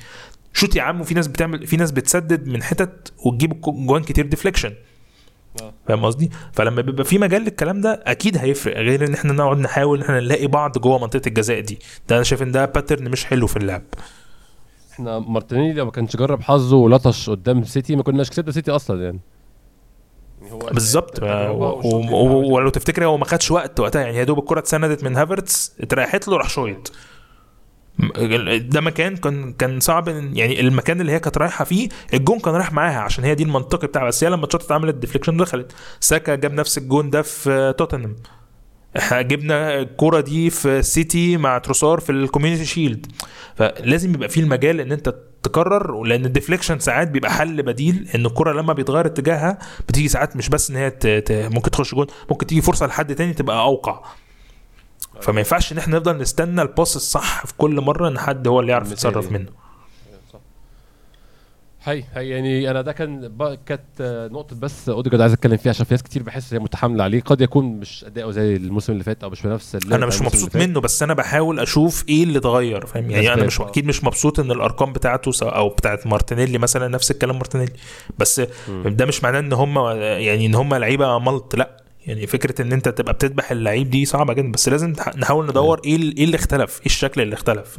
shoot 0.52 0.76
يا 0.77 0.83
عم 0.83 1.01
وفي 1.01 1.14
ناس 1.14 1.27
بتعمل 1.27 1.66
في 1.66 1.77
ناس 1.77 1.90
بتسدد 1.90 2.46
من 2.46 2.62
حتت 2.62 3.12
وتجيب 3.27 3.61
جوان 3.61 4.03
كتير 4.03 4.27
deflection 4.26 4.72
فاهم 5.88 6.04
قصدي؟ 6.04 6.30
فلما 6.52 6.82
بيبقى 6.82 7.04
في 7.04 7.18
مجال 7.18 7.42
للكلام 7.42 7.80
ده 7.80 8.02
أكيد 8.06 8.37
هيفرق 8.37 8.76
غير 8.76 9.06
إن 9.06 9.14
إحنا 9.14 9.32
نقعد 9.32 9.58
نحاول 9.58 9.98
ان 9.98 10.04
إحنا 10.04 10.20
نلاقي 10.20 10.46
بعض 10.46 10.78
جوه 10.78 10.98
منطقة 10.98 11.22
الجزاء 11.28 11.61
دي. 11.61 11.78
ده 12.08 12.16
أنا 12.16 12.24
شايف 12.24 12.42
إن 12.42 12.52
ده 12.52 12.64
pattern 12.64 13.11
مش 13.11 13.24
حلو 13.24 13.46
في 13.46 13.56
اللعب. 13.56 13.82
إحنا 14.92 15.18
مارتينيلي 15.18 15.72
لو 15.74 15.84
ما 15.84 15.90
كانش 15.90 16.16
جرب 16.16 16.42
حظه 16.42 16.76
ولطش 16.76 17.30
قدام 17.30 17.64
سيتي 17.64 17.96
ما 17.96 18.02
كناش 18.02 18.30
كسبنا 18.30 18.52
سيتي 18.52 18.70
أصلا 18.70 19.04
يعني. 19.04 19.20
يعني 20.42 20.58
بالظبط. 20.74 21.22
ولو 21.22 22.68
تفتكر 22.68 23.04
هو 23.04 23.16
ما 23.16 23.24
خدش 23.24 23.50
وقت 23.50 23.80
وقتها 23.80 24.02
يعني 24.02 24.16
يا 24.16 24.24
دوب 24.24 24.38
الكرة 24.38 24.58
اتسندت 24.58 25.04
من 25.04 25.16
هافرتس 25.16 25.72
اتريحت 25.80 26.28
له 26.28 26.37
راح 26.37 26.48
شويت. 26.48 26.88
م- 26.88 26.92
ده 28.58 28.80
مكان 28.80 29.16
كان 29.16 29.52
كان 29.52 29.80
صعب 29.80 30.08
يعني 30.08 30.61
المكان 30.61 31.00
اللي 31.00 31.12
هي 31.12 31.20
كانت 31.20 31.38
رايحة 31.38 31.64
فيه 31.64 31.88
الجون 32.14 32.38
كان 32.38 32.54
رايح 32.54 32.72
معاها 32.72 32.98
عشان 33.00 33.24
هي 33.24 33.34
دي 33.34 33.42
المنطقي 33.42 33.87
بتاعها. 33.87 34.06
بس 34.06 34.24
هي 34.24 34.30
لما 34.30 34.44
اتشطت 34.44 34.72
عملت 34.72 34.94
deflection 34.94 35.37
دخلت. 35.37 35.72
ساكا 36.00 36.34
جاب 36.34 36.52
نفس 36.52 36.78
الجون 36.78 37.11
ده 37.11 37.22
في 37.22 37.74
توتنهام 37.78 38.16
إحنا 38.98 39.22
جبنا 39.22 39.78
الكورة 39.80 40.20
دي 40.20 40.50
في 40.50 40.82
سيتي 40.82 41.37
مع 41.37 41.58
تروسار 41.58 42.00
في 42.00 42.12
الكوميونتي 42.12 42.64
شيلد 42.64 43.06
فلازم 43.56 44.14
يبقى 44.14 44.28
في 44.28 44.40
المجال 44.40 44.80
إن 44.80 44.92
أنت 44.92 45.14
تكرر 45.42 46.02
لأن 46.02 46.24
ال 46.24 46.29
deflection 46.29 46.78
ساعات 46.78 47.08
بيبقى 47.08 47.30
حل 47.32 47.62
بديل 47.62 48.08
إن 48.14 48.26
الكره 48.26 48.52
لما 48.52 48.72
بيتغير 48.72 49.06
اتجاهها 49.06 49.58
بتيجي 49.88 50.08
ساعات 50.08 50.37
مش 50.37 50.48
بس 50.48 50.70
إن 50.70 50.76
هي. 50.76 50.92
ممكن 51.30 51.70
تخش 51.70 51.94
جون 51.94 52.06
ممكن 52.30 52.46
تيجي 52.46 52.61
فرصة 52.62 52.87
لحد 52.87 53.14
تاني 53.14 53.32
تبقى 53.34 53.61
أوقع. 53.61 54.00
فما 55.20 55.38
ينفعش 55.40 55.72
ان 55.72 55.78
إحنا 55.78 55.96
نفضل 55.96 56.16
نستنى 56.18 56.62
ال 56.62 56.69
pass 56.69 56.96
الصح 56.96 57.46
في 57.46 57.52
كل 57.59 57.81
مرة 57.81 58.09
ان 58.09 58.18
حد 58.18 58.48
هو 58.48 58.61
اللي 58.61 58.72
يعرف. 58.72 58.92
يتصرف 58.92 59.33
منه 59.33 59.48
هي 61.85 62.04
هي 62.14 62.28
يعني 62.28 62.70
أنا 62.70 62.83
ده 62.83 62.92
كان 62.92 63.37
كانت 63.66 64.28
نقطة 64.33 64.57
بس 64.57 64.88
أوديجارد 64.88 65.20
عايز 65.20 65.33
أتكلم 65.33 65.57
فيها 65.57 65.70
عشان 65.70 65.85
في 65.85 65.94
ناس 65.94 66.02
كتير 66.02 66.22
بحس 66.22 66.54
هي 66.54 66.59
متحاملة 66.59 67.04
عليه 67.04 67.20
قد 67.20 67.40
يكون 67.40 67.64
مش 67.64 68.04
أداؤه 68.04 68.31
زي 68.31 68.57
الموسم 68.57 68.92
اللي 68.92 69.04
فات 69.04 69.24
أو 69.24 69.31
مش 69.31 69.42
بنفس 69.42 69.74
أنا 69.92 70.07
مش 70.07 70.22
مبسوط. 70.22 70.57
منه 70.57 70.81
بس 70.81 71.02
أنا 71.02 71.14
بحاول 71.14 71.61
أشوف 71.61 72.04
إيه 72.09 72.22
اللي 72.24 72.38
اتغير 72.38 72.87
فاهم 72.87 73.11
يعني 73.11 73.33
أنا 73.33 73.44
مش. 73.44 73.61
أكيد 73.61 73.87
مش 73.87 74.04
مبسوط 74.04 74.40
إن 74.40 74.50
الأرقام 74.50 74.92
بتاعته 74.92 75.33
أو 75.48 75.68
بتاعت 75.68 76.07
مارتينيلي 76.07 76.59
مثلا 76.59 76.88
نفس 76.88 77.11
الكلام 77.11 77.37
مارتينيلي 77.37 77.72
بس 78.18 78.42
مم. 78.68 78.83
ده 78.96 79.07
مش 79.07 79.22
معناه 79.24 79.38
إن 79.40 79.52
هم 79.52 79.78
يعني 79.98 80.46
إن 80.46 80.54
هم 80.54 80.74
لعيبة 80.74 81.18
ملط 81.18 81.54
لأ 81.57 81.83
يعني 82.09 82.27
فكرة 82.27 82.62
إن 82.62 82.73
أنت 82.73 82.88
تبقى 82.88 83.12
بتذبح 83.12 83.51
اللعيب 83.51 83.90
دي 83.90 84.05
صعبة 84.05 84.35
جدا 84.35 84.53
بس 84.53 84.68
لازم 84.68 84.92
نحاول 85.16 85.47
ندور 85.47 85.81
إيه 85.85 85.97
إيه 85.97 86.25
اللي 86.25 86.37
اختلف 86.37 86.81
إيه 86.81 86.87
الشكل 86.87 87.21
اللي 87.21 87.35
اختلف. 87.35 87.79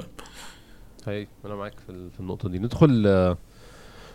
هي 1.07 1.27
أنا 1.45 1.55
معاك 1.55 1.73
في, 1.85 1.91
ال- 1.91 2.11
في 2.11 2.19
النقطة 2.19 2.49
دي. 2.49 2.59
ندخل 2.59 3.03
آه، 3.07 3.37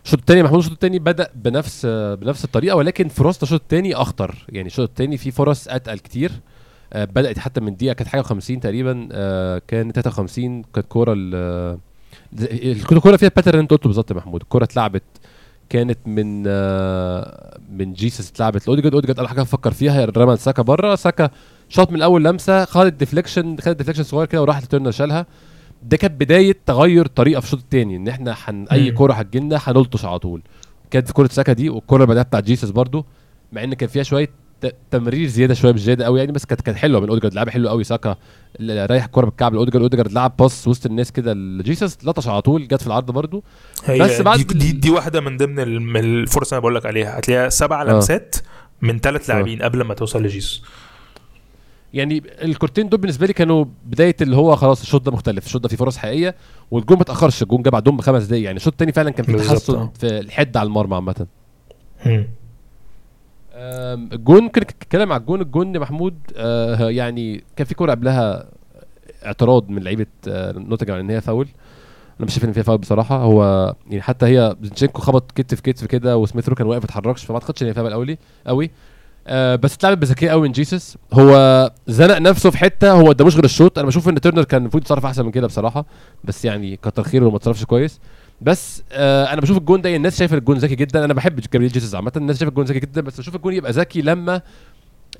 الشوط 0.04 0.18
الثاني 0.20 0.42
محمود 0.42 0.58
الشوط 0.58 0.72
الثاني 0.72 0.98
بدأ 0.98 1.30
بنفس 1.34 1.82
آه، 1.90 2.14
بنفس 2.14 2.44
الطريقة 2.44 2.76
ولكن 2.76 3.08
فرص 3.08 3.42
الشوط 3.42 3.60
الثاني 3.60 3.94
أخطر. 3.94 4.34
يعني 4.48 4.66
الشوط 4.66 4.88
الثاني 4.88 5.16
فيه 5.16 5.30
فرص 5.30 5.68
أتقل 5.68 5.98
كتير 5.98 6.30
آه، 6.92 7.04
بدأت 7.04 7.38
حتى 7.38 7.60
من 7.60 7.76
دقيقة 7.76 7.92
كانت 7.92 8.08
حاجة 8.08 8.22
50 8.22 8.60
تقريبا 8.60 9.08
كان 9.68 9.92
53 9.92 10.62
كانت 10.62 10.86
كورة 10.86 11.12
ال- 11.16 11.78
الكورة 12.92 13.16
فيها 13.16 13.30
pattern 13.36 13.58
أنت 13.58 13.70
قلته 13.70 13.86
بالظبط 13.86 14.10
يا 14.10 14.16
محمود. 14.16 14.40
الكورة 14.42 14.64
اتلعبت 14.64 15.02
كانت 15.68 15.98
من 16.06 16.44
آه، 16.46 17.58
من 17.70 17.92
جيسس 17.92 18.30
اتلعبت 18.30 18.66
لأوديجارد. 18.66 18.94
أوديجارد 18.94 19.18
أول 19.18 19.28
حاجة 19.28 19.42
فكر 19.42 19.70
فيها 19.72 20.04
رمى 20.04 20.36
ساكا 20.36 20.62
بره. 20.62 20.94
ساكا 20.94 21.30
شاط 21.68 21.92
من 21.92 22.02
أول 22.02 22.24
لمسة 22.24 22.64
خدت 22.64 22.92
deflection 22.94 23.56
خدت 23.60 23.78
deflection 23.78 24.02
صغير 24.02 24.26
كده 24.26 24.42
وراح 24.42 24.62
لتيرنر 24.62 24.90
شالها. 24.90 25.26
ده 25.82 25.96
كانت 25.96 26.20
بداية 26.20 26.56
تغير 26.66 27.06
طريقة 27.06 27.40
في 27.40 27.46
الشوط 27.46 27.60
الثاني 27.60 27.96
إن 27.96 28.08
إحنا 28.08 28.34
حن 28.34 28.66
أي 28.72 28.90
كوره 28.90 29.12
هتجيلنا 29.12 29.60
هنلطش 29.64 30.04
على 30.04 30.18
طول. 30.18 30.42
كانت 30.90 31.10
كوره 31.12 31.28
ساكا 31.28 31.52
دي 31.52 31.68
والكوره 31.68 31.96
اللي 31.98 32.06
بعدها 32.06 32.22
بتاعت 32.22 32.44
جيسس 32.44 32.70
برضو 32.70 33.04
مع 33.52 33.64
إن 33.64 33.74
كان 33.74 33.88
فيها 33.88 34.02
شوية 34.02 34.28
تمرير 34.90 35.26
زيادة 35.28 35.54
شوية 35.54 35.72
مش 35.72 35.82
زيادة 35.82 36.04
قوي 36.04 36.18
يعني 36.20 36.32
بس 36.32 36.44
كانت 36.44 36.60
كانت 36.60 36.78
حلوة 36.78 37.00
من 37.00 37.08
أوديجارد 37.08 37.34
لعبها 37.34 37.52
حلو 37.52 37.68
قوي 37.68 37.84
ساكا. 37.84 38.16
رايح 38.60 39.04
الكوره 39.04 39.24
بالكعب 39.24 39.54
لأوديجارد 39.54 39.82
أوديجارد 39.82 40.12
لعب 40.12 40.36
pass 40.38 40.68
وسط 40.68 40.86
الناس 40.86 41.12
كده 41.12 41.32
لجيسس 41.34 41.98
لطش 42.04 42.28
على 42.28 42.42
طول 42.42 42.68
جت 42.68 42.80
في 42.80 42.86
العرض 42.86 43.10
برضو 43.10 43.44
هي 43.84 43.98
بس 43.98 44.20
بعد 44.20 44.38
دي, 44.38 44.54
دي, 44.54 44.72
دي 44.72 44.90
واحدة 44.90 45.20
من 45.20 45.36
ضمن 45.36 45.58
ال- 45.60 45.82
من 45.82 46.00
الفرص 46.00 46.48
اللي 46.52 46.56
أنا 46.58 46.60
بقول 46.60 46.74
لك 46.74 46.86
عليها. 46.86 47.18
هتلاقيها 47.18 47.48
سبع 47.48 47.82
لمسات 47.82 48.36
من 48.82 48.98
ثلاث 48.98 49.30
آه. 49.30 49.34
لاعبين 49.34 49.62
قبل 49.62 49.82
ما 49.82 49.94
توصل 49.94 50.22
لجيسوس. 50.22 50.62
يعني 51.94 52.22
الكورتين 52.42 52.88
دول 52.88 53.00
بالنسبة 53.00 53.26
لي 53.26 53.32
كانوا 53.32 53.64
بداية 53.84 54.16
اللي 54.20 54.36
هو 54.36 54.56
خلاص 54.56 54.80
الشوط 54.82 55.02
ده 55.02 55.12
مختلف 55.12 55.46
الشوط 55.46 55.62
ده 55.62 55.68
فيه 55.68 55.76
فرص 55.76 55.96
حقيقية 55.96 56.34
والجون 56.70 56.96
ما 56.96 57.02
اتأخرش 57.02 57.42
الجون 57.42 57.62
جه 57.62 57.68
بعدهم 57.70 57.96
بخمس 57.96 58.22
دقايق. 58.24 58.44
يعني 58.44 58.56
الشوط 58.56 58.72
الثاني 58.72 58.92
فعلا 58.92 59.10
كان 59.10 59.26
فيه 59.26 59.32
بالظبط، 59.32 59.52
تحسن 59.58 59.74
آه. 59.74 59.92
في 59.98 60.06
الحد 60.06 60.56
على 60.56 60.66
المرمى 60.66 60.94
عامة. 60.94 61.26
الجون 63.56 64.48
كان 64.48 64.64
الكلام 64.82 65.12
على 65.12 65.20
الجون 65.20 65.40
الجون 65.40 65.78
محمود 65.78 66.14
آه 66.36 66.90
يعني 66.90 67.44
كان 67.56 67.66
في 67.66 67.74
كورة 67.74 67.90
قبلها 67.90 68.46
اعتراض 69.26 69.68
من 69.70 69.82
لعيبة 69.82 70.06
آه 70.28 70.52
نوتنجهام 70.52 70.98
إن 70.98 71.10
هي 71.10 71.20
فاول. 71.20 71.48
أنا 72.20 72.26
مش 72.26 72.32
شايف 72.34 72.44
إن 72.44 72.52
فيها 72.52 72.62
فاول 72.62 72.78
بصراحة. 72.78 73.16
هو 73.16 73.74
يعني 73.90 74.02
حتى 74.02 74.26
هي 74.26 74.56
زينشينكو 74.62 75.00
خبط 75.00 75.32
كتف 75.32 75.60
كتف 75.60 75.86
كده 75.86 76.16
وسميث 76.16 76.48
رو 76.48 76.54
كان 76.54 76.66
واقف 76.66 76.80
ما 76.80 76.84
اتحركش 76.84 77.24
فما 77.24 77.36
أعتقدش 77.36 77.62
إن 77.62 77.66
هي 77.66 77.74
فاول 77.74 77.92
قوي 77.92 78.18
قوي 78.46 78.70
آه 79.26 79.56
بس 79.56 79.74
اتلعبت 79.74 79.98
بذكاء 79.98 80.30
قوي 80.30 80.42
من 80.48 80.52
جيسس 80.52 80.98
هو 81.12 81.70
زنق 81.86 82.18
نفسه 82.18 82.50
في 82.50 82.58
حتة 82.58 82.92
هو 82.92 83.10
قدامهوش 83.10 83.34
غير 83.34 83.44
الشوط. 83.44 83.78
أنا 83.78 83.86
بشوف 83.88 84.08
إن 84.08 84.20
تيرنر 84.20 84.44
كان 84.44 84.62
المفروض 84.62 84.82
يتصرف 84.82 85.06
أحسن 85.06 85.24
من 85.24 85.30
كده 85.30 85.46
بصراحة 85.46 85.86
بس 86.24 86.44
يعني 86.44 86.76
كتر 86.76 87.02
خيره 87.02 87.26
وما 87.26 87.36
اتصرفش 87.36 87.64
كويس. 87.64 88.00
بس 88.40 88.82
آه 88.92 89.32
أنا 89.32 89.40
بشوف 89.40 89.58
الجون 89.58 89.80
ده 89.80 89.96
الناس 89.96 90.18
شايفة 90.18 90.36
الجون 90.36 90.58
ذكي 90.58 90.74
جدا. 90.74 91.04
أنا 91.04 91.14
بحب 91.14 91.40
جابريل 91.52 91.72
جيسس 91.72 91.94
عامة. 91.94 92.12
الناس 92.16 92.38
شايفة 92.38 92.48
الجون 92.50 92.64
ذكي 92.64 92.80
جدا 92.80 93.00
بس 93.00 93.20
بشوف 93.20 93.36
الجون 93.36 93.52
يبقى 93.54 93.72
ذكي 93.72 94.02
لما 94.02 94.40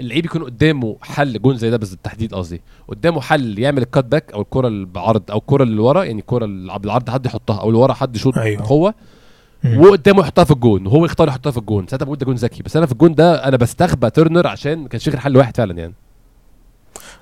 اللعيب 0.01 0.25
يكون 0.25 0.45
قدامه 0.45 0.97
حل 1.03 1.43
جون 1.43 1.57
زي 1.57 1.71
ده 1.71 1.77
بس 1.77 1.91
بالتحديد 1.91 2.35
قصدي. 2.35 2.61
قدامه 2.89 3.21
حل 3.21 3.59
يعمل 3.59 3.83
ال 3.83 3.88
cut 3.88 4.05
back 4.05 4.33
أو 4.33 4.41
الكرة 4.41 4.69
اللي 4.69 4.87
بعرض 4.87 5.31
أو 5.31 5.39
الكرة 5.39 5.63
اللي 5.63 5.81
ورا 5.81 6.05
يعني 6.05 6.21
الكرة 6.21 6.45
اللي 6.45 6.79
بالعرض 6.79 7.11
حد 7.11 7.27
يحطها 7.27 7.61
أو 7.61 7.69
اللي 7.69 7.79
ورا 7.79 7.93
حد 7.93 8.17
يشوط 8.17 8.39
أيوه. 8.39 8.63
بقوة. 8.63 8.95
وقدامه 9.77 10.21
يحطها 10.21 10.45
في 10.45 10.51
الجون. 10.51 10.87
وهو 10.87 11.05
يختار 11.05 11.29
يحطها 11.29 11.51
في 11.51 11.59
الجون. 11.59 11.87
ساعتها 11.87 12.05
بقول 12.05 12.19
ده 12.19 12.27
جون 12.27 12.35
ذكي. 12.35 12.63
بس 12.63 12.77
أنا 12.77 12.87
في 12.87 12.93
الجون 12.93 13.15
ده 13.15 13.49
أنا 13.49 13.57
بستغبى 13.57 14.11
تيرنر 14.11 14.47
عشان 14.47 14.79
ما 14.79 14.89
كانش 14.89 15.09
غير 15.09 15.19
حل 15.19 15.37
واحد 15.37 15.57
فعلا 15.57 15.79
يعني. 15.79 15.95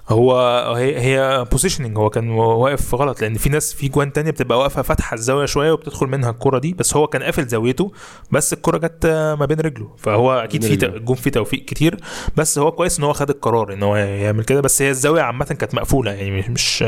هو 0.08 0.36
هي 0.76 1.00
هي 1.00 1.46
positioning 1.52 1.98
هو 1.98 2.10
كان 2.10 2.30
واقف 2.30 2.94
غلط 2.94 3.20
لأن 3.22 3.34
في 3.34 3.48
ناس 3.48 3.74
في 3.74 3.88
جوان 3.88 4.12
تانية 4.12 4.30
بتبقى 4.30 4.58
واقفة 4.58 4.82
فاتحة 4.82 5.14
الزاوية 5.14 5.46
شوية 5.46 5.72
وبتدخل 5.72 6.06
منها 6.06 6.30
الكرة 6.30 6.58
دي 6.58 6.74
بس 6.74 6.96
هو 6.96 7.06
كان 7.06 7.22
قافل 7.22 7.46
زاويته 7.46 7.92
بس 8.30 8.52
الكرة 8.52 8.78
جت 8.78 9.06
ما 9.38 9.46
بين 9.46 9.60
رجله 9.60 9.90
فهو 9.98 10.32
أكيد 10.32 10.64
في. 10.64 10.76
جون 10.98 11.16
فيه 11.16 11.30
توفيق 11.30 11.64
كتير 11.64 11.96
بس 12.36 12.58
هو 12.58 12.72
كويس 12.72 12.98
إن 12.98 13.04
هو 13.04 13.12
خد 13.12 13.30
القرار 13.30 13.72
إن 13.72 13.82
هو 13.82 13.96
يعمل 13.96 14.44
كده 14.44 14.60
بس 14.60 14.82
هي 14.82 14.90
الزاوية 14.90 15.22
عامة 15.22 15.44
كانت 15.44 15.74
مقفولة 15.74 16.10
يعني 16.12 16.30
مش, 16.30 16.48
مش 16.48 16.82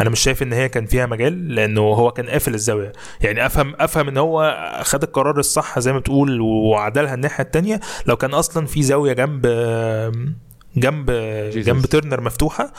أنا 0.00 0.10
مش 0.10 0.20
شايف 0.20 0.42
إن 0.42 0.52
هي 0.52 0.68
كان 0.68 0.86
فيها 0.86 1.06
مجال 1.06 1.54
لأنه 1.54 1.80
هو 1.80 2.10
كان 2.10 2.26
قافل 2.28 2.54
الزاوية 2.54 2.92
يعني 3.20 3.46
أفهم 3.46 3.74
أفهم 3.80 4.08
إن 4.08 4.16
هو 4.16 4.56
خد 4.82 5.02
القرار 5.02 5.38
الصح 5.38 5.78
زي 5.78 5.92
ما 5.92 5.98
بتقول 5.98 6.40
وعدلها 6.40 7.14
الناحية 7.14 7.44
التانية 7.44 7.80
لو 8.06 8.16
كان 8.16 8.34
أصلا 8.34 8.66
في 8.66 8.82
زاوية 8.82 9.12
جنب 9.12 9.46
جنب 10.80 11.06
Jesus. 11.06 11.58
جنب 11.58 11.86
ترنر 11.86 12.20
مفتوحة. 12.20 12.72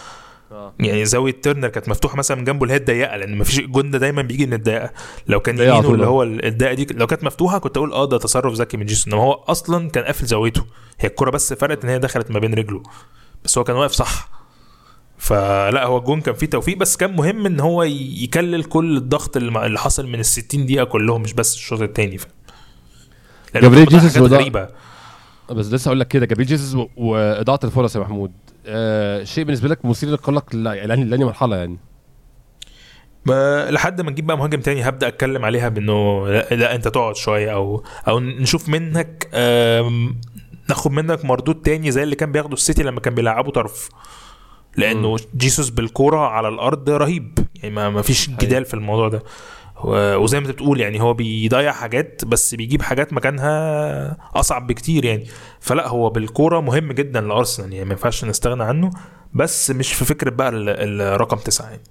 يعني 0.79 1.05
زاوية 1.05 1.41
ترنر 1.41 1.67
كانت 1.67 1.89
مفتوحة 1.89 2.17
مثلا 2.17 2.38
من 2.38 2.43
جنبه 2.43 2.63
اللي 2.63 2.73
هي 2.73 2.77
الضيقة 2.77 3.17
لأن 3.17 3.38
مفيش 3.38 3.59
الجون 3.59 3.91
ده 3.91 3.97
دايما 3.97 4.21
بيجي 4.21 4.45
من 4.45 4.53
الضيقة. 4.53 4.91
لو 5.27 5.39
كان 5.39 5.57
يمينه 5.57 5.93
اللي 5.93 6.05
آه. 6.05 6.09
هو 6.09 6.23
الضيقة 6.23 6.73
دي 6.73 6.88
لو 6.91 7.07
كانت 7.07 7.23
مفتوحة 7.23 7.57
كنت 7.57 7.77
أقول 7.77 7.93
آه 7.93 8.05
ده 8.05 8.17
تصرف 8.17 8.53
ذكي 8.53 8.77
من 8.77 8.85
جيسون 8.85 9.13
إنما 9.13 9.25
هو 9.25 9.31
أصلا 9.31 9.89
كان 9.89 10.03
قافل 10.03 10.25
زاويته. 10.25 10.65
هي 10.99 11.09
الكرة 11.09 11.29
بس 11.29 11.53
فرقت 11.53 11.83
إن 11.83 11.89
هي 11.89 11.99
دخلت 11.99 12.31
ما 12.31 12.39
بين 12.39 12.53
رجله. 12.53 12.83
بس 13.43 13.57
هو 13.57 13.63
كان 13.63 13.75
واقف 13.75 13.91
صح. 13.91 14.29
فلا 15.17 15.85
هو 15.85 15.97
الجون 15.97 16.21
كان 16.21 16.35
فيه 16.35 16.47
توفيق 16.47 16.77
بس 16.77 16.97
كان 16.97 17.15
مهم 17.15 17.45
إن 17.45 17.59
هو 17.59 17.83
يكلل 17.83 18.63
كل 18.63 18.97
الضغط 18.97 19.38
اللي 19.38 19.79
حصل 19.79 20.07
من 20.07 20.19
ال 20.19 20.25
60 20.25 20.65
دقيقة 20.65 20.83
كلهم 20.83 21.21
مش 21.21 21.33
بس 21.33 21.55
الشوط 21.55 21.81
الثاني 21.81 22.17
جابرييل 23.55 23.85
جيسوس 23.85 24.17
غريبه 24.17 24.69
بس 25.51 25.73
لسه 25.73 25.89
أقول 25.89 25.99
لك 25.99 26.07
كده 26.07 26.25
جابريل 26.25 26.47
جيسس 26.47 26.75
و- 26.75 26.88
وإضاعة 26.97 27.59
الفرص 27.63 27.95
يا 27.95 28.01
محمود. 28.01 28.31
آه 28.65 29.23
شيء 29.23 29.43
بالنسبة 29.43 29.69
لك 29.69 29.85
مثير 29.85 30.09
للقلق 30.09 30.49
لأ- 30.51 30.55
يعني 30.55 31.03
لاني 31.03 31.25
مرحلة 31.25 31.55
يعني؟ 31.55 31.77
ما 33.25 33.71
لحد 33.71 34.01
ما 34.01 34.12
نجيب 34.12 34.25
بقى 34.27 34.38
مهاجم 34.38 34.62
تاني 34.62 34.89
هبدأ 34.89 35.07
أتكلم 35.07 35.45
عليها 35.45 35.69
بإنه 35.69 36.27
لا, 36.27 36.55
لا 36.55 36.75
أنت 36.75 36.88
تقعد 36.88 37.15
شوية 37.15 37.53
أو 37.53 37.83
أو 38.07 38.19
نشوف 38.19 38.69
منك 38.69 39.29
آم، 39.33 40.21
ناخد 40.69 40.91
منك 40.91 41.25
مردود 41.25 41.62
تاني 41.62 41.91
زي 41.91 42.03
اللي 42.03 42.15
كان 42.15 42.31
بياخده 42.31 42.53
السيتي 42.53 42.83
لما 42.83 42.99
كان 42.99 43.15
بيلعبوا 43.15 43.51
طرف. 43.51 43.89
لأنه 44.78 45.15
جيسوس 45.38 45.69
بالكوره 45.69 46.19
على 46.28 46.47
الأرض 46.47 46.89
رهيب. 46.89 47.39
يعني 47.55 47.76
ما 47.76 47.89
ما 47.89 48.01
فيش 48.01 48.30
جدال 48.30 48.65
في 48.65 48.74
الموضوع 48.74 49.07
ده. 49.09 49.24
وزي 49.84 50.39
ما 50.39 50.45
انت 50.45 50.53
بتقول 50.55 50.80
يعني 50.82 51.01
هو 51.01 51.13
بيضيع 51.13 51.71
حاجات 51.71 52.21
بس 52.25 52.55
بيجيب 52.55 52.82
حاجات 52.82 53.13
مكانها 53.13 54.17
أصعب 54.36 54.67
بكتير 54.67 55.05
يعني. 55.05 55.25
فلا 55.59 55.88
هو 55.88 56.09
بالكورة 56.09 56.59
مهم 56.59 56.91
جدا 56.91 57.21
لأرسنال 57.21 57.73
يعني 57.73 57.86
ما 57.86 57.91
ينفعش 57.91 58.25
نستغنى 58.25 58.63
عنه 58.63 58.89
بس 59.34 59.71
مش 59.71 59.93
في 59.93 60.05
فكرة 60.05 60.30
بقى 60.30 60.49
ال- 60.49 61.01
الرقم 61.01 61.38
تسعة 61.38 61.69
يعني. 61.69 61.84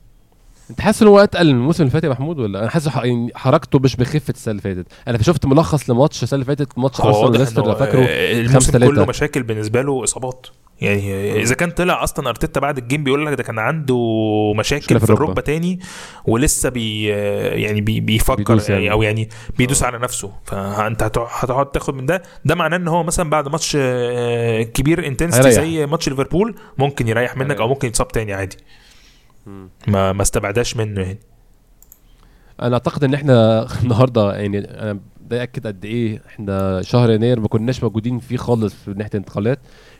انت 0.70 0.80
حاسس 0.80 1.02
ان 1.02 1.08
هو 1.08 1.18
أتقل 1.18 1.46
من 1.46 1.58
الموسم 1.60 1.82
اللي 1.82 1.92
فات 1.92 2.04
يا 2.04 2.08
محمود 2.08 2.38
ولا 2.38 2.58
أنا 2.60 2.70
حاسس 2.70 2.88
ح- 2.88 3.04
يعني 3.04 3.30
حركته 3.34 3.78
مش 3.78 3.96
بخفه 3.96 4.30
السنة 4.30 4.50
اللي 4.52 4.62
فاتت 4.62 4.86
أنا 5.08 5.22
شفت 5.22 5.46
ملخص 5.46 5.90
لماتش 5.90 6.22
السنة 6.22 6.34
اللي 6.42 6.44
فاتت 6.56 6.78
ماتش 6.78 7.00
أرسنال 7.00 7.24
وليستر 7.24 7.62
إنه 7.62 7.70
لو 7.72 7.76
فاكره 7.78 8.00
آه، 8.08 8.32
خمسة 8.34 8.48
الموسم 8.48 8.72
تلاتة. 8.72 8.92
كله 8.92 9.04
مشاكل 9.04 9.42
بالنسبة 9.42 9.82
له 9.82 10.04
إصابات 10.04 10.46
يعني 10.80 11.42
إذا 11.42 11.54
كان 11.54 11.70
طلع 11.70 12.04
أصلا 12.04 12.28
أرتيتا 12.28 12.60
بعد 12.60 12.78
ال 12.78 12.83
game 12.83 13.04
بيقول 13.04 13.26
لك 13.26 13.34
ده 13.34 13.42
كان 13.42 13.58
عنده 13.58 13.96
مشاكل 14.56 15.00
في. 15.00 15.10
الركبة 15.12 15.42
تاني 15.42 15.80
ولسه 16.26 16.68
بي 16.68 17.06
يعني 17.06 17.80
بي 17.80 18.00
بيفكر 18.00 18.54
يعني. 18.68 18.72
يعني 18.84 18.90
أو 18.92 19.02
يعني 19.02 19.28
بيدوس 19.58 19.82
على 19.82 19.98
نفسه 19.98 20.32
فأنت 20.44 21.02
هتقعد- 21.02 21.70
تاخد 21.70 21.94
من 21.94 22.06
ده 22.06 22.22
ده 22.44 22.54
معناه 22.54 22.76
إن 22.76 22.88
هو 22.88 23.02
مثلا 23.02 23.30
بعد 23.30 23.48
ماتش 23.48 23.76
آه، 23.80 24.62
كبير 24.62 25.06
intensity. 25.06 25.50
زي 25.50 25.86
ماتش 25.86 26.08
ليفربول 26.08 26.54
ممكن 26.78 27.08
يريح 27.08 27.36
منك 27.36 27.46
هيريح. 27.50 27.60
أو 27.60 27.68
ممكن 27.68 27.88
يتصاب 27.88 28.08
تاني 28.08 28.32
عادي 28.32 28.56
ما 29.88 30.12
ما 30.12 30.22
استبعداش 30.22 30.76
منه 30.76 31.00
يعني. 31.00 31.18
أنا 32.62 32.74
أعتقد 32.74 33.04
إن 33.04 33.14
إحنا 33.14 33.66
النهارده 33.82 34.34
يعني 34.36 34.58
أنا 34.58 35.00
ده 35.28 35.40
ياكد 35.40 35.66
قد 35.66 35.84
إيه 35.84 36.22
إحنا 36.26 36.82
شهر 36.82 37.10
يناير 37.10 37.40
ما 37.40 37.48
كناش 37.48 37.82
موجودين 37.82 38.18
فيه 38.18 38.36
خالص 38.36 38.74
في 38.74 38.90
ناحية 38.90 39.10
الانتقالات. 39.14 39.58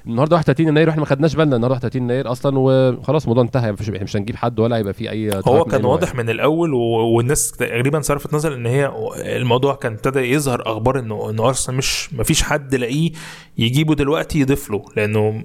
النهارده 0.09 0.37
31 0.37 0.69
يناير 0.69 0.89
وإحنا 0.89 1.01
ما 1.01 1.07
خدناش 1.07 1.35
بالنا 1.35 1.57
النهارده 1.57 1.75
31 1.75 2.03
يناير 2.03 2.33
أصلا 2.33 2.59
وخلاص 2.59 3.23
الموضوع 3.23 3.43
انتهى. 3.45 3.73
مفيش 3.73 3.89
مش 3.89 4.17
هنجيب 4.17 4.37
حد 4.37 4.61
ولا 4.61 4.77
هيبقى 4.77 4.93
في 4.95 5.11
أي 5.11 5.31
هو 5.47 5.65
كان 5.65 5.85
واضح 5.85 6.15
من 6.15 6.31
الأول. 6.31 6.75
والناس 6.75 7.53
تقريبا 7.53 8.01
صرفت 8.01 8.35
نظر 8.35 8.55
إن 8.55 8.67
هي 8.67 8.93
الموضوع 9.17 9.75
كان 9.75 9.93
ابتدى 9.93 10.19
يظهر 10.21 10.63
أخبار 10.67 10.99
انه 10.99 11.31
إنه 11.31 11.49
أرسنال 11.49 11.79
مش 11.79 12.15
مفيش 12.15 12.43
حد 12.43 12.75
لاقيه 12.75 13.11
يجيبه 13.59 13.95
دلوقتي 13.95 14.41
يضيف 14.41 14.71
له 14.71 14.85
لأنه 14.97 15.43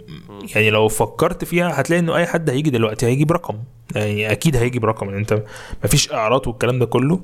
يعني 0.55 0.69
لو 0.69 0.87
فكرت 0.87 1.43
فيها 1.43 1.81
هتلاقي 1.81 1.99
إنه 1.99 2.15
أي 2.15 2.25
حد 2.25 2.49
هيجي 2.49 2.69
دلوقتي 2.69 3.05
هيجيب 3.05 3.31
رقم. 3.31 3.55
يعني 3.95 4.31
أكيد 4.31 4.55
هيجيب 4.55 4.85
رقم. 4.85 5.07
يعني 5.09 5.19
أنت 5.19 5.43
مفيش 5.83 6.11
إعراض 6.11 6.47
والكلام 6.47 6.79
ده 6.79 6.85
كله. 6.85 7.19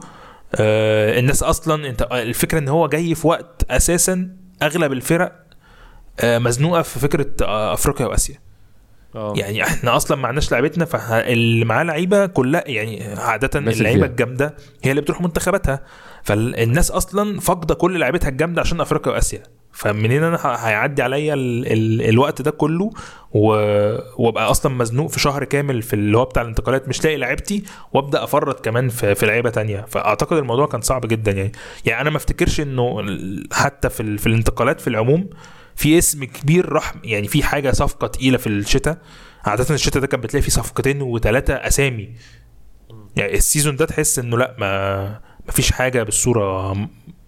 آه 0.55 1.19
الناس 1.19 1.43
أصلا 1.43 1.89
انت 1.89 2.01
الفكرة 2.11 2.59
إن 2.59 2.67
هو 2.67 2.87
جاي 2.87 3.15
في 3.15 3.27
وقت 3.27 3.65
أساسا 3.69 4.29
أغلب 4.63 4.91
الفرق 4.91 5.48
مزنوقة 6.23 6.81
في 6.81 6.99
فكرة 6.99 7.27
آه 7.41 7.73
أفريقيا 7.73 8.05
وآسيا. 8.05 8.35
آه. 9.15 9.33
يعني 9.37 9.63
إحنا 9.63 9.95
أصلا 9.95 10.17
ما 10.17 10.27
عندناش 10.27 10.51
لعيبتنا 10.51 10.85
فاللي 10.85 11.65
معاه 11.65 11.83
لعيبة 11.83 12.25
كلها 12.25 12.63
يعني 12.67 13.03
عادة 13.17 13.59
اللعيبة. 13.59 14.05
الجامدة 14.05 14.55
هي 14.83 14.91
اللي 14.91 15.01
بتروح 15.01 15.21
منتخباتها. 15.21 15.81
فالناس 16.23 16.91
أصلا 16.91 17.39
فاقدة 17.39 17.75
كل 17.75 17.99
لعيبتها 17.99 18.29
الجامدة 18.29 18.61
عشان 18.61 18.81
أفريقيا 18.81 19.13
وآسيا. 19.13 19.43
فمنين 19.71 20.23
أنا 20.23 20.39
هيعدي 20.67 21.01
عليا 21.01 21.33
ال 21.33 21.67
ال 21.73 22.09
الوقت 22.09 22.41
ده 22.41 22.51
كله؟ 22.51 22.91
وأبقى 23.31 24.51
أصلا 24.51 24.71
مزنوق 24.75 25.09
في 25.09 25.19
شهر 25.19 25.43
كامل 25.43 25.81
في 25.81 25.93
اللي 25.93 26.17
هو 26.17 26.25
بتاع 26.25 26.41
الانتقالات 26.41 26.87
مش 26.87 27.03
لاقي 27.03 27.17
لعيبتي 27.17 27.63
وأبدأ 27.93 28.23
أفرط 28.23 28.65
كمان 28.65 28.89
في, 28.89 29.15
في 29.15 29.25
لعيبة 29.25 29.49
تانية. 29.49 29.85
فأعتقد 29.89 30.37
الموضوع 30.37 30.67
كان 30.67 30.81
صعب 30.81 31.05
جدا 31.07 31.31
يعني. 31.31 31.51
يعني 31.85 32.01
أنا 32.01 32.09
ما 32.09 32.17
أفتكرش 32.17 32.61
إنه 32.61 33.05
حتى 33.53 33.89
في, 33.89 33.99
ال- 33.99 34.17
في 34.17 34.27
الانتقالات 34.27 34.81
في 34.81 34.87
العموم 34.87 35.29
في 35.79 35.97
اسم 35.97 36.23
كبير 36.23 36.69
راح 36.69 36.93
يعني 37.03 37.27
في 37.27 37.43
حاجة 37.43 37.71
صفقة 37.71 38.07
تقيلة 38.07 38.37
في 38.37 38.47
الشتاء. 38.47 38.97
عادة 39.45 39.75
الشتاء 39.75 40.01
ده 40.01 40.07
كان 40.07 40.21
بتلاقي 40.21 40.41
فيه 40.41 40.51
صفقتين 40.51 41.01
وثلاثه 41.01 41.53
أسامي. 41.53 42.09
يعني 43.15 43.33
السيزون 43.33 43.75
ده 43.75 43.85
تحس 43.85 44.19
إنه 44.19 44.37
لأ 44.37 44.55
ما 44.59 45.03
ما 45.45 45.51
فيش 45.51 45.71
حاجة 45.71 46.03
بالصورة 46.03 46.75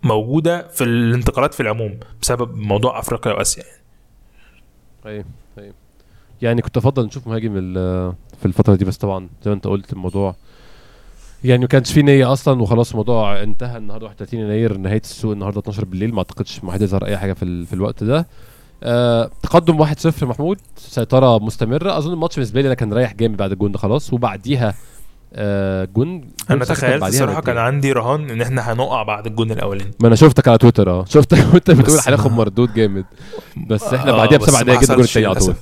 موجودة 0.03 0.67
في 0.67 0.83
الانتقالات 0.83 1.53
في 1.53 1.59
العموم 1.59 1.99
بسبب 2.21 2.55
موضوع 2.55 2.99
أفريقيا 2.99 3.33
وآسيا. 3.33 3.63
يعني. 3.63 3.77
أيوه 5.05 5.25
أيوه 5.57 5.73
يعني 6.41 6.61
كنت 6.61 6.77
أفضل 6.77 7.05
نشوف 7.05 7.27
مهاجم 7.27 7.53
في 8.39 8.45
الفترة 8.45 8.75
دي 8.75 8.85
بس 8.85 8.97
طبعا 8.97 9.29
زي 9.43 9.51
ما 9.51 9.55
أنت 9.55 9.67
قلت 9.67 9.93
الموضوع 9.93 10.35
يعني 11.43 11.61
ما 11.61 11.67
كانش 11.67 11.91
فيه 11.93 12.01
نية 12.01 12.33
أصلا 12.33 12.61
وخلاص 12.61 12.89
الموضوع 12.91 13.43
انتهى 13.43 13.77
النهارده 13.77 14.05
31 14.05 14.39
يناير 14.39 14.77
نهاية 14.77 15.01
السوق 15.03 15.31
النهارده 15.31 15.59
12 15.59 15.85
بالليل 15.85 16.11
ما 16.13 16.17
أعتقدش 16.17 16.63
ما 16.63 16.71
حد 16.71 16.81
يظهر 16.81 17.05
أي 17.05 17.17
حاجة 17.17 17.33
في, 17.33 17.43
ال... 17.45 17.65
في 17.65 17.73
الوقت 17.73 18.03
ده. 18.03 18.27
آه 18.83 19.29
تقدم 19.43 19.85
1-0 19.85 20.23
محمود 20.23 20.57
سيطرة 20.77 21.39
مستمرة. 21.39 21.97
أظن 21.97 22.13
الماتش 22.13 22.35
بالنسبة 22.35 22.61
لي 22.61 22.67
أنا 22.67 22.75
كان 22.75 22.93
رايح 22.93 23.13
جامد 23.13 23.37
بعد 23.37 23.51
الجون 23.51 23.71
ده 23.71 23.77
خلاص 23.77 24.13
وبعديها 24.13 24.73
آه 25.33 25.85
جون 25.95 26.21
أنا 26.49 26.65
تخيلت 26.65 27.03
الصراحة 27.03 27.41
كان. 27.41 27.57
عندي 27.57 27.91
رهان 27.91 28.29
إن 28.29 28.41
إحنا 28.41 28.73
هنقع 28.73 29.03
بعد 29.03 29.27
الجون 29.27 29.51
الأولاني. 29.51 29.91
ما 29.99 30.07
أنا 30.07 30.15
شفتك 30.15 30.47
على 30.47 30.57
تويتر 30.57 30.89
أه. 30.91 31.05
شفتك 31.05 31.53
وانت 31.53 31.71
بتقول 31.71 31.99
هناخد 32.07 32.31
مردود 32.31 32.73
جامد. 32.73 33.05
بس 33.67 33.83
إحنا 33.83 34.11
آه، 34.11 34.17
بعديها 34.17 34.37
بس 34.37 34.45
بسبع 34.45 34.61
دقايق 34.61 34.81
جدا 34.81 34.93
الجون 34.93 35.05
حصلش 35.05 35.17
التاني 35.17 35.25
على 35.25 35.39
طول. 35.39 35.55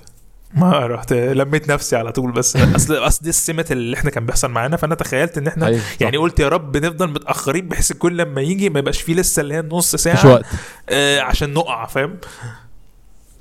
ما 0.54 0.88
رحت 0.88 1.14
لميت 1.14 1.72
نفسي 1.72 1.96
على 1.96 2.12
طول. 2.12 2.32
بس 2.32 2.56
أصل 2.58 2.94
أصل 2.94 3.24
دي 3.24 3.30
السمة 3.30 3.66
اللي 3.72 3.98
إحنا 3.98 4.10
كان 4.10 4.26
بيحصل 4.26 4.52
معانا. 4.52 4.78
فأنا 4.78 4.96
تخيلت 4.96 5.38
إن 5.38 5.48
إحنا 5.48 5.68
أيوة، 5.68 5.80
صح. 5.80 6.02
يعني 6.02 6.18
قلت 6.18 6.40
يا 6.40 6.50
رب 6.50 6.78
نفضل 6.78 7.08
متأخرين 7.10 7.68
بحيث 7.68 7.92
كل 7.92 8.18
لما 8.18 8.42
يجي 8.42 8.70
ما 8.70 8.80
يبقاش 8.80 9.02
فيه 9.02 9.16
لسه 9.16 9.42
اللي 9.42 9.54
هي 9.54 9.60
النص 9.60 9.96
مفيش 9.96 10.04
ساعه 10.04 10.34
وقت. 10.34 10.46
آه 10.90 11.20
عشان 11.20 11.54
نقع 11.54 11.86
فاهم؟ 11.86 12.18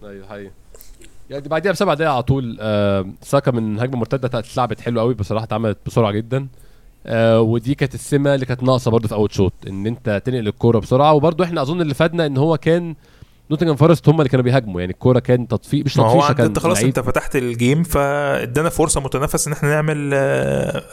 أيوه 0.05 0.29
حقيقي. 0.29 0.51
يعني 1.31 1.49
بعديها 1.49 1.73
بسبع 1.73 1.95
دقايق 1.95 2.13
على 2.13 2.23
طول 2.23 2.59
آه 2.61 3.07
ساكا 3.23 3.51
من 3.51 3.81
هجمه 3.81 3.97
مرتده 3.97 4.39
اتلعبت 4.39 4.81
حلو 4.81 5.01
قوي 5.01 5.15
بصراحة 5.15 5.45
اتعملت 5.45 5.79
بسرعة 5.87 6.13
جدا. 6.13 6.47
آه 7.07 7.41
ودي 7.41 7.75
كانت 7.75 7.95
السمة 7.95 8.35
اللي 8.35 8.47
كانت 8.47 8.63
ناقصة 8.63 8.91
برضه 8.91 9.09
في 9.09 9.15
أول 9.15 9.35
شوط 9.35 9.53
إن 9.69 9.87
أنت 9.87 10.23
تنقل 10.25 10.49
الكورة 10.49 10.79
بسرعة. 10.79 11.13
وبرضه 11.13 11.45
إحنا 11.45 11.63
أظن 11.63 11.81
اللي 11.81 11.95
فادنا 11.95 12.27
إن 12.27 12.37
هو 12.37 12.57
كان 12.57 12.95
نوتنجهام 13.51 13.77
فورست 13.77 14.09
هم 14.09 14.19
اللي 14.19 14.29
كانوا 14.29 14.45
بيهاجموا. 14.45 14.81
يعني 14.81 14.93
الكورة 14.93 15.19
كان 15.19 15.49
تطفيش 15.49 15.97
ما 15.97 16.05
هو 16.05 16.09
تطفيشه 16.13 16.29
انت, 16.31 16.39
كان 16.39 16.47
انت 16.47 16.59
خلاص. 16.59 16.83
انت 16.83 17.01
فتحت 17.01 17.37
ال 17.37 17.46
game 17.46 17.83
فادانا 17.83 18.69
فرصة 18.69 19.01
متنفس 19.01 19.47
ان 19.47 19.53
إحنا 19.53 19.69
نعمل 19.69 20.13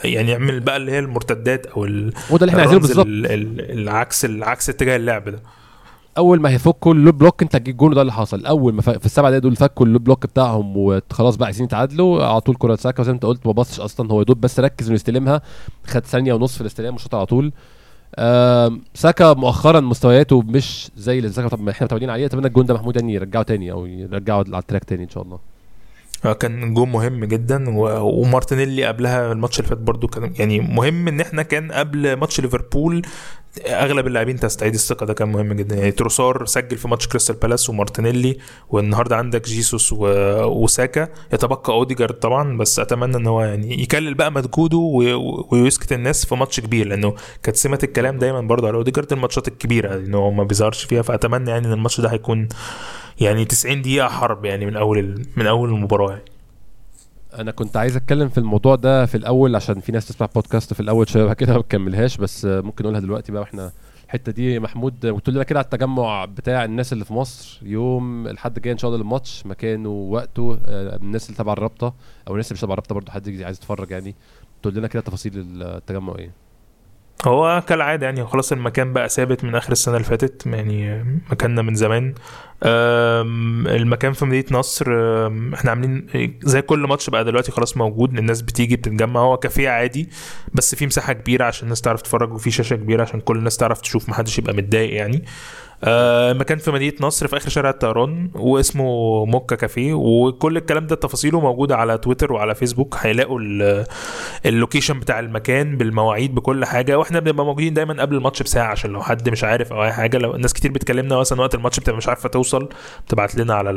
يعني 0.04 0.32
نعمل 0.34 0.60
بقى 0.60 0.78
اللي 0.78 0.92
هي 0.92 1.00
المرتدات 1.00 1.66
أو 1.66 1.86
ال- 1.86 2.14
وده 2.32 2.42
اللي 2.46 2.50
إحنا 2.50 2.60
عايزينه 2.62 2.80
بالظبط. 2.82 3.06
ال- 3.06 3.26
ال- 3.26 3.72
العكس 3.80 4.26
العكس 4.26 4.70
اتجاه 4.70 4.96
اللعب 4.96 5.30
ده. 5.30 5.40
أول 6.18 6.40
ما 6.42 6.50
هيفكوا 6.50 6.94
ال 6.94 7.00
low 7.00 7.18
block 7.18 7.42
انت 7.42 7.56
هتجيب 7.56 7.78
جون 7.78 7.94
ده 7.94 8.02
اللي 8.02 8.14
حصل. 8.14 8.46
أول 8.46 8.74
ما. 8.74 8.82
في 8.82 9.06
السبع 9.06 9.30
دقايق 9.30 9.44
دول 9.44 9.56
فكوا 9.56 9.86
ال 9.86 9.90
low 9.90 10.04
block 10.04 10.26
بتاعهم 10.26 10.78
وخلاص 10.78 11.36
بقى 11.36 11.46
عايزين 11.46 11.66
يتعادلوا 11.66 12.24
على 12.26 12.42
طول 12.42 12.56
كرة 12.56 12.76
ساكا 12.76 13.04
زي 13.04 13.12
ما 13.12 13.16
انت 13.16 13.26
قلت 13.26 13.46
ما 13.48 13.52
بصش 13.52 13.80
أصلا 13.80 14.12
هو 14.12 14.20
يا 14.20 14.26
دوب 14.26 14.42
بس 14.42 14.60
ركز 14.60 14.86
انه 14.86 14.96
يستلمها 14.96 15.42
خد 15.88 16.06
ثانية 16.06 16.34
ونص 16.34 16.56
في 16.56 16.62
الاستلام 16.62 16.96
وشاط 16.96 17.16
على 17.16 17.26
طول. 17.26 17.52
ساكا 18.94 19.34
مؤخرا 19.34 19.80
مستوياته 19.80 20.42
مش 20.42 20.92
زي 20.98 21.18
اللي 21.18 21.30
ساكا 21.30 21.48
طب 21.48 21.70
إحنا 21.70 21.86
متعودين 21.86 22.10
عليه. 22.10 22.26
أتمنى 22.26 22.48
الجون 22.48 22.66
ده 22.66 22.74
محمود 22.74 22.96
يعني 22.96 23.14
يرجعه 23.14 23.44
تاني 23.44 23.72
أو 23.72 23.86
يرجعه 23.86 24.38
على 24.38 24.58
ال 24.58 24.62
track 24.62 24.84
تاني 24.84 25.04
إن 25.04 25.10
شاء 25.10 25.24
الله. 25.24 25.40
كان 26.24 26.74
جون 26.74 26.92
مهم 26.92 27.26
جدا 27.26 27.64
ومارتينيلي 27.70 28.86
قبلها 28.86 29.32
الماتش 29.32 29.60
اللي 29.60 29.70
فات 29.70 29.78
برضو 29.78 30.08
كان 30.08 30.34
يعني 30.40 30.60
مهم 30.60 31.08
إن 31.08 31.22
إحنا 31.22 31.42
كان 31.42 31.72
قبل 31.72 32.14
ماتش 32.14 32.42
ليفربول 32.42 33.02
أغلب 33.68 34.08
اللاعبين 34.08 34.40
تستعيد 34.40 34.74
الثقة 34.74 35.06
ده 35.06 35.14
كان 35.14 35.32
مهم 35.32 35.54
جدا. 35.54 35.76
يعني 35.76 35.92
تروسار 35.92 36.46
سجل 36.46 36.78
في 36.78 36.88
ماتش 36.88 37.08
كريستال 37.08 37.36
بالاس 37.36 37.70
ومارتينيلي 37.70 38.38
والنهاردة 38.70 39.16
عندك 39.18 39.46
جيسوس 39.48 39.94
و... 39.94 39.98
وساكا 40.44 41.08
يتبقى 41.34 41.74
أوديجارد 41.74 42.14
طبعا 42.14 42.58
بس 42.58 42.80
أتمنى 42.80 43.18
إن 43.18 43.28
هو 43.28 43.42
يعني 43.42 43.82
يكلل 43.82 44.14
بقى 44.14 44.32
مجهوده 44.32 44.78
ويسكت 45.52 45.94
الناس 45.94 46.26
في 46.26 46.36
ماتش 46.36 46.60
كبير 46.60 46.88
لأنه 46.88 47.14
كانت 47.44 47.58
سمه 47.58 47.80
الكلام 47.84 48.18
دايما 48.18 48.42
برضه 48.42 48.68
على 48.68 48.78
أوديجارد 48.78 49.14
الماتشات 49.14 49.48
الكبيرة 49.48 49.96
انه 49.96 50.18
هو 50.18 50.32
ما 50.32 50.44
بيظهرش 50.44 50.84
فيها 50.84 51.02
فأتمنى 51.02 51.50
يعني 51.52 51.68
إن 51.68 51.74
الماتش 51.74 52.02
ده 52.02 52.10
هيكون 52.10 52.48
يعني 53.22 53.46
90 53.46 53.82
دقيقة 53.82 54.08
حرب 54.08 54.46
يعني 54.46 54.66
من 54.66 54.76
أول. 54.76 55.26
من 55.38 55.48
أول 55.48 55.70
المباراة 55.70 56.10
يعني. 56.12 56.24
أنا 57.40 57.52
كنت 57.52 57.78
عايز 57.78 57.96
أتكلم 57.96 58.30
في 58.30 58.38
الموضوع 58.38 58.76
ده 58.76 59.06
في 59.06 59.16
الأول 59.16 59.56
عشان 59.56 59.80
في 59.80 59.92
ناس 59.92 60.08
تسمع 60.08 60.28
بودكاست 60.36 60.74
في 60.74 60.80
الأول 60.80 61.10
شوية 61.10 61.34
كده 61.34 61.54
ما 61.54 61.60
بتكملهاش 61.60 62.18
بس 62.18 62.46
ممكن 62.46 62.84
نقولها 62.84 63.00
دلوقتي 63.00 63.32
بقى 63.32 63.42
وإحنا 63.42 63.72
الحتة 64.06 64.32
دي 64.32 64.60
محمود 64.60 65.06
قلت 65.06 65.30
لنا 65.30 65.44
كده 65.44 65.60
على 65.60 65.64
التجمع 65.66 66.26
بتاع 66.26 66.66
الناس 66.66 66.94
اللي 66.94 67.06
في 67.06 67.14
مصر 67.14 67.60
يوم 67.64 68.28
الحد 68.28 68.56
الجاي 68.56 68.74
إن 68.74 68.78
شاء 68.78 68.92
الله 68.92 69.04
للماتش 69.04 69.46
مكانه 69.46 69.90
ووقته 69.90 70.60
آه، 70.66 70.96
الناس 70.96 71.26
اللي 71.26 71.38
تبع 71.38 71.54
الرابطة 71.54 71.94
أو 72.28 72.34
الناس 72.34 72.48
اللي 72.48 72.54
مش 72.56 72.62
تبع 72.62 72.74
الرابطة 72.74 72.96
برضه 72.96 73.12
حد 73.12 73.42
عايز 73.42 73.58
يتفرج 73.58 73.92
يعني 73.92 74.16
تقول 74.62 74.76
لنا 74.76 74.88
كده 74.88 75.02
تفاصيل 75.02 75.62
التجمع 75.62 76.16
إيه 76.16 76.32
هو 77.28 77.64
كالعادة 77.68 78.06
يعني 78.06 78.26
خلاص 78.26 78.52
المكان 78.52 78.94
بقى 78.94 79.10
ثابت 79.10 79.44
من 79.44 79.56
آخر 79.56 79.72
السنة 79.72 79.96
اللي 79.96 80.06
فاتت 80.08 80.46
يعني 80.46 81.04
مكاننا 81.32 81.62
من 81.62 81.76
زمان. 81.76 82.14
المكان 83.68 84.14
في 84.14 84.26
مدينة 84.26 84.46
نصر 84.52 84.86
إحنا 85.54 85.70
عاملين 85.72 86.08
زي 86.44 86.62
كل 86.62 86.80
ماتش 86.80 87.10
بقى 87.10 87.26
دلوقتي 87.26 87.52
خلاص 87.52 87.78
موجود 87.78 88.18
الناس 88.18 88.42
بتيجي 88.42 88.76
بتتجمع. 88.76 89.22
هو 89.22 89.38
كافيه 89.38 89.70
عادي 89.70 90.10
بس 90.54 90.76
في 90.76 90.86
مساحة 90.86 91.14
كبيرة 91.14 91.46
عشان 91.46 91.64
الناس 91.64 91.82
تعرف 91.82 92.02
تتفرج 92.02 92.34
وفي 92.34 92.52
شاشة 92.52 92.76
كبيرة 92.76 93.02
عشان 93.02 93.20
كل 93.20 93.38
الناس 93.38 93.58
تعرف 93.58 93.82
تشوف 93.82 94.10
محدش 94.10 94.40
يبقى 94.40 94.54
متضايق 94.54 94.94
يعني. 94.96 95.26
آه، 95.84 96.34
مكان 96.34 96.58
في 96.58 96.72
مدينة 96.72 96.94
نصر 97.02 97.28
في 97.28 97.38
آخر 97.38 97.50
شارع 97.50 97.70
الطيران 97.70 98.32
واسمه 98.36 99.26
موكا 99.26 99.56
كافيه 99.56 99.94
وكل 99.94 100.58
الكلام 100.58 100.88
ده 100.88 100.96
تفاصيله 100.96 101.40
موجودة 101.40 101.76
على 101.78 101.98
تويتر 101.98 102.34
وعلى 102.34 102.56
فيسبوك. 102.56 102.96
هيلاقوا 103.00 103.40
ال- 103.40 103.86
اللوكيشن 104.46 105.00
بتاع 105.00 105.20
المكان 105.20 105.78
بالمواعيد 105.78 106.36
بكل 106.36 106.66
حاجة. 106.66 106.98
وإحنا 107.00 107.20
بنبقى 107.20 107.46
موجودين 107.46 107.74
دايما 107.74 108.02
قبل 108.02 108.16
الماتش 108.16 108.44
بساعة 108.44 108.68
عشان 108.72 108.92
لو 108.92 109.02
حد 109.02 109.30
مش 109.30 109.44
عارف 109.44 109.74
أو 109.74 109.84
أي 109.84 109.92
حاجة 109.94 110.18
لو 110.18 110.36
الناس 110.36 110.54
كتير 110.54 110.72
بتكلمنا 110.72 111.18
مثلا 111.18 111.42
وقت 111.42 111.56
الماتش 111.56 111.80
بتبقى 111.80 111.98
مش 111.98 112.08
عارفة 112.08 112.30
توصل 112.30 112.70
بتبعت 113.08 113.36
لنا 113.36 113.54
على. 113.54 113.70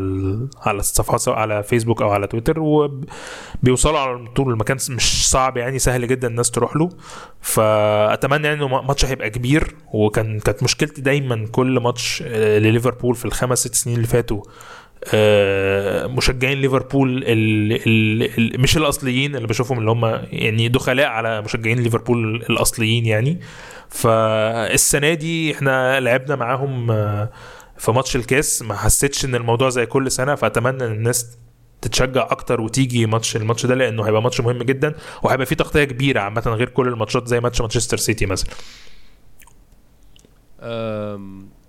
على 0.63 0.79
الصفحات 0.79 1.29
على 1.29 1.63
فيسبوك 1.63 2.03
أو 2.03 2.11
على 2.11 2.27
تويتر. 2.27 2.61
وبيوصلوا 2.61 3.99
على 3.99 4.27
طول. 4.37 4.53
المكان 4.53 4.77
مش 4.91 5.29
صعب 5.31 5.57
يعني 5.57 5.79
سهل 5.79 6.09
جدا 6.09 6.29
الناس 6.29 6.51
تروح 6.51 6.77
له. 6.77 6.89
فأتمنى 7.41 8.47
يعني 8.47 8.59
إنه 8.65 8.83
ماتش 8.83 9.05
هيبقى 9.05 9.31
كبير 9.31 9.75
وكان 9.93 10.39
كانت 10.41 10.63
مشكلتي 10.63 11.01
دايما 11.03 11.47
كل 11.53 11.81
ماتش 11.89 12.23
آه، 12.27 12.59
لليفربول 12.59 13.15
في 13.15 13.25
الخمس 13.25 13.59
ست 13.59 13.75
سنين 13.75 13.97
اللي 13.97 14.07
فاتوا. 14.09 14.43
آه، 15.15 16.07
مشجعين 16.07 16.61
ليفربول 16.61 17.25
مش 18.61 18.77
الأصليين 18.77 19.37
اللي 19.37 19.47
بشوفهم 19.49 19.79
اللي 19.79 19.91
هم 19.91 20.05
يعني 20.33 20.69
دخلاء 20.69 21.07
على 21.07 21.43
مشجعين 21.43 21.79
ليفربول 21.79 22.37
الأصليين 22.51 23.07
يعني. 23.07 23.41
فالسنة 23.89 25.15
دي 25.15 25.53
إحنا 25.55 26.01
لعبنا 26.01 26.37
معاهم 26.37 26.91
آه، 26.91 27.31
في 27.79 27.93
ماتش 27.93 28.17
الكاس. 28.17 28.63
ما 28.63 28.75
حسيتش 28.75 29.25
إن 29.25 29.35
الموضوع 29.35 29.69
زي 29.69 29.87
كل 29.87 30.11
سنة 30.11 30.35
فأتمنى 30.35 30.85
إن 30.87 30.93
الناس 30.93 31.39
تتشجع 31.83 32.23
أكتر 32.31 32.61
وتيجي 32.61 33.07
ماتش 33.07 33.37
الماتش 33.37 33.67
ده 33.67 33.75
لأنه 33.75 34.03
هيبقى 34.07 34.23
ماتش 34.23 34.41
مهم 34.41 34.63
جدا 34.63 34.95
وهيبقى 35.23 35.47
فيه 35.47 35.57
تغطية 35.57 35.85
كبيرة 35.85 36.21
عامة 36.21 36.43
غير 36.47 36.69
كل 36.69 36.89
الماتشات 36.89 37.27
زي 37.27 37.41
ماتش 37.41 37.61
مانشستر 37.61 37.97
سيتي 37.97 38.27
مثلا. 38.27 38.51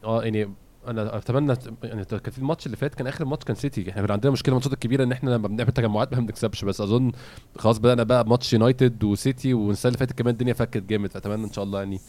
آه 0.09 0.23
يعني 0.23 0.53
أنا 0.87 1.17
أتمنى 1.17 1.53
يعني 1.83 2.05
كان 2.05 2.31
في 2.31 2.37
الماتش 2.37 2.65
اللي 2.65 2.77
فات 2.77 2.95
كان 2.95 3.07
آخر 3.07 3.25
ماتش 3.25 3.45
كان 3.45 3.55
سيتي. 3.55 3.89
إحنا 3.89 4.01
كان 4.01 4.11
عندنا 4.11 4.31
مشكلة 4.31 4.51
الماتشات 4.53 4.73
الكبيرة 4.73 5.03
إن 5.03 5.11
إحنا 5.11 5.29
لما 5.29 5.47
بنعمل 5.47 5.71
تجمعات 5.71 6.13
ما 6.13 6.19
بنكسبش. 6.19 6.65
بس 6.65 6.81
أظن 6.81 7.11
خلاص 7.57 7.77
بدأنا 7.77 8.03
بقى 8.03 8.27
ماتش 8.27 8.53
يونايتد 8.53 9.03
وسيتي 9.03 9.53
والسنة 9.53 9.89
اللي 9.89 9.97
فاتت 9.99 10.13
كمان 10.19 10.33
الدنيا 10.33 10.53
فكت 10.53 10.83
جامد. 10.83 11.11
فأتمنى 11.11 11.43
إن 11.43 11.51
شاء 11.51 11.63
الله 11.63 11.79
يعني 11.79 11.99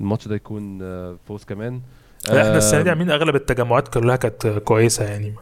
الماتش 0.00 0.28
ده 0.28 0.34
يكون 0.34 0.82
آه، 0.82 1.16
فوز 1.28 1.44
كمان. 1.44 1.80
إحنا 2.26 2.56
السنة 2.58 2.82
دي 2.82 2.90
عاملين 2.90 3.10
أغلب 3.10 3.34
التجمعات 3.36 3.88
كلها 3.88 4.16
كانت 4.16 4.46
كويسة 4.46 5.04
يعني. 5.04 5.34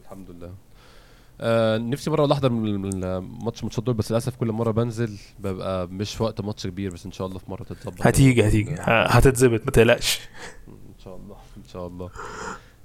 الحمد 0.00 0.30
لله. 0.30 0.50
آه 1.40 1.78
نفسي 1.78 2.10
مرة 2.10 2.32
احضر 2.32 2.48
ماتشات 3.44 3.84
دول 3.84 3.94
بس 3.94 4.10
للأسف 4.10 4.36
كل 4.36 4.52
مرة 4.52 4.70
بنزل 4.70 5.18
ببقى 5.38 5.86
مش 5.88 6.14
في 6.14 6.22
وقت 6.22 6.40
ماتش 6.40 6.66
كبير 6.66 6.92
بس 6.92 7.06
إن 7.06 7.12
شاء 7.12 7.26
الله 7.26 7.38
في 7.38 7.50
مرة 7.50 7.62
تتظبط. 7.62 8.06
هتيجي 8.06 8.48
هتيجي. 8.48 8.74
ه- 8.74 9.06
هتتظبط 9.06 9.60
ما 9.64 9.70
تقلقش. 9.70 10.20
إن 10.68 11.04
شاء 11.04 11.16
الله 11.16 11.36
إن 11.56 11.68
شاء 11.72 11.86
الله. 11.86 12.10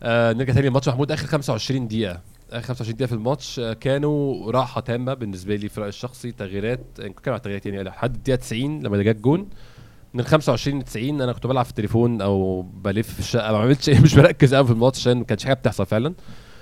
آه 0.03 0.33
نرجع 0.33 0.53
تاني 0.53 0.67
للماتش 0.67 0.87
محمود. 0.89 1.11
آخر 1.11 1.27
25 1.27 1.87
دقيقة. 1.87 2.21
آخر 2.51 2.67
25 2.67 2.95
دقيقة 2.95 3.07
في 3.09 3.15
الماتش. 3.15 3.59
آه 3.59 3.73
كانوا 3.73 4.51
راحة 4.51 4.81
تامة 4.81 5.13
بالنسبة 5.13 5.55
لي 5.55 5.69
في 5.69 5.79
رايي 5.79 5.89
الشخصي. 5.89 6.31
تغييرات 6.31 6.85
يعني 6.99 7.13
كان 7.23 7.33
على 7.33 7.39
تغييرات 7.41 7.65
يعني 7.65 7.83
لحد 7.83 8.15
الدقيقة 8.15 8.35
90 8.39 8.83
لما 8.83 9.03
جت 9.03 9.15
جون. 9.21 9.49
من 10.13 10.23
25 10.23 10.79
ل 10.79 10.83
90 10.83 11.21
أنا 11.21 11.33
كنت 11.33 11.47
بلعب 11.47 11.65
في 11.65 11.71
التليفون 11.71 12.21
أو 12.21 12.61
بلف 12.61 13.13
في 13.13 13.19
الشقة. 13.19 13.51
ما 13.51 13.57
عملتش 13.57 13.89
إيه 13.89 13.99
مش 13.99 14.15
بركز 14.15 14.53
قوي 14.55 14.65
في 14.65 14.71
الماتش 14.71 14.99
عشان 14.99 15.17
ما 15.17 15.23
كانش 15.23 15.43
حاجة 15.45 15.53
بتحصل 15.53 15.85
فعلا. 15.85 16.13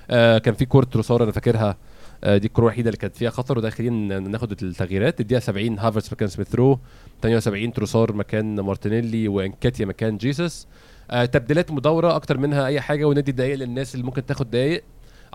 آه 0.09 0.37
كان 0.37 0.53
في 0.53 0.65
كوره 0.65 0.85
تروسار 0.85 1.23
أنا 1.23 1.31
فاكرها. 1.31 1.77
آه 2.23 2.37
دي 2.37 2.47
الكوره 2.47 2.65
الوحيدة 2.65 2.89
اللي 2.89 2.97
كانت 2.97 3.15
فيها 3.15 3.29
خطر 3.29 3.57
وداخلين 3.57 4.31
ناخد 4.31 4.51
التغييرات. 4.63 5.19
الدقيقة 5.21 5.39
70 5.39 5.79
هافرتس 5.79 6.13
مكان 6.13 6.27
سميث 6.27 6.55
رو 6.55 6.79
78 7.21 7.73
تروسار 7.73 8.13
مكان 8.13 8.59
مارتينيلي 8.59 9.27
وإنكاتيا 9.27 9.85
مكان 9.85 10.17
جيسس 10.17 10.67
آه 11.11 11.25
تبديلات 11.25 11.71
مدورة 11.71 12.15
أكتر 12.15 12.37
منها 12.37 12.65
أي 12.65 12.81
حاجة 12.81 13.05
وندي 13.05 13.31
دقايق 13.31 13.55
للناس 13.55 13.95
اللي 13.95 14.05
ممكن 14.05 14.25
تاخد 14.25 14.51
دقايق. 14.51 14.83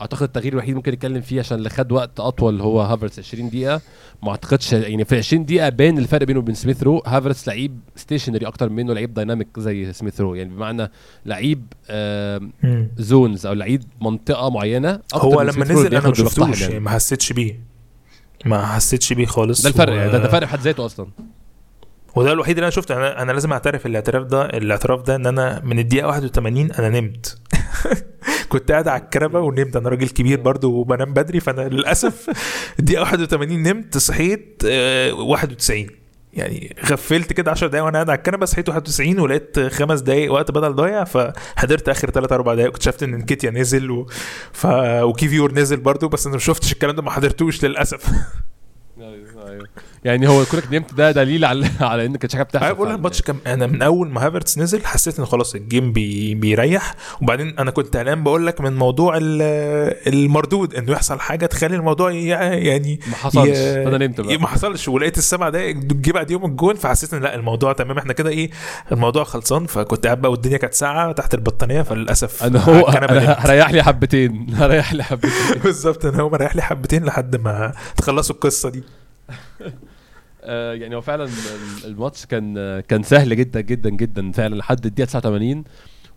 أعتقد 0.01 0.23
التغيير 0.23 0.53
الوحيد 0.53 0.75
ممكن 0.75 0.93
نتكلم 0.93 1.21
فيه 1.21 1.39
عشان 1.41 1.59
اللي 1.59 1.71
خد 1.71 1.93
وقت 1.93 2.21
أطول 2.21 2.61
هو 2.61 2.81
هافرتس 2.81 3.19
20 3.19 3.49
دقيقة. 3.51 3.81
ما 4.23 4.31
أعتقدش 4.31 4.73
يعني 4.73 5.05
في 5.05 5.17
20 5.17 5.45
دقيقة 5.45 5.69
باين 5.69 5.99
الفرق 5.99 6.27
بينه 6.27 6.39
وبين 6.39 6.55
سميث 6.55 6.83
رو. 6.83 7.03
هافرتس 7.07 7.49
لعيب 7.49 7.81
stationary 7.97 8.47
أكتر 8.47 8.69
منه 8.69 8.93
لعيب 8.95 9.15
dynamic 9.15 9.49
زي 9.59 9.93
سميث 9.93 10.21
رو. 10.21 10.35
يعني 10.35 10.51
بمعنى 10.51 10.91
لعيب 11.27 11.67
آه. 11.91 12.41
zones 12.97 13.47
أو 13.47 13.53
لعيب 13.53 13.83
منطقة 14.01 14.51
معينة 14.51 14.91
أكتر 15.15 15.19
هو 15.19 15.39
من 15.39 15.43
لما 15.43 15.53
سميث 15.53 15.71
رو 15.71 15.81
نزل 15.81 15.95
أنا 15.97 16.09
ما 16.09 16.15
شفتوش 16.15 16.61
يعني 16.61 16.81
ما 16.81 16.91
حسيتش 16.91 17.33
بيه. 17.33 17.61
ما 18.45 18.67
حسيتش 18.67 19.13
بيه 19.13 19.27
خالص. 19.27 19.63
ده 19.63 19.69
الفرق 19.69 19.93
و- 19.93 19.97
يعني 19.97 20.13
ده, 20.13 20.19
ده 20.19 20.29
فرق 20.29 20.47
في 20.47 20.53
حد 20.53 20.59
ذاته 20.61 20.87
أصلا. 20.87 21.07
وده 22.17 22.33
الوحيد 22.33 22.57
اللي 22.57 22.65
أنا 22.65 22.71
شفته. 22.71 22.97
أنا 22.97 23.23
أنا 23.23 23.33
لازم 23.33 23.53
أعترف 23.53 23.87
الاعتراف 23.87 24.27
ده 24.27 24.45
الاعتراف 24.47 25.03
ده 25.03 25.17
إن 25.17 25.27
أنا 25.27 25.61
من 25.65 25.79
الدقيقة 25.79 26.07
81 26.07 26.73
أنا 26.73 27.01
نمت. 27.01 27.39
كنت 28.49 28.71
قاعد 28.71 28.89
على 28.89 29.03
الكنبة 29.03 29.41
ونمت. 29.41 29.77
أنا 29.77 29.89
راجل 29.89 30.09
كبير 30.09 30.41
برضو 30.41 30.73
وبنام 30.73 31.13
بدري 31.13 31.41
فأنا 31.41 31.69
للأسف 31.69 32.31
الدقيقة 32.79 33.01
81 33.03 33.63
نمت 33.63 33.99
صحيت 33.99 34.63
آه، 34.67 35.13
91 35.13 35.87
يعني 36.33 36.77
غفلت 36.85 37.33
كده 37.33 37.51
10 37.51 37.67
دقايق 37.69 37.85
وأنا 37.85 37.95
قاعد 37.95 38.11
على 38.11 38.19
الكنبة 38.19 38.47
صحيت 38.47 38.69
91 38.69 39.21
ولقيت 39.21 39.61
خمس 39.61 40.01
دقايق 40.01 40.33
وقت 40.33 40.51
بدل 40.51 40.73
ضايع 40.75 41.05
فحضرت 41.05 41.89
آخر 41.89 42.11
3 42.11 42.35
4 42.35 42.55
دقايق. 42.55 42.71
واكتشفت 42.71 43.03
إن 43.03 43.11
إنكيتيا 43.11 43.51
نزل 43.51 43.91
و... 43.91 44.07
ف... 44.53 44.67
وكيفيور 45.03 45.53
نزل 45.53 45.77
برضو 45.77 46.09
بس 46.09 46.27
أنا 46.27 46.35
ما 46.35 46.41
شفتش 46.41 46.73
الكلام 46.73 46.97
ده 46.97 47.03
ما 47.03 47.11
حضرتوش 47.11 47.65
للأسف. 47.65 48.07
أيوه 48.99 49.51
أيوه. 49.51 49.69
يعني 50.05 50.29
هو 50.29 50.45
كونك 50.45 50.65
نمت 50.73 50.95
ده 50.95 51.11
دليل 51.11 51.45
على 51.45 51.67
على 51.81 52.07
إن 52.07 52.17
كانت 52.17 52.33
حاجة 52.33 52.43
بتحصل 52.43 52.65
أنا 52.65 52.73
بقول 52.75 52.91
الماتش 52.91 53.23
كان 53.23 53.37
أنا 53.47 53.67
من 53.67 53.83
أول 53.83 54.09
ما 54.11 54.27
هافرتس 54.27 54.59
نزل 54.59 54.87
حسيت 54.87 55.19
إن 55.19 55.27
خلاص 55.27 55.55
ال 55.55 55.62
game 55.62 55.93
بي 55.93 56.35
بيريح. 56.35 56.95
وبعدين 57.23 57.59
أنا 57.59 57.71
كنت 57.71 57.97
قلقان 57.97 58.25
بقول 58.25 58.47
لك 58.47 58.61
من 58.61 58.77
موضوع 58.77 59.17
ال- 59.17 59.43
المردود 60.15 60.75
إنه 60.75 60.93
يحصل 60.93 61.21
حاجة 61.21 61.47
تخلي 61.47 61.77
الموضوع 61.77 62.11
يعني 62.13 63.01
ما 63.09 63.15
حصلش. 63.17 63.49
ي- 63.49 63.85
فأنا 63.85 63.99
نمت 64.07 64.21
بقى. 64.21 64.37
ما 64.37 64.47
حصلش. 64.47 64.89
ولقيت 64.89 65.19
السبع 65.19 65.49
دقايق 65.49 65.77
جه 65.77 66.13
بعد 66.13 66.31
يوم 66.31 66.45
الجون 66.45 66.75
فحسيت 66.75 67.15
إن 67.15 67.21
لأ 67.23 67.35
الموضوع 67.35 67.73
تمام. 67.73 67.99
إحنا 67.99 68.13
كده 68.13 68.31
إيه 68.31 68.51
الموضوع 68.93 69.25
خلصان. 69.25 69.67
فكنت 69.67 70.05
قاعد 70.07 70.21
بقى 70.21 70.31
والدنيا 70.31 70.57
كانت 70.57 70.75
ساعه 70.75 71.13
تحت 71.13 71.35
البطانية. 71.35 71.83
فللأسف 71.83 72.43
أنا 72.45 72.61
هو. 72.61 72.87
هريح 73.39 73.71
لي 73.71 73.83
حبتين. 73.83 74.47
هريح 74.59 74.93
لي 74.95 75.05
حبتين. 75.05 75.31
بالظبط. 75.65 76.07
أنا 76.07 76.21
هو 76.23 76.31
مريح 76.31 76.57
لي 76.57 76.63
حبتين 76.63 77.05
لحد 77.05 77.37
ما 77.37 77.73
تخلصوا 77.97 78.35
القصة 78.35 78.69
دي. 78.71 78.83
يعني 80.43 80.97
هو 80.97 81.01
فعلا 81.01 81.29
الماتش 81.85 82.27
كان 82.27 82.81
كان 82.81 83.03
سهل 83.03 83.37
جدا 83.37 83.61
جدا 83.61 83.91
جدا 83.91 84.33
فعلا 84.33 84.55
لحد 84.55 84.87
الدقيقة 84.87 85.07
89 85.07 85.65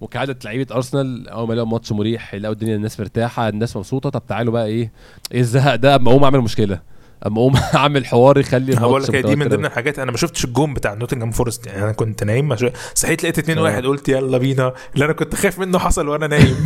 وكعادة 0.02 0.38
لعيبة 0.46 0.76
أرسنال 0.76 1.30
أول 1.30 1.48
ما 1.48 1.54
لقوا 1.54 1.68
ماتش 1.68 1.92
مريح 1.92 2.36
لقوا 2.36 2.54
الدنيا 2.54 2.76
الناس 2.76 3.00
مرتاحة 3.00 3.50
الناس 3.50 3.78
مبسوطة. 3.78 4.10
طب 4.10 4.26
تعالوا 4.28 4.54
بقى 4.54 4.66
إيه 4.66 4.92
إيه 5.32 5.40
الزهق 5.40 5.76
ده؟ 5.76 5.96
أما 5.96 6.10
أقوم 6.12 6.24
أعمل 6.24 6.40
مشكلة. 6.42 6.80
أما 7.26 7.38
أقوم 7.38 7.56
أعمل 7.76 8.06
حوار 8.06 8.38
يخلي 8.38 8.78
هقول 8.78 9.04
لك 9.04 9.16
دي 9.16 9.36
من 9.36 9.48
ضمن 9.48 9.66
الحاجات. 9.66 10.00
أنا 10.00 10.12
ما 10.12 10.18
شفتش 10.18 10.46
الجون 10.46 10.74
بتاع 10.74 10.94
نوتنجهام 10.94 11.32
فورست. 11.32 11.68
يعني 11.68 11.84
أنا 11.84 11.92
كنت 11.92 12.24
نايم 12.24 12.56
صحيت 12.96 13.24
لقيت 13.24 13.40
2 13.40 13.58
1 13.58 13.86
قلت 13.86 14.10
يلا 14.10 14.38
بينا. 14.38 14.74
اللي 14.94 15.06
أنا 15.06 15.14
كنت 15.14 15.36
خايف 15.36 15.60
منه 15.60 15.80
حصل 15.80 16.08
وأنا 16.08 16.28
نايم. 16.28 16.66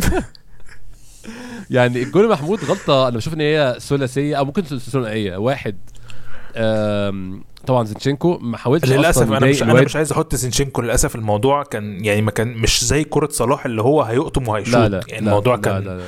يعني 1.70 2.02
الجول 2.02 2.28
محمود 2.28 2.64
غلطة. 2.64 3.08
أنا 3.08 3.16
بشوف 3.16 3.34
إن 3.34 3.40
هي 3.40 3.76
ثلاثية 3.80 4.36
أو 4.36 4.44
ممكن 4.44 4.62
ثنائيه 4.62 5.36
واحد 5.36 5.76
طبعا 7.66 7.84
زينشينكو 7.84 8.38
ما 8.38 8.56
حاولش 8.56 8.84
للأسف 8.84 9.32
أنا 9.32 9.46
مش 9.46 9.62
أنا. 9.62 9.72
مش 9.72 9.96
عايز 9.96 10.12
أحط 10.12 10.34
زينشينكو 10.34 10.82
للأسف 10.82 11.14
الموضوع 11.14 11.62
كان 11.62 12.04
يعني 12.04 12.22
ما 12.22 12.30
كان 12.30 12.48
مش 12.48 12.84
زي 12.84 13.04
كرة 13.04 13.28
صلاح 13.30 13.66
اللي 13.66 13.82
هو 13.82 14.02
هيقطم 14.02 14.48
وهيشوط 14.48 14.74
لا 14.74 14.88
لا 14.88 15.00
يعني 15.08 15.26
الموضوع 15.26 15.54
لا 15.54 15.60
كان 15.60 15.84
لا 15.84 15.96
لا. 15.96 16.02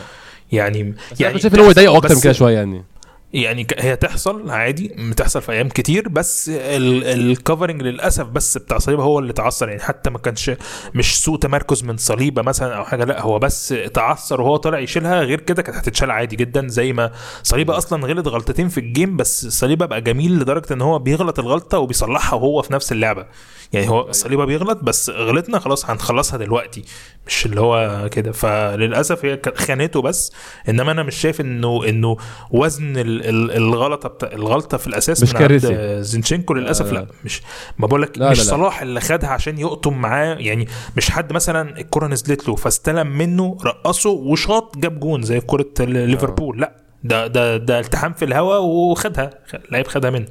يعني 0.52 0.82
بس 0.82 1.20
يعني 1.20 1.32
أنا 1.32 1.42
شايف 1.42 1.54
إن 1.54 1.60
هو 1.60 1.70
يضايقه 1.70 1.96
أكتر 1.96 2.14
من 2.14 2.20
كده 2.20 2.32
شوية 2.32 2.54
يعني 2.54 2.84
يعني 3.32 3.66
هي 3.78 3.96
تحصل 3.96 4.50
عادي 4.50 4.94
بتحصل 5.10 5.42
في 5.42 5.52
أيام 5.52 5.68
كتير 5.68 6.08
بس 6.08 6.50
الكفرنج 6.54 7.82
للأسف 7.82 8.26
بس 8.26 8.58
بتاع 8.58 8.78
صليبة 8.78 9.02
هو 9.02 9.18
اللي 9.18 9.32
تعثر 9.32 9.68
يعني 9.68 9.80
حتى 9.82 10.10
ما 10.10 10.18
كانش 10.18 10.50
مش 10.94 11.22
سوء 11.22 11.38
تمركز 11.38 11.84
من 11.84 11.96
صليبة 11.96 12.42
مثلا 12.42 12.76
أو 12.76 12.84
حاجة 12.84 13.04
لا 13.04 13.22
هو 13.22 13.38
بس 13.38 13.74
تعثر 13.94 14.40
وهو 14.40 14.56
طالع 14.56 14.78
يشيلها 14.78 15.22
غير 15.22 15.40
كده 15.40 15.62
كانت 15.62 15.78
هتتشال 15.78 16.10
عادي 16.10 16.36
جدا 16.36 16.68
زي 16.68 16.92
ما 16.92 17.10
صليبة 17.42 17.76
أصلا 17.78 18.06
غلط 18.06 18.28
غلطتين 18.28 18.68
في 18.68 18.78
الجيم 18.78 19.16
بس 19.16 19.46
صليبة 19.46 19.86
بقى 19.86 20.00
جميل 20.00 20.38
لدرجة 20.38 20.72
إن 20.72 20.80
هو 20.82 20.98
بيغلط 20.98 21.38
الغلطة 21.38 21.78
وبيصلحها 21.78 22.34
وهو 22.36 22.62
في 22.62 22.72
نفس 22.72 22.92
اللعبة. 22.92 23.26
يعني 23.72 23.88
هو 23.88 24.12
صليبة 24.12 24.44
بيغلط 24.44 24.78
بس 24.82 25.10
غلطنا 25.10 25.58
خلاص 25.58 25.90
هنخلصها 25.90 26.36
دلوقتي 26.38 26.84
مش 27.26 27.46
اللي 27.46 27.60
هو 27.60 28.08
كده. 28.12 28.32
فللأسف 28.32 29.24
هي 29.24 29.40
خانته 29.56 30.02
بس 30.02 30.32
إنما 30.68 30.92
أنا 30.92 31.02
مش 31.02 31.14
شايف 31.16 31.40
انه 31.40 31.88
إنه 31.88 32.16
وزن 32.50 32.96
الغلطة 33.24 34.08
بتاع 34.08 34.32
الغلطة 34.32 34.76
في 34.76 34.86
الأساس 34.86 35.22
مش 35.22 35.32
كارثي. 35.32 36.02
زينشينكو 36.02 36.54
للأسف 36.54 36.86
لا، 36.86 36.92
لا, 36.92 36.98
لا. 36.98 37.06
مش 37.24 37.42
ما 37.78 37.86
بقول 37.86 38.02
لك 38.02 38.10
مش 38.10 38.16
لا، 38.18 38.28
لا. 38.28 38.34
صلاح 38.34 38.82
اللي 38.82 39.00
خدها 39.00 39.30
عشان 39.30 39.58
يقطم 39.58 39.98
معاه 39.98 40.34
يعني 40.34 40.68
مش 40.96 41.10
حد 41.10 41.32
مثلا 41.32 41.78
الكرة 41.80 42.06
نزلت 42.06 42.48
له 42.48 42.54
فاستلم 42.56 43.06
منه 43.06 43.56
رقصه 43.64 44.10
وشاط 44.10 44.78
جاب 44.78 45.00
جون 45.00 45.22
زي 45.22 45.40
كرة 45.40 45.66
ال- 45.80 46.08
ليفربول 46.10 46.60
لا 46.60 46.72
ده 47.04 47.26
ده 47.26 47.56
ده 47.56 47.80
التحام 47.80 48.12
في 48.12 48.24
الهواء 48.24 48.62
وخدها 48.62 49.30
لعيب 49.72 49.86
خدها 49.86 50.10
منه 50.10 50.26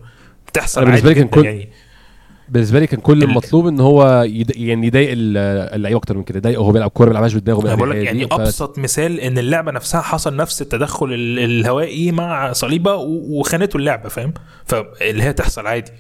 بتحصل 0.48 0.86
عادي 0.90 1.14
لي 1.14 1.14
كان 1.26 1.44
يعني 1.46 1.70
بالنسبة 2.50 2.80
لي 2.80 2.88
كان 2.88 3.00
كل 3.00 3.18
ال- 3.18 3.24
المطلوب 3.24 3.68
إن 3.68 3.80
هو 3.80 4.22
يد... 4.22 4.52
يعني 4.58 4.88
يضايق 4.88 5.10
ال- 5.12 5.38
اللعيبه 5.76 5.98
أكتر 5.98 6.18
من 6.18 6.24
كده 6.24 6.38
يضايقه 6.38 6.62
وهو 6.62 6.72
بيلعب 6.72 6.90
كورة 6.90 7.06
ما 7.06 7.10
بيلعبهاش 7.12 7.34
بدماغه 7.34 7.60
أنا 7.62 7.64
بيلعب 7.76 7.78
بقول 7.78 7.90
لك 7.92 8.06
يعني 8.06 8.28
ف- 8.28 8.34
أبسط 8.34 8.78
مثال 8.80 9.20
إن 9.20 9.38
اللعبة 9.38 9.72
نفسها 9.72 10.02
حصل 10.02 10.36
نفس 10.36 10.62
التدخل 10.62 11.06
ال- 11.14 11.40
الهوائي 11.40 12.12
مع 12.12 12.52
صليبة 12.54 12.96
و- 12.96 13.40
وخانته 13.40 13.78
اللعبة 13.78 14.10
فاهم 14.10 14.34
فاللي 14.66 15.24
هي 15.24 15.34
تحصل 15.34 15.68
عادي 15.68 15.92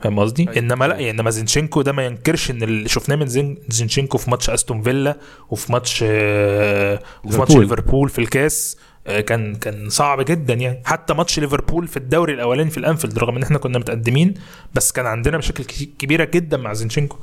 فاهم 0.00 0.18
قصدي؟ 0.18 0.42
أيوة. 0.42 0.58
إنما 0.58 0.84
لا 0.88 1.10
إنما 1.10 1.30
زينشينكو 1.30 1.82
ده 1.82 1.92
ما 1.92 2.06
ينكرش 2.06 2.50
إن 2.50 2.62
اللي 2.62 2.88
شفناه 2.88 3.16
من 3.16 3.26
زين 3.26 3.58
زينشينكو 3.68 4.18
في 4.18 4.30
ماتش 4.30 4.50
أستون 4.50 4.82
فيلا 4.82 5.16
وفي 5.50 5.72
ماتش 5.72 6.04
آه، 6.06 6.98
وفي 7.24 7.38
ماتش 7.38 7.56
ليفربول. 7.56 8.08
في 8.08 8.18
الكاس 8.18 8.76
كان 9.06 9.54
كان 9.54 9.88
صعب 9.88 10.20
جدا 10.24 10.54
يعني. 10.54 10.82
حتى 10.84 11.14
ماتش 11.14 11.38
ليفربول 11.40 11.88
في 11.88 11.96
الدوري 11.96 12.34
الأولاني 12.34 12.70
في 12.70 12.78
الأنفيلد 12.78 13.18
رغم 13.18 13.36
إن 13.36 13.42
إحنا 13.42 13.58
كنا 13.58 13.78
متقدمين 13.78 14.34
بس 14.74 14.92
كان 14.92 15.06
عندنا 15.06 15.38
مشاكل 15.38 15.64
كبيرة 15.98 16.24
جدا 16.24 16.56
مع 16.56 16.72
زينشينكو. 16.72 17.16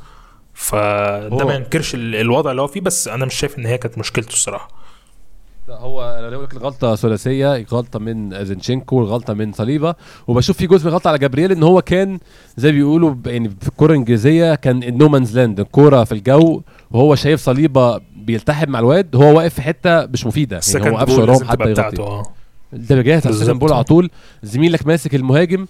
فده 0.54 1.46
ما 1.46 1.54
ينكرش 1.54 1.96
ال- 1.96 2.16
الوضع 2.16 2.52
اللي 2.52 2.62
هو 2.62 2.68
فيه 2.68 2.82
بس 2.82 3.08
أنا 3.08 3.26
مش 3.26 3.34
شايف 3.36 3.60
إن 3.60 3.66
هي 3.66 3.78
كانت 3.78 3.98
مشكلته 3.98 4.34
الصراحة. 4.34 4.68
هو 5.70 6.16
أنا 6.20 6.30
بقول 6.30 6.44
لك 6.44 6.54
الغلطة 6.54 6.96
ثلاثية 6.96 7.66
غلطة 7.72 8.00
من 8.00 8.46
زينشينكو 8.46 8.96
والغلطة 8.96 9.34
من 9.34 9.52
صليبة. 9.54 9.96
وبشوف 10.28 10.58
في 10.58 10.68
جزء 10.68 10.84
من 10.84 10.88
الغلطه 10.90 11.08
على 11.08 11.18
جابرييل 11.18 11.52
إن 11.52 11.64
هو 11.64 11.82
كان 11.82 12.20
زي 12.58 12.72
بيقولوا 12.72 13.16
يعني 13.26 13.50
في 13.62 13.68
الكورة 13.68 13.92
الإنجليزية 13.92 14.56
كان 14.56 14.98
no 14.98 15.10
man's 15.10 15.38
land 15.38 15.60
الكورة 15.60 16.04
في 16.04 16.12
الجو 16.12 16.62
وهو 16.92 17.16
شايف 17.16 17.42
صليبة 17.42 18.02
بيلتحم 18.32 18.70
مع 18.70 18.80
الواد 18.80 19.16
هو 19.16 19.38
واقف 19.38 19.54
في 19.54 19.62
حتة 19.62 20.06
مش 20.06 20.26
مفيدة 20.26 20.60
يعني 20.76 20.90
هو 20.90 20.96
واقف 20.96 21.20
وراهم 21.20 21.44
حتى 21.44 21.70
يغطي 21.70 22.24
جاهز 23.04 23.28
على 23.28 23.36
ال 23.36 23.39
second. 23.39 23.60
ball 23.60 23.74
على 23.74 23.84
طول 23.84 24.10
زميلك 24.44 24.88
ماسك 24.88 25.16
المهاجم 25.16 25.66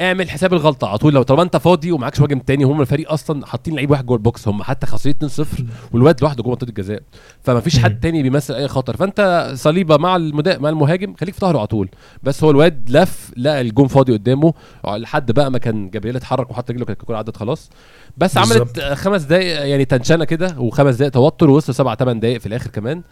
اعمل 0.00 0.30
حساب 0.30 0.52
الغلطة 0.52 0.88
على 0.88 0.98
طول. 0.98 1.14
لو 1.14 1.22
طالما 1.22 1.42
انت 1.42 1.56
فاضي 1.56 1.92
ومعكش 1.92 2.20
مهاجم 2.20 2.38
تاني 2.38 2.64
هم 2.64 2.80
الفريق 2.80 3.12
أصلا 3.12 3.46
حاطين 3.46 3.74
لعيب 3.74 3.90
واحد 3.90 4.06
جوه 4.06 4.16
ال 4.16 4.24
box 4.24 4.48
هم 4.48 4.62
حتى 4.62 4.86
خسرين 4.86 5.14
2-0 5.24 5.46
والواد 5.92 6.22
لوحده 6.22 6.42
جوه 6.42 6.52
منطقة 6.52 6.68
الجزاء. 6.68 7.02
فما 7.42 7.60
فيش 7.60 7.78
حد 7.78 8.00
تاني 8.00 8.22
بيمثل 8.22 8.54
أي 8.54 8.68
خطر. 8.68 8.96
فأنت 8.96 9.50
صليبة 9.54 9.96
مع 9.96 10.16
المدا... 10.16 10.58
مع 10.58 10.68
المهاجم 10.68 11.14
خليك 11.20 11.34
في 11.34 11.40
ظهره 11.40 11.58
على 11.58 11.66
طول. 11.66 11.88
بس 12.22 12.44
هو 12.44 12.50
الواد 12.50 12.90
لف 12.90 13.32
لقى 13.36 13.60
الجون 13.60 13.88
فاضي 13.88 14.12
قدامه 14.12 14.54
لحد 14.86 15.32
بقى 15.32 15.50
ما 15.50 15.58
كان 15.58 15.90
جابرييل 15.90 16.16
اتحرك 16.16 16.50
وحط 16.50 16.70
رجله 16.70 16.84
كانت 16.84 17.00
الكوره 17.00 17.16
عدت 17.16 17.36
خلاص. 17.36 17.70
بس 18.16 18.38
بالظبط. 18.38 18.78
عملت 18.78 18.80
خمس 18.80 19.22
دقائق 19.22 19.66
يعني 19.66 19.84
tension 19.84 20.19
ـة 20.19 20.24
كده 20.24 20.54
وخمس 20.58 20.94
دقائق 20.94 21.12
توتر 21.12 21.50
ووصل 21.50 21.74
سبع 21.74 21.94
ثمان 21.94 22.20
دقائق 22.20 22.40
في 22.40 22.46
الآخر 22.46 22.70
كمان. 22.70 23.02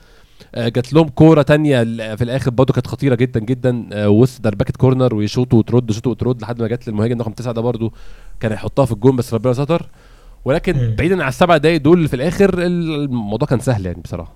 جات 0.56 0.92
لهم 0.92 1.08
كورة 1.08 1.42
تانية 1.42 1.84
في 2.16 2.24
الآخر 2.24 2.50
برضه 2.50 2.72
كانت 2.72 2.86
خطيرة 2.86 3.14
جدا 3.14 3.40
جدا 3.40 3.88
آه، 3.92 4.08
وسط 4.08 4.40
دربكة 4.40 4.72
كورنر 4.78 5.14
ويشوطوا 5.14 5.58
وترد 5.58 5.92
شوط 5.92 6.06
وترد 6.06 6.42
لحد 6.42 6.62
ما 6.62 6.68
جت 6.68 6.88
للمهاجم 6.88 7.20
رقم 7.20 7.32
تسعة 7.32 7.52
ده 7.54 7.60
برضه 7.60 7.92
كان 8.40 8.52
هيحطها 8.52 8.84
في 8.84 8.92
الجون 8.92 9.16
بس 9.16 9.34
ربنا 9.34 9.52
ستر. 9.52 9.88
ولكن. 10.44 10.94
بعيدا 10.98 11.22
عن 11.22 11.28
السبع 11.28 11.56
دقايق 11.56 11.80
دول 11.80 12.08
في 12.08 12.16
الآخر 12.16 12.54
الموضوع 12.58 13.48
كان 13.48 13.60
سهل 13.60 13.86
يعني 13.86 14.00
بصراحة. 14.00 14.32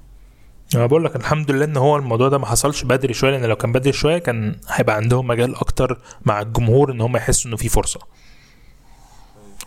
أنا 0.74 0.86
بقول 0.86 1.04
لك 1.04 1.16
الحمد 1.16 1.50
لله 1.50 1.64
إن 1.64 1.76
هو 1.76 1.96
الموضوع 1.96 2.28
ده 2.28 2.38
ما 2.38 2.46
حصلش 2.46 2.84
بدري 2.84 3.14
شوية 3.14 3.30
لأن 3.30 3.44
لو 3.44 3.56
كان 3.56 3.72
بدري 3.72 3.92
شوية 3.92 4.18
كان 4.18 4.56
هيبقى 4.68 4.96
عندهم 4.96 5.26
مجال 5.26 5.56
أكتر 5.56 5.98
مع 6.24 6.40
الجمهور 6.40 6.92
إن 6.92 7.00
هم 7.00 7.16
يحسوا 7.16 7.48
إنه 7.48 7.56
في 7.56 7.68
فرصة. 7.68 8.00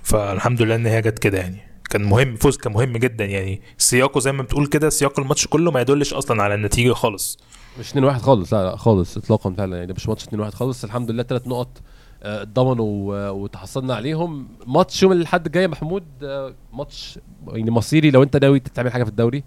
فالحمد 0.03 0.61
لله 0.61 0.75
إن 0.75 0.85
هي 0.85 1.01
جت 1.01 1.19
كده 1.19 1.37
يعني. 1.37 1.72
كان 1.89 2.03
مهم 2.03 2.35
فوز 2.35 2.57
كان 2.57 2.73
مهم 2.73 2.97
جدا 2.97 3.25
يعني. 3.25 3.61
سياقه 3.77 4.19
زي 4.19 4.31
ما 4.31 4.43
بتقول 4.43 4.67
كده 4.67 4.89
سياق 4.89 5.19
الماتش 5.19 5.47
كله 5.47 5.71
ما 5.71 5.81
يدلش 5.81 6.13
أصلا 6.13 6.43
على 6.43 6.55
النتيجة 6.55 6.93
خالص. 6.93 7.37
مش 7.79 7.89
2 7.89 8.03
1 8.05 8.21
خالص 8.21 8.53
لا 8.53 8.63
لا 8.69 8.75
خالص 8.75 9.17
اطلاقا 9.17 9.53
فعلا 9.53 9.77
يعني 9.77 9.93
مش 9.93 10.07
ماتش 10.09 10.23
2 10.23 10.39
1 10.41 10.53
خالص. 10.53 10.83
الحمد 10.83 11.11
لله 11.11 11.23
ثلاث 11.23 11.47
نقط 11.47 11.81
آه، 12.23 12.41
اتضمنوا 12.41 13.29
وتحصلنا 13.29 13.95
عليهم. 13.95 14.47
ماتش 14.67 15.03
يوم 15.03 15.11
الأحد 15.11 15.45
الجاي 15.45 15.67
محمود 15.67 16.03
آه، 16.23 16.53
ماتش 16.73 17.19
يعني 17.47 17.71
مصيري. 17.71 18.11
لو 18.11 18.23
أنت 18.23 18.37
ناوي 18.37 18.59
تعمل 18.59 18.91
حاجة 18.91 19.03
في 19.03 19.09
الدوري 19.09 19.43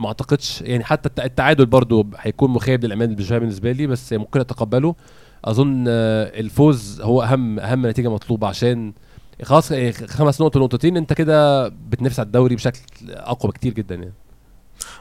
ما 0.00 0.06
أعتقدش 0.08 0.62
يعني 0.62 0.84
حتى 0.84 1.08
الت- 1.08 1.20
التعادل 1.20 1.66
برضو 1.66 2.06
هيكون 2.16 2.50
مخيب 2.50 2.84
للامان 2.84 3.14
بالنسبة 3.14 3.72
لي 3.72 3.86
بس 3.86 4.12
ممكن 4.12 4.40
أتقبله. 4.40 4.94
أظن 5.44 5.84
آه، 5.88 6.40
الفوز 6.40 7.00
هو 7.00 7.22
أهم 7.22 7.58
أهم 7.58 7.86
نتيجة 7.86 8.08
مطلوبة 8.10 8.46
عشان 8.46 8.92
خلاص 9.42 9.72
آه، 9.72 9.90
خمس 9.90 10.40
نقط 10.40 10.56
ونقطتين 10.56 10.96
انت 10.96 11.12
كده 11.12 11.68
بتنافس 11.68 12.18
على 12.20 12.26
الدوري 12.26 12.54
بشكل 12.56 12.80
أقوى 13.08 13.52
بكتير 13.52 13.72
جدا 13.72 13.94
يعني. 13.94 14.12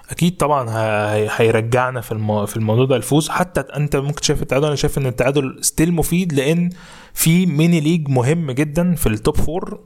أكيد 0.09 0.37
طبعا 0.37 0.69
هيرجعنا 1.37 2.01
في 2.01 2.11
المو... 2.11 2.45
في 2.45 2.57
الموضوع 2.57 2.85
ده 2.85 2.95
الفوز. 2.95 3.29
حتى 3.29 3.59
أنت 3.61 3.95
ممكن 3.95 4.21
شايف 4.21 4.41
التعادل 4.41 4.65
أنا 4.67 4.75
شايف 4.75 4.97
إن 4.97 5.05
التعادل 5.05 5.57
still 5.61 5.91
مفيد 5.91 6.33
لأن 6.33 6.69
في 7.13 7.45
mini 7.45 7.79
league 7.79 8.09
مهم 8.09 8.51
جدا 8.51 8.95
في 8.95 9.09
ال 9.09 9.16
top 9.16 9.37
four 9.37 9.79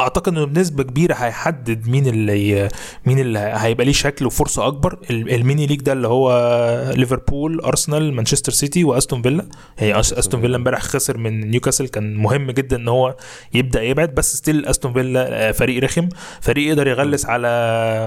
أعتقد 0.00 0.28
إنه 0.32 0.44
بنسبة 0.46 0.82
كبيرة 0.82 1.14
هيحدد 1.14 1.88
مين 1.88 2.06
اللي 2.06 2.68
مين 3.06 3.18
اللي 3.18 3.38
هيبقى 3.38 3.84
ليه 3.84 3.92
شكل 3.92 4.26
وفرصة 4.26 4.66
أكبر. 4.66 4.98
ال- 5.10 5.34
ال 5.34 5.40
mini 5.40 5.66
league 5.66 5.80
ده 5.80 5.92
اللي 5.92 6.08
هو 6.08 6.92
ليفربول 6.96 7.60
أرسنال 7.60 8.14
مانشستر 8.14 8.52
سيتي 8.52 8.84
وأستون 8.84 9.22
فيلا. 9.22 9.46
هي 9.78 9.94
أس- 9.94 9.96
أستون 9.96 10.40
فيلا 10.40 10.56
امبارح 10.56 10.82
خسر 10.82 11.18
من 11.18 11.50
نيوكاسل 11.50 11.88
كان 11.88 12.14
مهم 12.16 12.50
جدا 12.50 12.76
إن 12.76 12.88
هو 12.88 13.16
يبدأ 13.54 13.82
يبعد 13.82 14.14
بس 14.14 14.36
still 14.36 14.66
أستون 14.66 14.92
فيلا 14.92 15.48
آه، 15.48 15.52
فريق 15.52 15.84
رخم. 15.84 16.08
فريق 16.40 16.68
يقدر 16.68 16.86
يغلس 16.86 17.26
على 17.26 17.46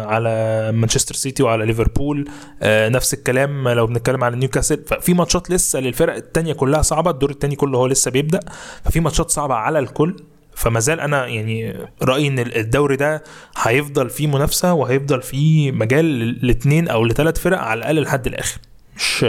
على 0.09 0.29
مانشستر 0.71 1.15
سيتي 1.15 1.43
وعلى 1.43 1.65
ليفربول 1.65 2.29
آه، 2.61 2.89
نفس 2.89 3.13
الكلام 3.13 3.69
لو 3.69 3.87
بنتكلم 3.87 4.23
على 4.23 4.35
نيوكاسل. 4.35 4.83
ففي 4.87 5.13
ماتشات 5.13 5.49
لسه 5.51 5.79
للفرق 5.79 6.15
التانية 6.15 6.53
كلها 6.53 6.81
صعبة 6.81 7.11
الدور 7.11 7.29
التاني 7.29 7.55
كله 7.55 7.77
هو 7.77 7.85
لسه 7.87 8.11
بيبدأ. 8.11 8.39
ففي 8.83 8.99
ماتشات 8.99 9.29
صعبة 9.31 9.55
على 9.55 9.79
الكل. 9.79 10.15
فما 10.57 10.79
زال 10.79 10.99
أنا 10.99 11.27
يعني 11.27 11.85
رأيي 12.01 12.27
إن 12.27 12.39
الدوري 12.39 12.95
ده 12.95 13.23
هيفضل 13.57 14.09
فيه 14.09 14.27
منافسة 14.27 14.73
وهيفضل 14.73 15.21
فيه 15.21 15.71
مجال 15.71 16.05
لاثنين 16.45 16.87
أو 16.87 17.05
لثلاث 17.05 17.39
فرق 17.39 17.57
على 17.59 17.77
الأقل 17.77 18.01
لحد 18.01 18.27
الآخر. 18.27 18.59
مش 18.95 19.25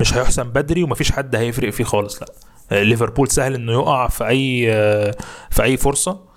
مش 0.00 0.14
هيحسم 0.14 0.42
بدري 0.42 0.82
ومفيش 0.82 1.12
حد 1.12 1.36
هيفرق 1.36 1.70
فيه 1.70 1.84
خالص 1.84 2.20
لأ. 2.22 2.84
ليفربول 2.84 3.28
سهل 3.28 3.54
إنه 3.54 3.72
يقع 3.72 4.08
في 4.08 4.28
أي 4.28 4.66
في 5.50 5.62
أي 5.62 5.76
فرصة. 5.76 6.32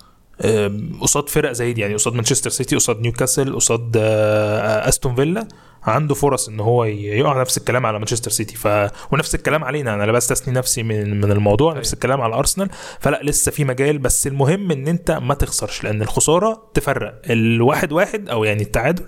قصاد 1.01 1.29
فرق 1.29 1.51
زي 1.51 1.73
دي 1.73 1.81
يعني 1.81 1.93
قصاد 1.93 2.13
مانشستر 2.13 2.49
سيتي 2.49 2.75
قصاد 2.75 3.01
نيوكاسل 3.01 3.55
قصاد 3.55 3.91
آه، 3.97 4.89
آستون 4.89 5.15
فيلا. 5.15 5.47
عنده 5.85 6.15
فرص 6.15 6.49
إن 6.49 6.59
هو 6.59 6.83
يقع 6.83 7.41
نفس 7.41 7.57
الكلام 7.57 7.85
على 7.85 7.99
مانشستر 7.99 8.31
سيتي. 8.31 8.55
ف 8.55 8.67
ونفس 9.13 9.35
الكلام 9.35 9.63
علينا. 9.63 9.93
أنا 9.93 10.03
لا 10.03 10.11
بستثني 10.11 10.53
نفسي 10.53 10.83
من 10.83 11.21
من 11.21 11.31
الموضوع 11.31 11.73
نفس 11.73 11.93
الكلام 11.93 12.21
على 12.21 12.35
أرسنال. 12.35 12.69
فلا 12.99 13.19
لسه 13.23 13.51
في 13.51 13.65
مجال 13.65 13.97
بس 13.97 14.27
المهم 14.27 14.71
إن 14.71 14.87
أنت 14.87 15.11
ما 15.11 15.33
تخسرش 15.33 15.83
لأن 15.83 16.01
الخسارة 16.01 16.71
تفرق. 16.73 17.21
الواحد 17.29 17.91
واحد 17.91 18.29
أو 18.29 18.43
يعني 18.43 18.61
التعادل 18.63 19.05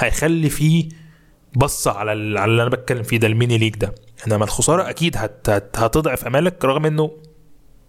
هيخلي 0.00 0.50
فيه 0.50 0.88
بصة 1.56 1.90
على 1.90 2.10
على 2.40 2.50
اللي 2.50 2.62
أنا 2.62 2.70
بتكلم 2.70 3.02
فيه 3.02 3.16
ده 3.16 3.26
ال 3.26 3.32
mini 3.32 3.58
league 3.58 3.74
ده. 3.76 3.94
إنما 4.26 4.44
الخسارة 4.44 4.90
أكيد 4.90 5.16
هت 5.16 5.50
هت 5.50 5.78
هتضعف 5.78 6.26
أمالك 6.26 6.64
رغم 6.64 6.86
إنه 6.86 7.10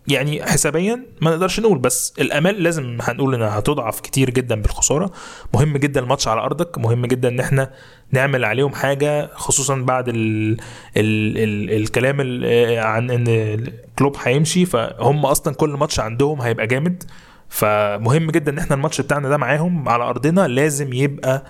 يعني 0.07 0.43
حسابيا 0.43 1.05
ما 1.21 1.31
نقدرش 1.31 1.59
نقول 1.59 1.77
بس 1.77 2.13
الأمال 2.19 2.63
لازم 2.63 2.97
هنقول 3.01 3.35
إنها 3.35 3.59
هتضعف 3.59 3.99
كتير 3.99 4.29
جدا 4.29 4.61
بالخسارة. 4.61 5.11
مهم 5.53 5.77
جدا 5.77 5.99
الماتش 5.99 6.27
على 6.27 6.41
أرضك 6.41 6.77
مهم 6.77 7.05
جدا 7.05 7.29
إن 7.29 7.39
إحنا 7.39 7.71
نعمل 8.11 8.45
عليهم 8.45 8.73
حاجة 8.73 9.29
خصوصا 9.33 9.75
بعد 9.75 10.09
ال 10.09 10.51
ال 10.97 11.37
ال 11.37 11.71
الكلام 11.81 12.17
ال 12.21 12.79
عن 12.79 13.11
إن 13.11 13.57
كلوب 13.99 14.15
هيمشي 14.23 14.65
فهم 14.65 15.25
أصلا 15.25 15.53
كل 15.55 15.69
ماتش 15.69 15.99
عندهم 15.99 16.41
هيبقى 16.41 16.67
جامد. 16.67 17.03
فمهم 17.49 18.31
جدا 18.31 18.51
إن 18.51 18.57
إحنا 18.57 18.75
الماتش 18.75 19.01
بتاعنا 19.01 19.29
ده 19.29 19.37
معاهم 19.37 19.89
على 19.89 20.03
أرضنا 20.03 20.47
لازم 20.47 20.93
يبقى 20.93 21.45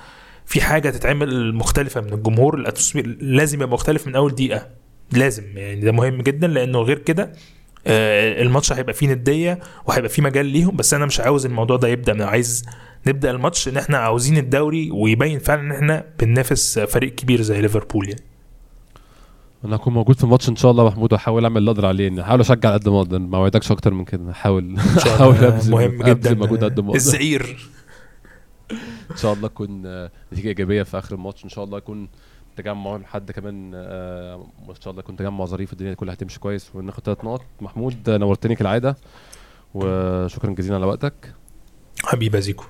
في 0.45 0.61
حاجة 0.61 0.89
تتعمل 0.89 1.55
مختلفة 1.55 2.01
من 2.01 2.13
الجمهور 2.13 2.63
لازم 3.21 3.57
يبقى 3.57 3.69
مختلف 3.73 4.07
من 4.07 4.15
أول 4.15 4.31
دقيقة. 4.35 4.67
لازم 5.11 5.43
يعني 5.57 5.81
ده 5.81 5.91
مهم 5.91 6.21
جدا 6.21 6.47
لأنه 6.47 6.79
غير 6.81 6.97
كده 6.99 7.31
آه، 7.87 8.41
الماتش 8.41 8.73
هيبقى 8.73 8.93
فيه 8.93 9.07
ندية 9.07 9.59
وهيبقى 9.85 10.09
فيه 10.09 10.23
مجال 10.23 10.45
ليهم 10.45 10.75
بس 10.75 10.93
أنا 10.93 11.05
مش 11.05 11.19
عاوز 11.19 11.45
الموضوع 11.45 11.77
ده 11.77 11.87
يبدأ 11.87 12.11
أنا 12.11 12.25
عايز 12.25 12.65
نبدأ 13.07 13.31
الماتش 13.31 13.67
إن 13.67 13.77
إحنا 13.77 13.97
عاوزين 13.97 14.37
الدوري 14.37 14.91
ويبين 14.91 15.39
فعلا 15.39 15.61
إن 15.61 15.71
إحنا 15.71 16.05
بننافس 16.19 16.79
فريق 16.79 17.15
كبير 17.15 17.41
زي 17.41 17.61
ليفربول 17.61 18.09
يعني. 18.09 18.21
أنا 19.65 19.75
هكون 19.75 19.93
موجود 19.93 20.15
في 20.17 20.23
الماتش 20.23 20.49
إن 20.49 20.55
شاء 20.55 20.71
الله 20.71 20.85
محمود 20.87 21.13
واحاول 21.13 21.43
أعمل 21.43 21.57
اللي 21.57 21.71
أقدر 21.71 21.85
عليه. 21.85 22.03
يعني 22.03 22.21
هحاول 22.21 22.39
أشجع 22.39 22.73
قد 22.73 22.89
ما 22.89 22.97
أقدر 22.97 23.19
ما 23.19 23.37
اوعدكش 23.37 23.71
أكتر 23.71 23.93
من 23.93 24.05
كده. 24.05 24.23
إن 24.23 24.29
هحاول 24.33 24.63
الله. 24.63 25.59
أبذل- 25.59 25.69
مهم 25.69 26.03
جدا. 26.03 26.33
مجهود 26.33 26.63
قد 26.63 26.79
ما 26.79 26.85
أقدر. 26.87 26.95
الزعير. 26.95 27.57
إن 29.11 29.17
شاء 29.17 29.33
الله 29.33 29.47
تكون 29.47 29.81
نتيجة 30.33 30.47
إيجابية 30.47 30.83
في 30.83 30.97
آخر 30.97 31.15
الماتش. 31.15 31.43
إن 31.43 31.49
شاء 31.49 31.63
الله 31.63 31.77
يكون 31.77 32.09
تجمع 32.57 32.97
لحد 32.97 33.31
كمان 33.31 33.71
آه، 33.75 34.35
إن 34.69 34.75
شاء 34.81 34.91
الله 34.91 34.99
يكون 34.99 35.15
تجمع 35.15 35.45
ظريف 35.45 35.73
الدنيا 35.73 35.93
كلها 35.93 36.13
هتمشي 36.13 36.39
كويس 36.39 36.71
وناخد 36.75 37.03
ثلاث 37.03 37.25
نقط. 37.25 37.41
محمود 37.61 38.09
نورتني 38.09 38.55
كالعادة 38.55 38.97
وشكرا 39.73 40.51
جزيلا 40.51 40.75
على 40.75 40.85
وقتك. 40.85 41.33
حبيبي 42.03 42.41
زيكو 42.41 42.65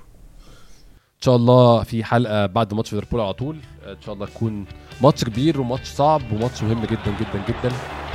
إن 1.20 1.24
شاء 1.24 1.36
الله 1.36 1.82
في 1.82 2.04
حلقة 2.04 2.46
بعد 2.46 2.74
ماتش 2.74 2.92
ليفربول 2.92 3.20
على 3.20 3.32
طول. 3.32 3.56
إن 3.86 3.96
شاء 4.06 4.14
الله 4.14 4.26
يكون 4.26 4.64
ماتش 5.02 5.24
كبير 5.24 5.60
وماتش 5.60 5.88
صعب 5.88 6.22
وماتش 6.32 6.62
مهم 6.62 6.84
جدا 6.84 7.16
جدا 7.20 7.44
جدا. 7.48 7.68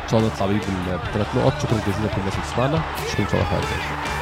إن 0.03 0.09
شاء 0.09 0.19
الله 0.19 0.33
نطلع 0.33 0.47
بيه 0.47 0.53
بالثلاث 0.53 1.35
نقط. 1.35 1.53
شكرا 1.61 1.79
جزيلا 1.87 2.07
لكل 2.07 2.19
الناس 2.21 2.33
اللي 2.33 2.45
بتسمعنا. 2.45 2.81
اشوفكم 2.95 3.23
إن 3.23 3.29
شاء 3.29 3.41
الله 3.41 3.61
في 3.61 4.14